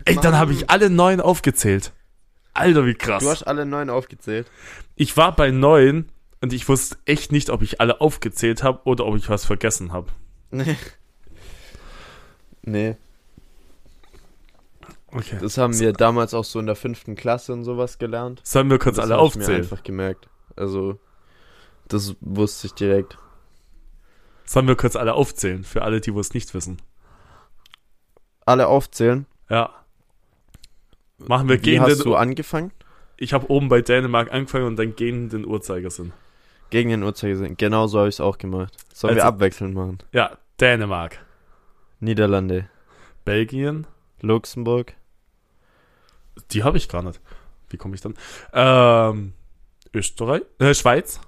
Ey, 0.05 0.17
dann 0.17 0.33
Mann. 0.33 0.37
habe 0.39 0.53
ich 0.53 0.69
alle 0.71 0.91
neun 0.91 1.21
aufgezählt. 1.21 1.93
Alter, 2.55 2.85
wie 2.87 2.95
krass. 2.95 3.23
Du 3.23 3.31
hast 3.31 3.45
alle 3.45 3.65
neun 3.65 3.91
aufgezählt. 3.91 4.51
Ich 4.97 5.17
war 5.17 5.37
bei 5.37 5.51
neun 5.53 6.09
und 6.43 6.53
ich 6.53 6.69
wusste 6.69 6.97
echt 7.05 7.33
nicht, 7.33 7.51
ob 7.51 7.63
ich 7.63 7.81
alle 7.81 8.01
aufgezählt 8.01 8.63
habe 8.63 8.81
oder 8.85 9.07
ob 9.07 9.17
ich 9.17 9.29
was 9.29 9.45
vergessen 9.45 9.93
habe. 9.93 10.09
Nee. 10.51 10.77
Nee, 12.63 12.97
Okay. 15.13 15.39
das 15.41 15.59
haben 15.59 15.77
wir 15.79 15.93
damals 15.93 16.35
auch 16.35 16.45
so 16.45 16.61
in 16.61 16.67
der 16.67 16.77
fünften 16.77 17.17
Klasse 17.17 17.53
und 17.53 17.65
sowas 17.65 17.99
gelernt. 17.99 18.41
Sollen 18.45 18.71
wir 18.71 18.79
kurz 18.79 18.97
das 18.97 19.05
alle 19.07 19.15
hab 19.21 19.27
ich 19.29 19.35
mir 19.37 19.43
aufzählen? 19.43 19.63
einfach 19.63 19.83
gemerkt. 19.83 20.29
Also, 20.57 21.01
das 21.89 22.15
wusste 22.21 22.69
ich 22.69 22.75
direkt. 22.75 23.19
Sollen 24.45 24.69
wir 24.69 24.77
kurz 24.77 24.95
alle 24.95 25.15
aufzählen, 25.15 25.65
für 25.65 25.83
alle, 25.83 26.01
die 26.01 26.15
wo 26.15 26.21
es 26.21 26.33
nicht 26.35 26.55
wissen? 26.55 26.81
Alle 28.47 28.69
aufzählen. 28.69 29.27
Ja. 29.49 29.75
Machen 31.19 31.49
wir 31.49 31.57
Wie 31.59 31.63
gegen 31.63 31.83
hast 31.83 31.99
den... 31.99 32.05
du 32.05 32.15
angefangen? 32.15 32.71
ich 33.17 33.33
habe 33.35 33.51
oben 33.51 33.69
bei 33.69 33.83
Dänemark 33.83 34.33
angefangen 34.33 34.65
und 34.67 34.77
dann 34.77 34.97
gegen 34.97 35.29
den 35.29 35.45
Uhrzeigersinn. 35.45 36.13
Gegen 36.71 36.91
den 36.91 37.03
Uhrzeigersinn. 37.03 37.57
Genau 37.57 37.87
so 37.87 37.99
habe 37.99 38.09
ich 38.09 38.17
es 38.17 38.21
auch 38.21 38.39
gemacht. 38.39 38.77
Sollen 38.95 39.17
wir 39.17 39.25
Also- 39.25 39.35
abwechselnd 39.35 39.75
machen? 39.75 39.99
Ja, 40.13 40.39
Dänemark. 40.61 41.19
Niederlande, 42.01 42.69
Belgien. 43.25 43.87
Luxemburg, 44.23 44.95
Die 46.53 46.63
habe 46.63 46.77
ich 46.79 46.89
gar 46.89 47.03
nicht. 47.03 47.21
Wie 47.71 47.77
komme 47.77 47.95
ich 47.95 48.01
dann? 48.01 48.15
Ähm, 48.53 49.33
Österreich. 49.95 50.43
Äh, 50.59 50.75
Schweiz. 50.75 51.21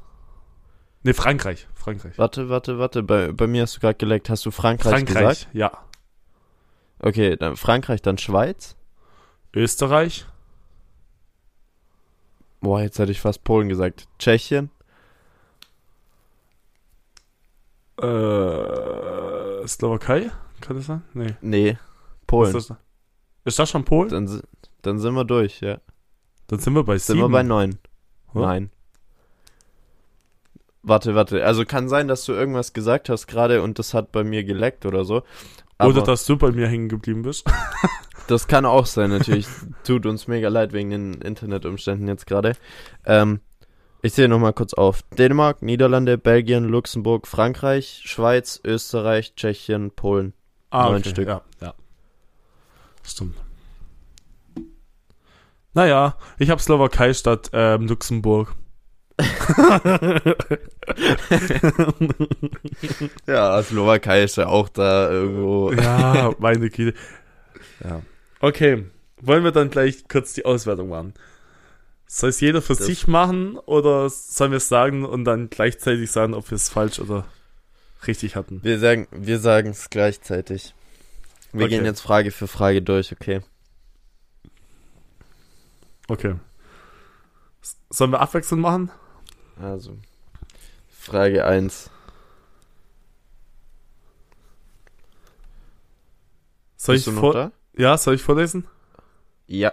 Ne, 1.03 1.15
Frankreich. 1.15 1.67
Frankreich. 1.75 2.17
Warte, 2.19 2.49
warte, 2.49 2.79
warte. 2.79 3.03
Bei, 3.03 3.33
bei 3.33 3.47
mir 3.47 3.63
hast 3.63 3.77
du 3.77 3.81
gerade 3.81 3.97
geleckt. 3.97 4.29
Hast 4.31 4.45
du 4.47 4.51
Frankreich, 4.51 5.05
gesagt? 5.07 5.49
ja. 5.53 5.73
Okay, 6.99 7.37
dann 7.37 7.57
Frankreich, 7.57 8.01
dann 8.03 8.19
Schweiz. 8.19 8.77
Österreich. 9.55 10.27
Boah, 12.61 12.81
jetzt 12.83 12.99
hätte 12.99 13.11
ich 13.13 13.21
fast 13.21 13.43
Polen 13.45 13.69
gesagt. 13.69 14.07
Tschechien, 14.19 14.71
Äh, 18.03 19.67
Slowakei. 19.67 20.31
Kann 20.61 20.77
das 20.77 20.87
sein? 20.87 21.03
Nee. 21.15 21.35
nee, 21.41 21.79
Polen. 22.27 22.55
Ist 22.57 22.71
das, 22.71 22.77
ist 23.45 23.59
das 23.59 23.71
schon 23.71 23.85
Polen? 23.85 24.11
Dann, 24.11 24.43
dann 24.83 24.99
sind 24.99 25.15
wir 25.15 25.25
durch, 25.25 25.61
ja. 25.61 25.79
Dann 26.49 26.59
sind 26.59 26.75
wir 26.75 26.85
bei 26.85 26.99
Sind 26.99 27.17
sieben. 27.17 27.29
wir 27.29 27.33
bei 27.33 27.43
neun. 27.43 27.79
Ja. 28.35 28.41
Nein. 28.41 28.71
Warte, 30.83 31.15
warte. 31.15 31.45
Also 31.45 31.65
kann 31.65 31.89
sein, 31.89 32.09
dass 32.09 32.25
du 32.25 32.33
irgendwas 32.33 32.73
gesagt 32.73 33.09
hast 33.09 33.27
gerade 33.27 33.63
und 33.63 33.79
das 33.79 33.95
hat 33.95 34.13
bei 34.13 34.25
mir 34.25 34.45
geleckt 34.45 34.85
oder 34.85 35.05
so. 35.05 35.23
Oder 35.81 36.03
dass 36.03 36.27
du 36.27 36.37
bei 36.37 36.51
mir 36.51 36.69
hängen 36.69 36.89
geblieben 36.89 37.23
bist. 37.23 37.47
das 38.29 38.47
kann 38.47 38.65
auch 38.67 38.87
sein, 38.87 39.11
natürlich. 39.11 39.47
Tut 39.85 40.07
uns 40.07 40.29
mega 40.29 40.49
leid 40.49 40.73
wegen 40.73 40.91
den 40.91 41.15
Internetumständen 41.15 42.07
jetzt 42.09 42.27
gerade. 42.27 42.55
Ähm, 43.05 43.41
ich 44.03 44.13
sehe 44.13 44.29
nochmal 44.29 44.53
kurz 44.53 44.75
auf. 44.75 45.03
Dänemark, 45.17 45.63
Niederlande, 45.63 46.19
Belgien, 46.19 46.65
Luxemburg, 46.65 47.27
Frankreich, 47.27 48.03
Schweiz, 48.05 48.61
Österreich, 48.65 49.35
Tschechien, 49.37 49.93
Polen. 49.93 50.33
Ah, 50.71 50.89
Neun 50.89 51.01
okay. 51.01 51.11
Stück. 51.11 51.29
Ja, 51.29 51.43
ja. 51.61 51.75
Stimmt. 53.05 53.37
Naja, 55.75 56.17
ich 56.39 56.51
habe 56.51 56.61
Slowakei 56.61 57.15
statt 57.15 57.51
ähm, 57.53 57.87
Luxemburg. 57.87 58.55
Ja, 63.27 63.63
Slowakei 63.63 64.25
ist 64.25 64.37
ja 64.37 64.49
auch 64.49 64.69
da 64.69 65.11
irgendwo. 65.11 65.73
Ja, 65.73 66.33
meine 66.39 66.71
Güte. 66.71 66.99
Ja. 67.83 68.03
Okay, 68.41 68.85
wollen 69.21 69.45
wir 69.45 69.53
dann 69.53 69.71
gleich 69.71 70.09
kurz 70.09 70.33
die 70.33 70.45
Auswertung 70.45 70.89
machen? 70.89 71.15
Soll 72.15 72.29
es 72.29 72.41
jeder 72.41 72.61
für 72.61 72.75
Das- 72.75 72.85
sich 72.85 73.07
machen 73.07 73.57
oder 73.57 74.11
sollen 74.11 74.51
wir 74.51 74.59
es 74.59 74.69
sagen 74.69 75.07
und 75.07 75.25
dann 75.25 75.49
gleichzeitig 75.49 76.11
sagen, 76.13 76.35
ob 76.35 76.51
wir 76.51 76.57
es 76.57 76.69
falsch 76.69 76.99
oder 76.99 77.25
richtig 78.07 78.37
hatten? 78.37 78.63
Wir 78.63 78.79
sagen 78.79 79.09
wir 79.13 79.39
sagen 79.39 79.71
es 79.71 79.89
gleichzeitig. 79.89 80.75
Wir 81.53 81.65
Okay. 81.65 81.77
gehen 81.77 81.87
jetzt 81.87 82.03
Frage 82.03 82.31
für 82.31 82.49
Frage 82.49 82.83
durch, 82.83 83.13
okay? 83.13 83.41
Okay. 86.07 86.35
Sollen 87.89 88.11
wir 88.11 88.21
abwechselnd 88.21 88.61
machen? 88.61 88.91
Also, 89.59 89.97
Frage 90.91 91.47
1. 91.47 91.89
Soll 96.77 96.97
Bist 96.97 97.09
ich 97.09 97.15
vor 97.15 97.33
da? 97.33 97.53
Ja, 97.75 97.97
soll 97.97 98.17
ich 98.17 98.23
vorlesen? 98.23 98.67
Ja. 99.47 99.73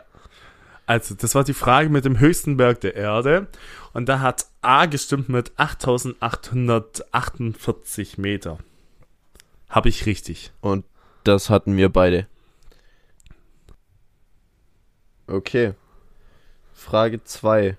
Also, 0.90 1.14
das 1.14 1.36
war 1.36 1.44
die 1.44 1.54
Frage 1.54 1.90
mit 1.90 2.04
dem 2.04 2.20
höchsten 2.20 2.58
Berg 2.58 2.82
der 2.82 2.96
Erde. 2.96 3.48
Und 3.94 4.10
da 4.10 4.22
hat 4.22 4.48
A 4.64 4.88
gestimmt 4.88 5.30
mit 5.30 5.52
8848 5.56 8.18
Meter. 8.18 8.58
Habe 9.70 9.90
ich 9.90 10.08
richtig. 10.08 10.52
Und 10.62 10.84
das 11.24 11.52
hatten 11.52 11.78
wir 11.78 11.90
beide. 11.90 12.26
Okay. 15.28 15.76
Frage 16.74 17.24
2. 17.24 17.78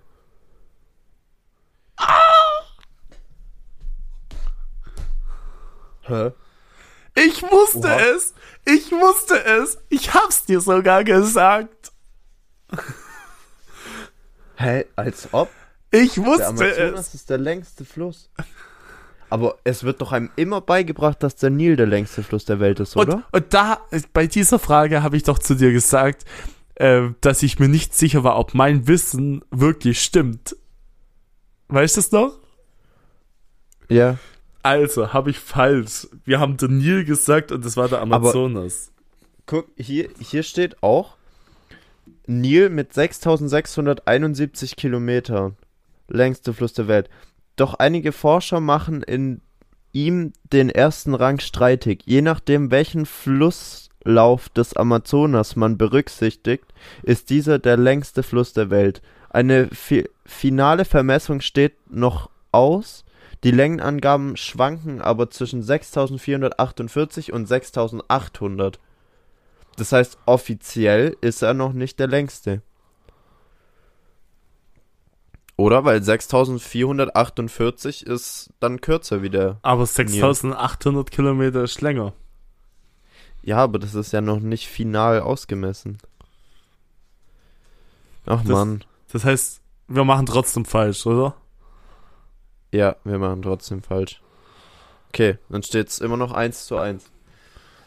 Hä? 6.03 6.31
Ich 7.17 7.43
wusste 7.43 7.89
Oha. 7.89 8.01
es! 8.15 8.35
Ich 8.65 8.93
wusste 8.93 9.45
es! 9.45 9.79
Ich 9.89 10.15
hab's 10.15 10.45
dir 10.45 10.61
sogar 10.61 11.03
gesagt! 11.03 11.91
Hä? 14.57 14.85
Als 14.97 15.29
ob? 15.33 15.49
Ich 15.91 16.15
Der 16.15 16.25
wusste 16.25 16.47
Amazonas 16.49 17.09
es! 17.09 17.15
ist 17.15 17.31
der 17.31 17.39
längste 17.39 17.85
Fluss. 17.85 18.31
Aber 19.31 19.59
es 19.65 19.85
wird 19.85 20.01
doch 20.01 20.13
einem 20.13 20.31
immer 20.37 20.61
beigebracht, 20.61 21.23
dass 21.23 21.37
der 21.37 21.51
Nil 21.51 21.77
der 21.77 21.87
längste 21.87 22.23
Fluss 22.23 22.45
der 22.45 22.61
Welt 22.61 22.81
ist, 22.81 22.97
oder? 22.97 23.17
Und, 23.17 23.25
und 23.33 23.55
da, 23.55 23.81
bei 24.13 24.27
dieser 24.27 24.59
Frage 24.59 25.03
habe 25.03 25.17
ich 25.17 25.23
doch 25.23 25.39
zu 25.39 25.55
dir 25.55 25.73
gesagt, 25.73 26.25
äh, 26.75 27.09
dass 27.21 27.43
ich 27.43 27.59
mir 27.59 27.69
nicht 27.69 27.95
sicher 27.95 28.25
war, 28.25 28.39
ob 28.39 28.55
mein 28.55 28.89
Wissen 28.89 29.45
wirklich 29.51 30.03
stimmt. 30.03 30.57
Weißt 31.69 31.97
du 31.97 32.01
es 32.01 32.13
noch? 32.13 32.39
Ja. 33.89 34.19
Also, 34.63 35.13
habe 35.13 35.31
ich 35.31 35.39
falsch. 35.39 36.09
Wir 36.25 36.41
haben 36.41 36.57
den 36.57 36.79
Nil 36.79 37.05
gesagt 37.05 37.53
und 37.53 37.65
das 37.65 37.77
war 37.77 37.89
der 37.89 38.01
Amazonas. 38.01 38.93
Guck, 39.47 39.69
hier, 39.77 40.11
hier 40.19 40.43
steht 40.43 40.83
auch 40.83 41.17
Nil 42.31 42.71
mit 42.71 42.93
6671 42.93 44.77
Kilometern. 44.77 45.57
Längste 46.09 46.53
Fluss 46.53 46.73
der 46.73 46.87
Welt. 46.87 47.11
Doch 47.57 47.75
einige 47.75 48.13
Forscher 48.13 48.61
machen 48.61 49.03
in 49.03 49.41
ihm 49.93 50.33
den 50.53 50.71
ersten 50.71 51.15
Rang 51.15 51.41
streitig. 51.41 52.03
Je 52.05 52.23
nachdem, 52.23 52.71
welchen 52.71 53.05
Flusslauf 53.05 54.49
des 54.49 54.77
Amazonas 54.77 55.57
man 55.57 55.77
berücksichtigt, 55.77 56.67
ist 57.03 57.31
dieser 57.31 57.59
der 57.59 57.77
längste 57.77 58.23
Fluss 58.23 58.53
der 58.53 58.71
Welt. 58.71 59.03
Eine 59.31 59.67
fi 59.69 60.09
finale 60.25 60.85
Vermessung 60.85 61.41
steht 61.41 61.75
noch 61.91 62.31
aus. 62.53 63.05
Die 63.43 63.51
Längenangaben 63.51 64.37
schwanken 64.37 65.01
aber 65.01 65.31
zwischen 65.31 65.65
6448 65.65 67.33
und 67.33 67.47
6800. 67.47 68.79
Das 69.77 69.93
heißt, 69.93 70.19
offiziell 70.27 71.17
ist 71.21 71.43
er 71.43 71.55
noch 71.55 71.73
nicht 71.73 71.99
der 71.99 72.07
längste. 72.09 72.63
Oder? 75.57 75.85
Weil 75.85 76.03
6448 76.03 78.07
ist 78.07 78.51
dann 78.61 78.81
kürzer 78.81 79.23
wie 79.23 79.31
der. 79.31 79.59
Aber 79.63 79.85
6800 79.87 81.11
Kilometer 81.11 81.63
ist 81.65 81.81
länger. 81.83 82.13
Ja, 83.43 83.59
aber 83.59 83.79
das 83.79 83.95
ist 83.95 84.13
ja 84.13 84.21
noch 84.21 84.41
nicht 84.41 84.69
final 84.69 85.21
ausgemessen. 85.21 85.99
Ach 88.27 88.43
Das- 88.43 88.49
man. 88.51 88.85
Das 89.13 89.25
heißt, 89.25 89.61
wir 89.89 90.05
machen 90.05 90.27
trotzdem 90.27 90.65
falsch, 90.65 91.05
oder? 91.07 91.35
Ja, 92.73 92.95
wir 93.05 93.19
machen 93.19 93.43
trotzdem 93.43 93.83
falsch. 93.83 94.21
Okay, 95.09 95.39
dann 95.49 95.63
steht's 95.65 95.99
immer 95.99 96.17
noch 96.17 96.31
1 96.33 96.67
zu 96.67 96.77
1. 96.77 97.11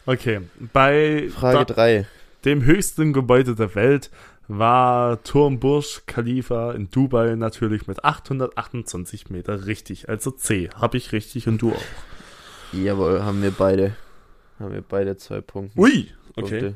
Okay, 0.05 0.41
bei 0.73 1.29
Frage 1.29 1.65
da, 1.65 1.73
3. 1.73 2.05
dem 2.43 2.63
höchsten 2.63 3.13
Gebäude 3.13 3.55
der 3.55 3.73
Welt 3.75 4.09
war 4.47 5.23
Turm 5.23 5.59
Burj 5.59 6.01
Khalifa 6.05 6.73
in 6.73 6.89
Dubai 6.89 7.35
natürlich 7.35 7.87
mit 7.87 8.03
828 8.03 9.29
Meter 9.29 9.65
richtig. 9.65 10.09
Also 10.09 10.31
C, 10.31 10.69
habe 10.75 10.97
ich 10.97 11.13
richtig 11.13 11.47
und 11.47 11.61
du 11.61 11.71
auch. 11.71 11.83
Jawohl, 12.73 13.23
haben 13.23 13.41
wir 13.41 13.51
beide. 13.51 13.95
Haben 14.59 14.73
wir 14.73 14.81
beide 14.81 15.15
zwei 15.17 15.41
Punkte. 15.41 15.79
Ui, 15.79 16.11
okay. 16.35 16.41
Punkte. 16.41 16.75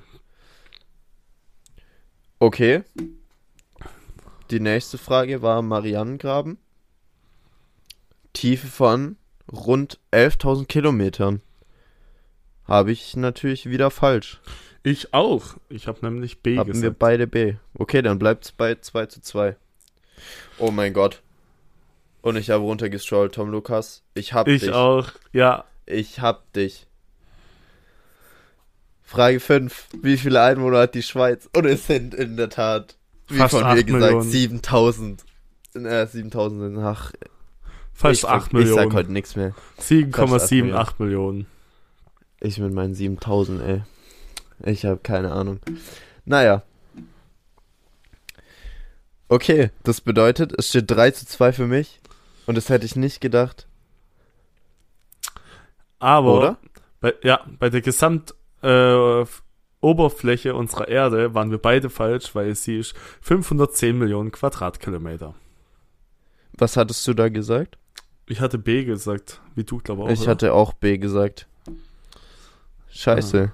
Okay. 2.39 2.83
Die 4.51 4.59
nächste 4.59 4.97
Frage 4.97 5.41
war 5.41 5.61
Marianengraben. 5.61 6.57
Tiefe 8.33 8.67
von 8.67 9.17
rund 9.51 9.99
11.000 10.11 10.67
Kilometern. 10.67 11.41
Habe 12.67 12.91
ich 12.91 13.15
natürlich 13.15 13.69
wieder 13.69 13.89
falsch. 13.91 14.39
Ich 14.83 15.13
auch. 15.13 15.55
Ich 15.69 15.87
habe 15.87 15.99
nämlich 16.05 16.39
B 16.39 16.57
Haben 16.57 16.67
wir 16.67 16.73
gesagt. 16.73 16.99
beide 16.99 17.27
B. 17.27 17.55
Okay, 17.77 18.01
dann 18.01 18.19
bleibt 18.19 18.45
es 18.45 18.51
bei 18.51 18.75
2 18.75 19.05
zu 19.07 19.21
2. 19.21 19.55
Oh 20.57 20.71
mein 20.71 20.93
Gott. 20.93 21.21
Und 22.21 22.35
ich 22.35 22.49
habe 22.49 22.63
runtergestrollt, 22.63 23.35
Tom 23.35 23.49
Lukas. 23.49 24.03
Ich 24.13 24.33
hab 24.33 24.47
Ich 24.47 24.61
dich. 24.63 24.71
auch. 24.73 25.09
Ja, 25.31 25.65
Ich 25.85 26.19
hab 26.19 26.51
dich. 26.53 26.87
Frage 29.03 29.39
5. 29.39 29.87
Wie 30.01 30.17
viele 30.17 30.41
Einwohner 30.41 30.79
hat 30.79 30.95
die 30.95 31.03
Schweiz? 31.03 31.49
Und 31.55 31.65
es 31.65 31.87
sind 31.87 32.13
in 32.13 32.35
der 32.35 32.49
Tat, 32.49 32.97
wie 33.29 33.37
Fast 33.37 33.55
von 33.55 33.63
mir 33.73 33.83
gesagt, 33.83 34.03
Millionen. 34.03 34.29
7000. 34.29 35.25
Äh, 35.75 36.07
7000 36.07 36.61
sind. 36.61 36.77
Ach, 36.83 37.13
fast 37.93 38.23
ich, 38.23 38.29
8 38.29 38.47
ich 38.47 38.53
Millionen. 38.53 38.89
sag 38.89 38.93
heute 38.93 39.13
nichts 39.13 39.35
mehr. 39.37 39.53
7,78 39.79 40.93
Millionen. 40.97 41.45
Ich 42.39 42.59
mit 42.59 42.73
meinen 42.73 42.93
7000, 42.93 43.61
ey. 43.61 43.83
Ich 44.65 44.85
habe 44.85 44.97
keine 44.97 45.31
Ahnung. 45.31 45.59
Naja. 46.25 46.63
Okay, 49.29 49.71
das 49.83 50.01
bedeutet, 50.01 50.53
es 50.57 50.69
steht 50.69 50.89
3 50.89 51.11
zu 51.11 51.25
2 51.25 51.53
für 51.53 51.67
mich. 51.67 51.99
Und 52.45 52.55
das 52.55 52.69
hätte 52.69 52.85
ich 52.85 52.95
nicht 52.95 53.19
gedacht. 53.19 53.67
Aber 55.99 56.37
Oder? 56.37 56.57
Bei, 57.01 57.13
ja, 57.23 57.45
bei 57.59 57.69
der 57.69 57.81
Gesamtoberfläche 57.81 59.23
äh, 59.23 59.25
Oberfläche 59.79 60.55
unserer 60.55 60.87
Erde 60.87 61.33
waren 61.33 61.51
wir 61.51 61.59
beide 61.59 61.89
falsch, 61.89 62.33
weil 62.33 62.55
sie 62.55 62.79
ist 62.79 62.95
510 63.21 63.97
Millionen 63.97 64.31
Quadratkilometer. 64.31 65.35
Was 66.53 66.77
hattest 66.77 67.07
du 67.07 67.13
da 67.13 67.29
gesagt? 67.29 67.77
Ich 68.27 68.41
hatte 68.41 68.57
B 68.57 68.83
gesagt, 68.83 69.41
wie 69.55 69.63
du 69.63 69.77
glaube 69.77 70.03
auch. 70.03 70.09
ich 70.09 70.21
oder? 70.21 70.31
hatte 70.31 70.53
auch 70.53 70.73
B 70.73 70.97
gesagt. 70.97 71.47
Scheiße. 72.97 73.51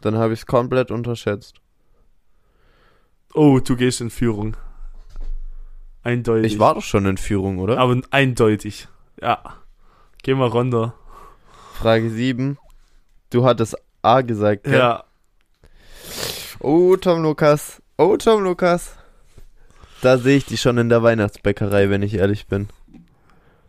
Dann 0.00 0.16
habe 0.16 0.32
ich 0.32 0.40
es 0.40 0.46
komplett 0.46 0.90
unterschätzt. 0.90 1.60
Oh, 3.34 3.60
du 3.60 3.76
gehst 3.76 4.00
in 4.00 4.08
Führung. 4.08 4.56
Eindeutig. 6.02 6.54
Ich 6.54 6.58
war 6.58 6.74
doch 6.74 6.82
schon 6.82 7.04
in 7.04 7.18
Führung, 7.18 7.58
oder? 7.58 7.76
Aber 7.76 8.00
eindeutig. 8.10 8.88
Ja. 9.20 9.58
Geh 10.22 10.34
mal 10.34 10.48
runter. 10.48 10.94
Frage 11.74 12.08
7. 12.08 12.56
Du 13.28 13.44
hattest 13.44 13.76
A 14.00 14.22
gesagt, 14.22 14.64
gell? 14.64 14.78
Ja. 14.78 15.04
Oh, 16.60 16.96
Tom 16.96 17.22
Lukas. 17.22 17.82
Oh, 17.98 18.16
Tom 18.16 18.42
Lukas. 18.42 18.96
Da 20.00 20.16
sehe 20.16 20.38
ich 20.38 20.46
dich 20.46 20.62
schon 20.62 20.78
in 20.78 20.88
der 20.88 21.02
Weihnachtsbäckerei, 21.02 21.90
wenn 21.90 22.00
ich 22.00 22.14
ehrlich 22.14 22.46
bin. 22.46 22.68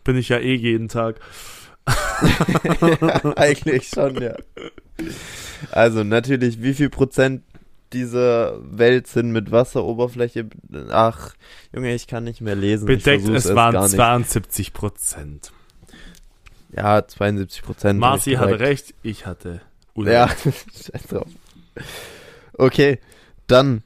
Bin 0.06 0.16
ich 0.16 0.30
ja 0.30 0.38
eh 0.38 0.56
jeden 0.56 0.88
Tag. 0.88 1.20
Eigentlich 3.36 3.88
schon, 3.88 4.22
ja. 4.22 4.36
Also 5.72 6.04
natürlich, 6.04 6.62
wie 6.62 6.74
viel 6.74 6.90
Prozent 6.90 7.44
dieser 7.94 8.60
Welt 8.78 9.08
sind 9.08 9.32
mit 9.32 9.52
Wasseroberfläche? 9.52 10.50
Ach, 10.90 11.34
Junge, 11.74 11.94
ich 11.96 12.08
kann 12.08 12.26
nicht 12.26 12.42
mehr 12.42 12.56
lesen. 12.56 12.86
Bedeckt, 12.86 13.28
es 13.30 13.54
waren 13.56 13.74
gar 13.74 13.84
nicht. 13.84 13.96
72 13.96 14.74
Prozent. 14.74 15.52
Ja, 16.76 17.08
72 17.08 17.62
Prozent. 17.62 18.00
Marci 18.00 18.34
hatte 18.34 18.60
recht, 18.60 18.94
ich 19.04 19.26
hatte 19.26 19.62
Unrecht. 19.94 20.14
Ja, 20.14 20.52
scheiß 20.92 21.08
drauf. 21.10 21.28
Okay, 22.54 23.00
dann 23.48 23.84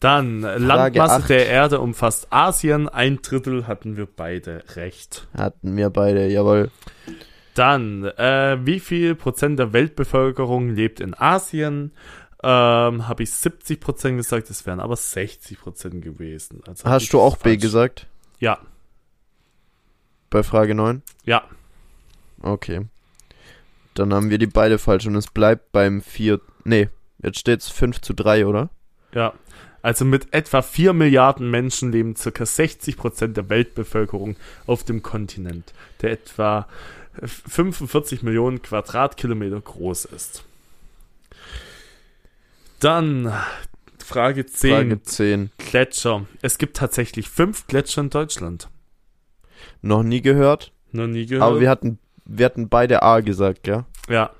Dann, 0.00 0.40
Frage 0.42 0.64
Landmasse 0.64 1.14
acht. 1.14 1.28
der 1.28 1.46
Erde 1.46 1.80
umfasst 1.80 2.28
Asien, 2.30 2.88
ein 2.88 3.20
Drittel 3.22 3.66
hatten 3.66 3.96
wir 3.98 4.06
beide 4.06 4.62
recht. 4.74 5.28
hatten 5.36 5.76
wir 5.76 5.90
beide, 5.90 6.26
jawohl. 6.28 6.70
Dann, 7.54 8.04
äh, 8.04 8.58
wie 8.64 8.80
viel 8.80 9.14
Prozent 9.14 9.58
der 9.58 9.72
Weltbevölkerung 9.74 10.70
lebt 10.70 11.00
in 11.00 11.14
Asien? 11.14 11.92
Ähm, 12.42 13.06
habe 13.08 13.22
ich 13.22 13.30
70 13.32 13.78
Prozent 13.80 14.16
gesagt, 14.16 14.48
es 14.48 14.64
wären 14.64 14.80
aber 14.80 14.96
60 14.96 15.60
Prozent 15.60 16.02
gewesen. 16.02 16.62
Also 16.66 16.88
Hast 16.88 17.12
du 17.12 17.20
auch 17.20 17.36
B 17.36 17.50
falsch. 17.50 17.60
gesagt? 17.62 18.06
Ja, 18.38 18.58
Bei 20.30 20.42
Frage 20.42 20.74
9? 20.74 21.02
ja. 21.24 21.42
Okay. 22.42 22.86
Dann 23.92 24.14
haben 24.14 24.30
wir 24.30 24.38
die 24.38 24.46
beide 24.46 24.78
falsch 24.78 25.04
und 25.06 25.16
es 25.16 25.26
bleibt 25.26 25.72
beim 25.72 26.00
4. 26.00 26.40
Nee, 26.64 26.88
jetzt 27.22 27.38
steht's 27.40 27.68
5 27.68 28.00
zu 28.00 28.14
3, 28.14 28.46
oder? 28.46 28.70
Ja, 29.12 29.34
also 29.82 30.04
mit 30.04 30.32
etwa 30.32 30.62
4 30.62 30.92
Milliarden 30.92 31.50
Menschen 31.50 31.92
leben 31.92 32.16
circa 32.16 32.44
60 32.46 32.96
Prozent 32.96 33.36
der 33.36 33.48
Weltbevölkerung 33.48 34.36
auf 34.66 34.84
dem 34.84 35.02
Kontinent, 35.02 35.72
der 36.02 36.12
etwa 36.12 36.68
45 37.22 38.22
Millionen 38.22 38.62
Quadratkilometer 38.62 39.60
groß 39.60 40.06
ist. 40.06 40.44
Dann 42.78 43.32
Frage 43.98 44.46
10, 44.46 44.70
Frage 44.74 45.02
10. 45.02 45.50
Gletscher. 45.58 46.26
Es 46.42 46.58
gibt 46.58 46.76
tatsächlich 46.76 47.28
fünf 47.28 47.66
Gletscher 47.66 48.00
in 48.02 48.10
Deutschland. 48.10 48.68
Noch 49.82 50.02
nie 50.02 50.20
gehört, 50.22 50.72
Noch 50.92 51.06
nie 51.06 51.26
gehört. 51.26 51.42
aber 51.46 51.60
wir 51.60 51.70
hatten, 51.70 51.98
wir 52.24 52.46
hatten 52.46 52.68
beide 52.68 53.02
A 53.02 53.20
gesagt, 53.20 53.62
gell? 53.62 53.84
Ja. 54.08 54.30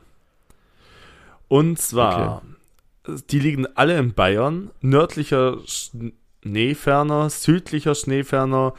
Und 1.48 1.78
zwar, 1.78 2.42
die 3.06 3.40
liegen 3.40 3.66
alle 3.76 3.98
in 3.98 4.14
Bayern. 4.14 4.70
Nördlicher 4.80 5.58
Schneeferner, 5.66 7.30
südlicher 7.30 7.94
Schneeferner, 7.94 8.74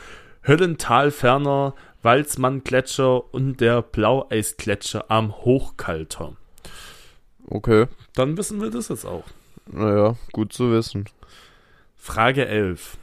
Höllentalferner, 0.45 1.75
Walzmann-Gletscher 2.01 3.33
und 3.33 3.61
der 3.61 3.81
Blaueisgletscher 3.81 5.05
am 5.09 5.35
Hochkalter. 5.37 6.35
Okay. 7.47 7.87
Dann 8.15 8.37
wissen 8.37 8.61
wir 8.61 8.71
das 8.71 8.89
jetzt 8.89 9.05
auch. 9.05 9.25
Naja, 9.71 10.15
gut 10.31 10.53
zu 10.53 10.71
wissen. 10.71 11.05
Frage 11.95 12.47
11. 12.47 12.97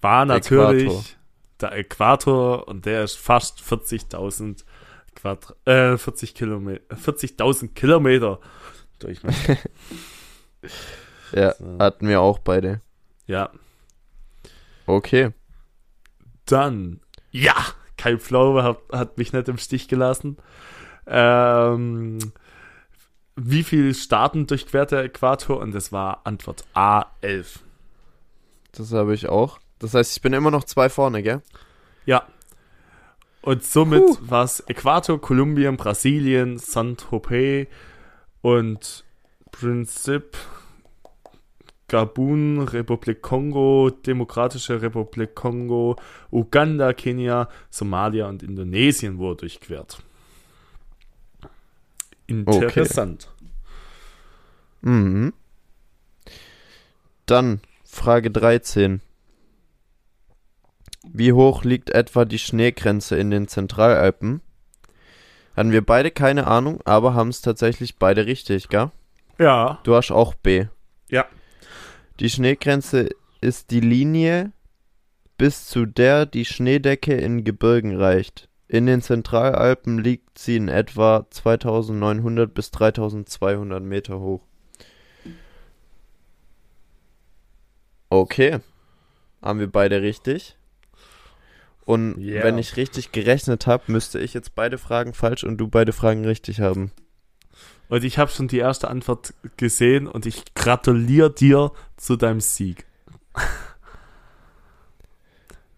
War 0.00 0.24
natürlich 0.24 0.84
Äquator. 0.84 1.04
der 1.60 1.72
Äquator 1.72 2.68
und 2.68 2.86
der 2.86 3.04
ist 3.04 3.16
fast 3.16 3.60
40.000 3.60 4.64
Quadrat, 5.14 5.56
äh, 5.66 5.96
40 5.96 6.34
Kilometer, 6.34 6.96
40.000 6.96 7.74
Kilometer 7.74 8.40
Durchmesser. 8.98 9.56
Ja, 11.32 11.54
So. 11.54 11.78
hatten 11.78 12.08
wir 12.08 12.20
auch 12.20 12.38
beide. 12.38 12.80
ja. 13.26 13.50
Okay. 14.86 15.30
Dann, 16.46 17.00
ja, 17.30 17.54
Kai 17.98 18.16
Pflaume 18.16 18.62
hat, 18.62 18.78
hat 18.90 19.18
mich 19.18 19.34
nicht 19.34 19.48
im 19.48 19.58
Stich 19.58 19.86
gelassen. 19.88 20.38
Ähm, 21.06 22.18
wie 23.36 23.62
viele 23.62 23.92
Staaten 23.94 24.46
durchquert 24.46 24.92
der 24.92 25.04
Äquator? 25.04 25.58
Und 25.58 25.72
das 25.74 25.92
war 25.92 26.22
Antwort 26.24 26.64
A, 26.72 27.04
11. 27.20 27.60
Das 28.72 28.90
habe 28.92 29.12
ich 29.12 29.28
auch. 29.28 29.58
Das 29.78 29.92
heißt, 29.92 30.16
ich 30.16 30.22
bin 30.22 30.32
immer 30.32 30.50
noch 30.50 30.64
zwei 30.64 30.88
vorne, 30.88 31.22
gell? 31.22 31.42
Ja. 32.06 32.26
Und 33.42 33.62
somit 33.62 34.02
war 34.22 34.44
es 34.44 34.60
Äquator, 34.66 35.20
Kolumbien, 35.20 35.76
Brasilien, 35.76 36.56
Saint-Tropez 36.58 37.68
und 38.42 39.04
Prinzip, 39.50 40.36
Gabun, 41.88 42.60
Republik 42.60 43.22
Kongo, 43.22 43.90
Demokratische 43.90 44.82
Republik 44.82 45.34
Kongo, 45.34 45.96
Uganda, 46.30 46.92
Kenia, 46.92 47.48
Somalia 47.70 48.28
und 48.28 48.42
Indonesien 48.42 49.18
wurde 49.18 49.40
durchquert. 49.40 50.02
Interessant. 52.26 53.30
Mhm. 54.82 55.32
Dann 57.24 57.60
Frage 57.84 58.30
13. 58.30 59.00
Wie 61.10 61.32
hoch 61.32 61.64
liegt 61.64 61.90
etwa 61.90 62.26
die 62.26 62.38
Schneegrenze 62.38 63.16
in 63.16 63.30
den 63.30 63.48
Zentralalpen? 63.48 64.42
Hatten 65.58 65.72
wir 65.72 65.84
beide 65.84 66.12
keine 66.12 66.46
Ahnung, 66.46 66.80
aber 66.84 67.14
haben 67.14 67.30
es 67.30 67.40
tatsächlich 67.40 67.96
beide 67.96 68.26
richtig, 68.26 68.68
gell? 68.68 68.92
Ja. 69.40 69.80
Du 69.82 69.96
hast 69.96 70.12
auch 70.12 70.34
B. 70.34 70.66
Ja. 71.10 71.26
Die 72.20 72.30
Schneegrenze 72.30 73.08
ist 73.40 73.72
die 73.72 73.80
Linie, 73.80 74.52
bis 75.36 75.66
zu 75.66 75.84
der 75.84 76.26
die 76.26 76.44
Schneedecke 76.44 77.16
in 77.16 77.42
Gebirgen 77.42 77.96
reicht. 77.96 78.48
In 78.68 78.86
den 78.86 79.02
Zentralalpen 79.02 79.98
liegt 79.98 80.38
sie 80.38 80.54
in 80.54 80.68
etwa 80.68 81.26
2900 81.28 82.54
bis 82.54 82.70
3200 82.70 83.82
Meter 83.82 84.20
hoch. 84.20 84.46
Okay. 88.10 88.60
Haben 89.42 89.58
wir 89.58 89.72
beide 89.72 90.02
richtig. 90.02 90.56
Und 91.88 92.20
Ja. 92.20 92.42
wenn 92.44 92.58
ich 92.58 92.76
richtig 92.76 93.12
gerechnet 93.12 93.66
habe, 93.66 93.84
müsste 93.86 94.18
ich 94.18 94.34
jetzt 94.34 94.54
beide 94.54 94.76
Fragen 94.76 95.14
falsch 95.14 95.42
und 95.42 95.56
du 95.56 95.68
beide 95.68 95.94
Fragen 95.94 96.22
richtig 96.26 96.60
haben. 96.60 96.92
Und 97.88 98.04
ich 98.04 98.18
habe 98.18 98.30
schon 98.30 98.46
die 98.46 98.58
erste 98.58 98.88
Antwort 98.88 99.32
gesehen 99.56 100.06
und 100.06 100.26
ich 100.26 100.52
gratuliere 100.54 101.30
dir 101.32 101.72
zu 101.96 102.16
deinem 102.16 102.40
Sieg. 102.40 102.84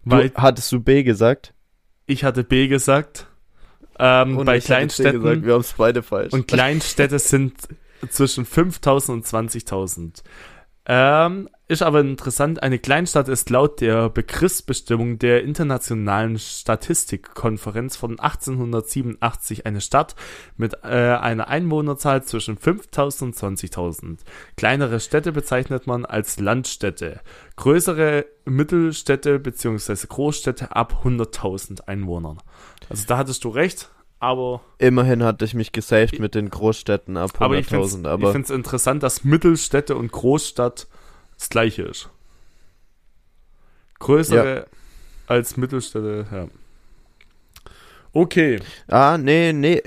Du, 0.03 0.11
Weil 0.17 0.31
hattest 0.35 0.71
du 0.71 0.79
B 0.81 1.03
gesagt? 1.03 1.53
ich 2.07 2.23
hatte 2.23 2.43
B 2.43 2.67
gesagt. 2.67 3.27
Ähm, 3.99 4.35
Und 4.37 4.47
bei 4.47 4.59
Kleinstädten 4.59 5.21
gesagt, 5.21 5.45
wir 5.45 5.53
haben 5.53 5.61
es 5.61 5.73
beide 5.73 6.01
falsch. 6.01 6.33
und 6.33 6.47
Kleinstädte 6.47 7.19
sind 7.19 7.53
zwischen 8.09 8.45
5000 8.45 9.15
und 9.17 9.25
20.000. 9.27 10.23
Ähm, 10.87 11.47
ist 11.71 11.81
aber 11.81 12.01
interessant, 12.01 12.61
eine 12.61 12.79
Kleinstadt 12.79 13.29
ist 13.29 13.49
laut 13.49 13.79
der 13.79 14.09
Begriffsbestimmung 14.09 15.19
der 15.19 15.41
Internationalen 15.43 16.37
Statistikkonferenz 16.37 17.95
von 17.95 18.19
1887 18.19 19.65
eine 19.65 19.79
Stadt 19.79 20.17
mit 20.57 20.73
äh, 20.83 20.87
einer 20.87 21.47
Einwohnerzahl 21.47 22.23
zwischen 22.23 22.57
5000 22.57 23.41
und 23.41 23.57
20.000. 23.57 24.17
Kleinere 24.57 24.99
Städte 24.99 25.31
bezeichnet 25.31 25.87
man 25.87 26.03
als 26.03 26.41
Landstädte. 26.41 27.21
Größere 27.55 28.25
Mittelstädte 28.43 29.39
bzw. 29.39 29.95
Großstädte 30.09 30.75
ab 30.75 31.03
100.000 31.05 31.87
Einwohnern. 31.87 32.39
Also 32.89 33.05
da 33.07 33.17
hattest 33.17 33.45
du 33.45 33.49
recht, 33.49 33.89
aber 34.19 34.59
Immerhin 34.77 35.23
hatte 35.23 35.45
ich 35.45 35.53
mich 35.53 35.71
gesaved 35.71 36.19
mit 36.19 36.35
den 36.35 36.49
Großstädten 36.49 37.15
ab 37.15 37.31
aber 37.39 37.57
ich 37.57 37.67
finde 37.67 37.85
100.000, 37.85 38.41
es 38.41 38.49
interessant, 38.49 39.03
dass 39.03 39.23
Mittelstädte 39.23 39.95
und 39.95 40.11
Großstadt 40.11 40.87
das 41.41 41.49
gleiche 41.49 41.81
ist. 41.81 42.07
Größere, 43.97 44.67
als 45.25 45.57
Mittelstädte, 45.57 46.27
ja. 46.31 46.47
Okay. 48.13 48.59
Ah, 48.87 49.17
nee, 49.17 49.51
nee, 49.51 49.81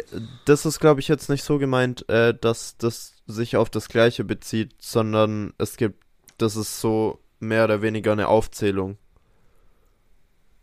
das 0.47 0.67
ist, 0.67 0.81
glaube 0.81 0.99
ich, 0.99 1.07
jetzt 1.07 1.29
nicht 1.29 1.45
so 1.45 1.59
gemeint, 1.59 2.09
äh, 2.09 2.35
dass 2.35 2.77
das 2.77 3.15
sich 3.29 3.57
auf 3.57 3.71
das 3.71 3.89
Gleiche 3.89 4.25
bezieht, 4.25 4.75
sondern 4.81 5.53
es 5.59 5.77
gibt, 5.77 6.03
das 6.39 6.57
ist 6.57 6.81
so 6.81 7.21
mehr 7.39 7.65
oder 7.65 7.83
weniger 7.83 8.11
eine 8.13 8.27
Aufzählung. 8.27 8.99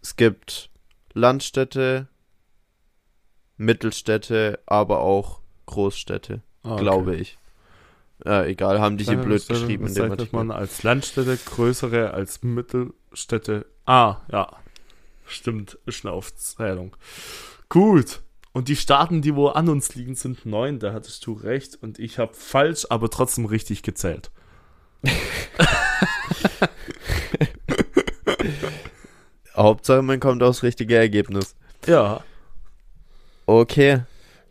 Es 0.01 0.17
gibt 0.17 0.69
Landstädte, 1.13 2.09
Mittelstädte, 3.55 4.59
aber 4.65 4.99
auch 4.99 5.39
Großstädte, 5.67 6.41
Ah, 6.63 6.73
okay. 6.73 6.81
glaube 6.81 7.15
ich. 7.15 7.37
Ja, 8.25 8.45
egal, 8.45 8.79
haben 8.79 8.97
die 8.97 9.05
hier 9.05 9.17
blöd 9.17 9.47
geschrieben 9.47 9.87
in 9.87 9.93
dem 9.93 10.09
bezeichnet 10.09 10.33
man 10.33 10.51
als 10.51 10.83
Landstädte, 10.83 11.37
größere 11.37 12.11
als 12.11 12.43
Mittelstädte. 12.43 13.65
Ah, 13.85 14.17
ja. 14.31 14.57
Stimmt, 15.25 15.79
ist 15.85 16.05
eine 16.05 16.13
Aufzählung. 16.13 16.95
Gut. 17.69 18.21
Und 18.53 18.67
die 18.67 18.75
Staaten, 18.75 19.21
die 19.21 19.35
wo 19.35 19.47
an 19.47 19.69
uns 19.69 19.95
liegen, 19.95 20.15
sind 20.15 20.45
neun. 20.45 20.79
Da 20.79 20.91
hattest 20.93 21.25
du 21.25 21.31
recht. 21.33 21.77
Und 21.81 21.99
ich 21.99 22.19
habe 22.19 22.33
falsch, 22.33 22.85
aber 22.89 23.09
trotzdem 23.09 23.45
richtig 23.45 23.81
gezählt. 23.81 24.29
Hauptsache, 29.55 30.01
man 30.01 30.19
kommt 30.19 30.43
aufs 30.43 30.63
richtige 30.63 30.97
Ergebnis. 30.97 31.55
Ja. 31.85 32.23
Okay. 33.45 34.01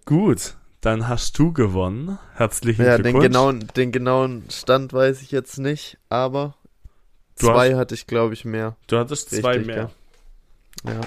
Gut. 0.06 0.54
Dann 0.80 1.08
hast 1.08 1.38
du 1.38 1.52
gewonnen. 1.52 2.18
Herzlichen 2.34 2.82
Ja, 2.84 2.96
den 2.96 3.02
Glückwunsch. 3.02 3.24
genauen, 3.26 3.68
den 3.76 3.92
genauen 3.92 4.44
Stand 4.50 4.92
weiß 4.92 5.20
ich 5.22 5.30
jetzt 5.30 5.58
nicht, 5.58 5.98
aber 6.08 6.54
Du 7.38 7.46
zwei 7.48 7.74
hatte 7.76 7.94
ich, 7.94 8.06
glaube 8.06 8.32
ich, 8.34 8.44
mehr. 8.44 8.76
Du 8.86 8.96
hattest 8.98 9.30
zwei 9.30 9.52
Richtig, 9.58 9.66
mehr. 9.66 9.90
Ja. 10.86 11.00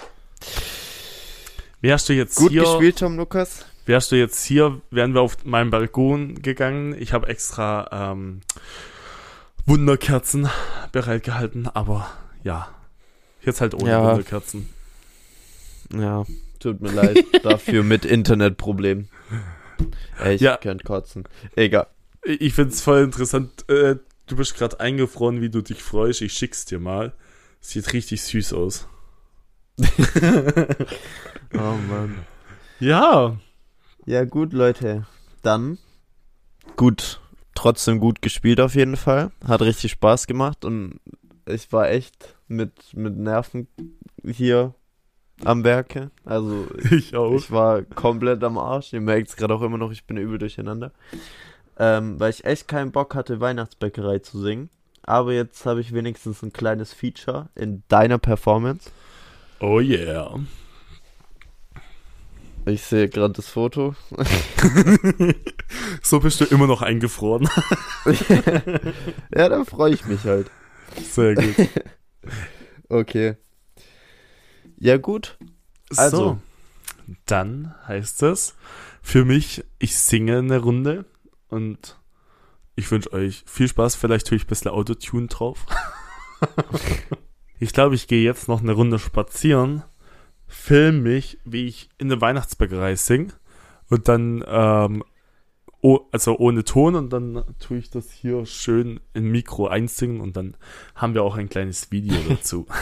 Wie 1.81 1.91
hast 1.91 2.07
du 2.07 2.13
jetzt 2.13 2.35
Gut 2.35 2.51
hier? 2.51 2.61
gespielt, 2.61 2.99
Tom 2.99 3.17
Lukas. 3.17 3.65
Wärst 3.85 4.11
du 4.11 4.15
jetzt 4.15 4.43
hier, 4.45 4.79
wären 4.91 5.13
wir 5.13 5.21
auf 5.21 5.43
meinen 5.43 5.69
Balkon 5.71 6.41
gegangen. 6.41 6.95
Ich 6.97 7.11
habe 7.11 7.27
extra 7.27 8.11
ähm, 8.11 8.41
Wunderkerzen 9.65 10.47
bereitgehalten, 10.91 11.67
aber 11.67 12.09
ja, 12.43 12.67
jetzt 13.41 13.59
halt 13.59 13.73
ohne 13.73 13.89
Ja. 13.89 14.11
Wunderkerzen. 14.11 14.69
Ja, 15.93 16.25
tut 16.59 16.79
mir 16.81 16.91
leid. 16.91 17.25
Dafür 17.43 17.83
mit 17.83 18.05
Internetproblem. 18.05 19.07
Ey, 20.19 20.35
ich 20.35 20.41
Ja. 20.41 20.57
könnte 20.57 20.83
kotzen. 20.83 21.23
Egal. 21.55 21.87
Ich 22.23 22.53
find's 22.53 22.81
voll 22.81 23.03
interessant. 23.03 23.67
Äh, 23.69 23.97
du 24.27 24.35
bist 24.35 24.55
gerade 24.55 24.79
eingefroren, 24.79 25.41
wie 25.41 25.49
du 25.49 25.61
dich 25.61 25.81
freust. 25.83 26.21
Ich 26.21 26.33
schick's 26.33 26.65
dir 26.65 26.79
mal. 26.79 27.13
Sieht 27.59 27.91
richtig 27.93 28.21
süß 28.23 28.53
aus. 28.53 28.87
Oh 31.55 31.77
Mann. 31.89 32.25
Ja, 32.79 33.37
Ja, 34.05 34.25
gut, 34.25 34.53
Leute. 34.53 35.05
Dann 35.41 35.77
gut. 36.75 37.19
Trotzdem 37.55 37.99
gut 37.99 38.21
gespielt 38.21 38.59
auf 38.59 38.73
jeden 38.75 38.97
Fall. 38.97 39.31
Hat 39.45 39.61
richtig 39.61 39.91
Spaß 39.91 40.25
gemacht 40.27 40.65
und 40.65 40.99
ich 41.45 41.71
war 41.71 41.89
echt 41.89 42.35
mit, 42.47 42.71
mit 42.93 43.15
Nerven 43.15 43.67
hier 44.25 44.73
am 45.43 45.63
Werke. 45.63 46.11
Also 46.25 46.67
ich 46.91 47.15
auch. 47.15 47.35
Ich 47.35 47.51
war 47.51 47.81
komplett 47.83 48.43
am 48.43 48.57
Arsch. 48.57 48.93
Ihr 48.93 49.01
merkt 49.01 49.29
es 49.29 49.35
gerade 49.35 49.53
auch 49.53 49.61
immer 49.61 49.77
noch, 49.77 49.91
ich 49.91 50.05
bin 50.05 50.17
übel 50.17 50.37
durcheinander. 50.37 50.91
Ähm, 51.77 52.19
weil 52.19 52.29
ich 52.29 52.45
echt 52.45 52.67
keinen 52.67 52.91
Bock 52.91 53.15
hatte, 53.15 53.39
Weihnachtsbäckerei 53.39 54.19
zu 54.19 54.39
singen. 54.39 54.69
Aber 55.01 55.33
jetzt 55.33 55.65
habe 55.65 55.81
ich 55.81 55.93
wenigstens 55.93 56.43
ein 56.43 56.53
kleines 56.53 56.93
Feature 56.93 57.49
in 57.55 57.83
deiner 57.87 58.19
Performance. 58.19 58.89
oh 59.59 59.79
yeah. 59.79 60.39
Ich 62.65 62.83
sehe 62.83 63.09
gerade 63.09 63.33
das 63.33 63.49
Foto. 63.49 63.95
So 66.01 66.19
bist 66.19 66.41
du 66.41 66.45
immer 66.45 66.67
noch 66.67 66.81
eingefroren. 66.81 67.49
ja, 69.35 69.49
da 69.49 69.63
freue 69.65 69.93
ich 69.93 70.05
mich 70.05 70.23
halt. 70.23 70.49
Sehr 71.01 71.35
gut. 71.35 71.55
Okay. 72.89 73.37
Ja, 74.83 74.97
gut. 74.97 75.37
Also. 75.95 76.17
So, 76.17 76.37
dann 77.25 77.73
heißt 77.87 78.21
es 78.23 78.55
für 79.01 79.23
mich, 79.23 79.63
ich 79.79 79.97
singe 79.97 80.39
eine 80.39 80.59
Runde 80.59 81.05
und 81.47 81.97
ich 82.75 82.91
wünsche 82.91 83.13
euch 83.13 83.45
viel 83.47 83.69
Spaß. 83.69 83.95
Vielleicht 83.95 84.27
tue 84.27 84.35
ich 84.35 84.43
ein 84.43 84.47
bisschen 84.47 84.71
Autotune 84.71 85.27
drauf. 85.27 85.65
ich 87.59 87.71
glaube, 87.71 87.95
ich 87.95 88.07
gehe 88.07 88.25
jetzt 88.25 88.49
noch 88.49 88.61
eine 88.61 88.73
Runde 88.73 88.99
spazieren, 88.99 89.83
film 90.47 91.01
mich, 91.01 91.37
wie 91.45 91.65
ich 91.67 91.89
in 91.97 92.09
der 92.09 92.19
Weihnachtsbäckerei 92.19 92.97
singe 92.97 93.29
und 93.89 94.09
dann, 94.09 94.43
ähm, 94.45 95.05
oh, 95.79 96.01
also 96.11 96.37
ohne 96.37 96.65
Ton 96.65 96.95
und 96.95 97.13
dann 97.13 97.41
tue 97.59 97.77
ich 97.77 97.89
das 97.89 98.11
hier 98.11 98.45
schön 98.45 98.99
in 99.13 99.31
Mikro 99.31 99.67
einsingen 99.67 100.19
und 100.19 100.35
dann 100.35 100.57
haben 100.93 101.13
wir 101.13 101.23
auch 101.23 101.37
ein 101.37 101.47
kleines 101.47 101.89
Video 101.89 102.17
dazu. 102.27 102.67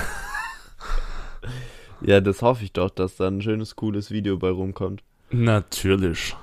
Ja, 2.02 2.20
das 2.22 2.41
hoffe 2.41 2.64
ich 2.64 2.74
doch, 2.74 2.89
dass 2.89 3.16
da 3.18 3.28
ein 3.28 3.41
schönes, 3.41 3.76
cooles 3.76 4.12
Video 4.12 4.38
bei 4.38 4.49
rumkommt. 4.49 5.04
Natürlich. 5.30 6.36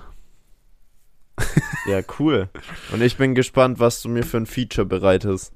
Ja, 1.86 2.00
cool. 2.18 2.48
Und 2.92 3.02
ich 3.02 3.16
bin 3.16 3.34
gespannt, 3.34 3.78
was 3.78 4.02
du 4.02 4.08
mir 4.08 4.24
für 4.24 4.38
ein 4.38 4.46
Feature 4.46 4.86
bereitest. 4.86 5.52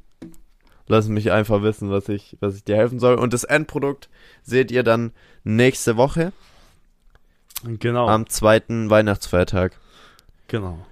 Lass 0.86 1.08
mich 1.08 1.30
einfach 1.32 1.62
wissen, 1.62 1.90
was 1.90 2.08
ich, 2.08 2.36
was 2.40 2.56
ich 2.56 2.64
dir 2.64 2.76
helfen 2.76 2.98
soll. 2.98 3.14
Und 3.16 3.32
das 3.32 3.44
Endprodukt 3.44 4.08
seht 4.42 4.70
ihr 4.70 4.82
dann 4.82 5.12
nächste 5.44 5.96
Woche 5.96 6.32
Genau. 7.64 8.08
am 8.08 8.28
zweiten 8.28 8.90
Weihnachtsfeiertag. 8.90 9.78
genau. 10.48 10.84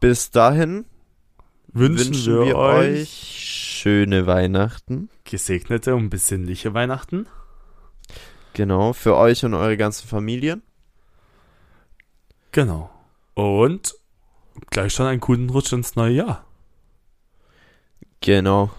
Bis 0.00 0.30
dahin 0.30 0.84
wünschen, 1.72 2.44
wir, 2.44 2.56
euch 2.56 3.08
schöne 3.10 4.26
Weihnachten. 4.26 5.08
gesegnete 5.24 5.94
und 5.94 6.10
besinnliche 6.10 6.74
Weihnachten. 6.74 7.26
Genau, 8.54 8.92
für 8.92 9.16
euch 9.16 9.44
und 9.44 9.52
eure 9.54 9.76
ganzen 9.76 10.06
Familien. 10.08 10.62
Genau. 12.52 12.88
Und 13.34 13.96
gleich 14.70 14.92
schon 14.92 15.06
einen 15.06 15.20
guten 15.20 15.50
Rutsch 15.50 15.72
ins 15.72 15.96
neue 15.96 16.14
Jahr. 16.14 16.46
Genau. 18.20 18.70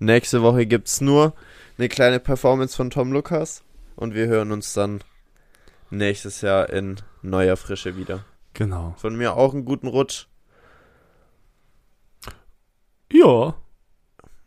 Nächste 0.00 0.42
Woche 0.42 0.66
gibt's 0.66 1.00
nur 1.00 1.32
eine 1.78 1.88
kleine 1.88 2.18
Performance 2.18 2.76
von 2.76 2.90
Tom 2.90 3.12
Lukas 3.12 3.62
und 3.94 4.14
wir 4.14 4.26
hören 4.26 4.50
uns 4.50 4.74
dann 4.74 5.02
nächstes 5.90 6.40
Jahr 6.40 6.68
in 6.70 6.96
neuer 7.22 7.56
Frische 7.56 7.96
wieder. 7.96 8.24
Genau. 8.52 8.94
Von 8.98 9.16
mir 9.16 9.36
auch 9.36 9.54
einen 9.54 9.64
guten 9.64 9.86
Rutsch. 9.86 10.26
Ja. 13.12 13.54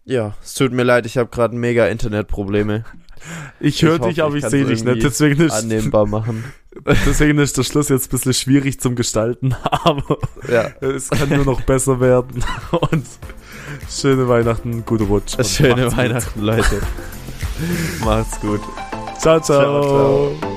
Ja, 0.08 0.36
es 0.42 0.54
tut 0.54 0.72
mir 0.72 0.84
leid, 0.84 1.06
ich 1.06 1.18
habe 1.18 1.30
gerade 1.30 1.56
mega 1.56 1.86
Internetprobleme. 1.88 2.86
Ich 3.60 3.82
höre 3.82 4.00
dich, 4.00 4.24
aber 4.24 4.36
ich 4.36 4.44
ich 4.46 4.50
sehe 4.50 4.64
dich 4.66 4.84
nicht. 4.84 5.04
Deswegen 5.04 5.42
ist, 5.42 5.52
Annehmbar 5.52 6.06
machen. 6.06 6.46
deswegen 7.06 7.40
ist 7.40 7.58
der 7.58 7.64
Schluss 7.64 7.90
jetzt 7.90 8.08
ein 8.08 8.12
bisschen 8.12 8.34
schwierig 8.34 8.80
zum 8.80 8.96
Gestalten. 8.96 9.54
Aber 9.64 10.18
Ja, 10.48 10.70
es 10.80 11.10
kann 11.10 11.28
nur 11.30 11.44
noch 11.44 11.62
besser 11.62 12.00
werden. 12.00 12.44
Und 12.92 13.06
schöne 13.90 14.30
Weihnachten, 14.30 14.86
gute 14.86 15.04
Rutsch. 15.04 15.36
schöne 15.46 15.76
macht's 15.76 15.90
gut. 15.90 15.98
Weihnachten, 15.98 16.42
Leute. 16.42 16.82
Macht's 18.06 18.40
gut. 18.40 18.62
Ciao, 19.20 19.42
ciao. 19.42 19.82
Ciao, 19.82 20.38
ciao. 20.40 20.57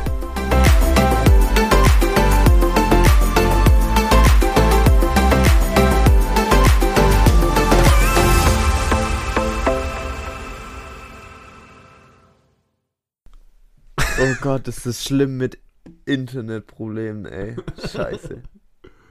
Oh 14.23 14.35
Gott, 14.39 14.67
ist 14.67 14.85
das 14.85 15.03
schlimm 15.03 15.37
mit 15.37 15.57
Internetproblemen, 16.05 17.25
ey. 17.25 17.55
Scheiße. 17.91 18.43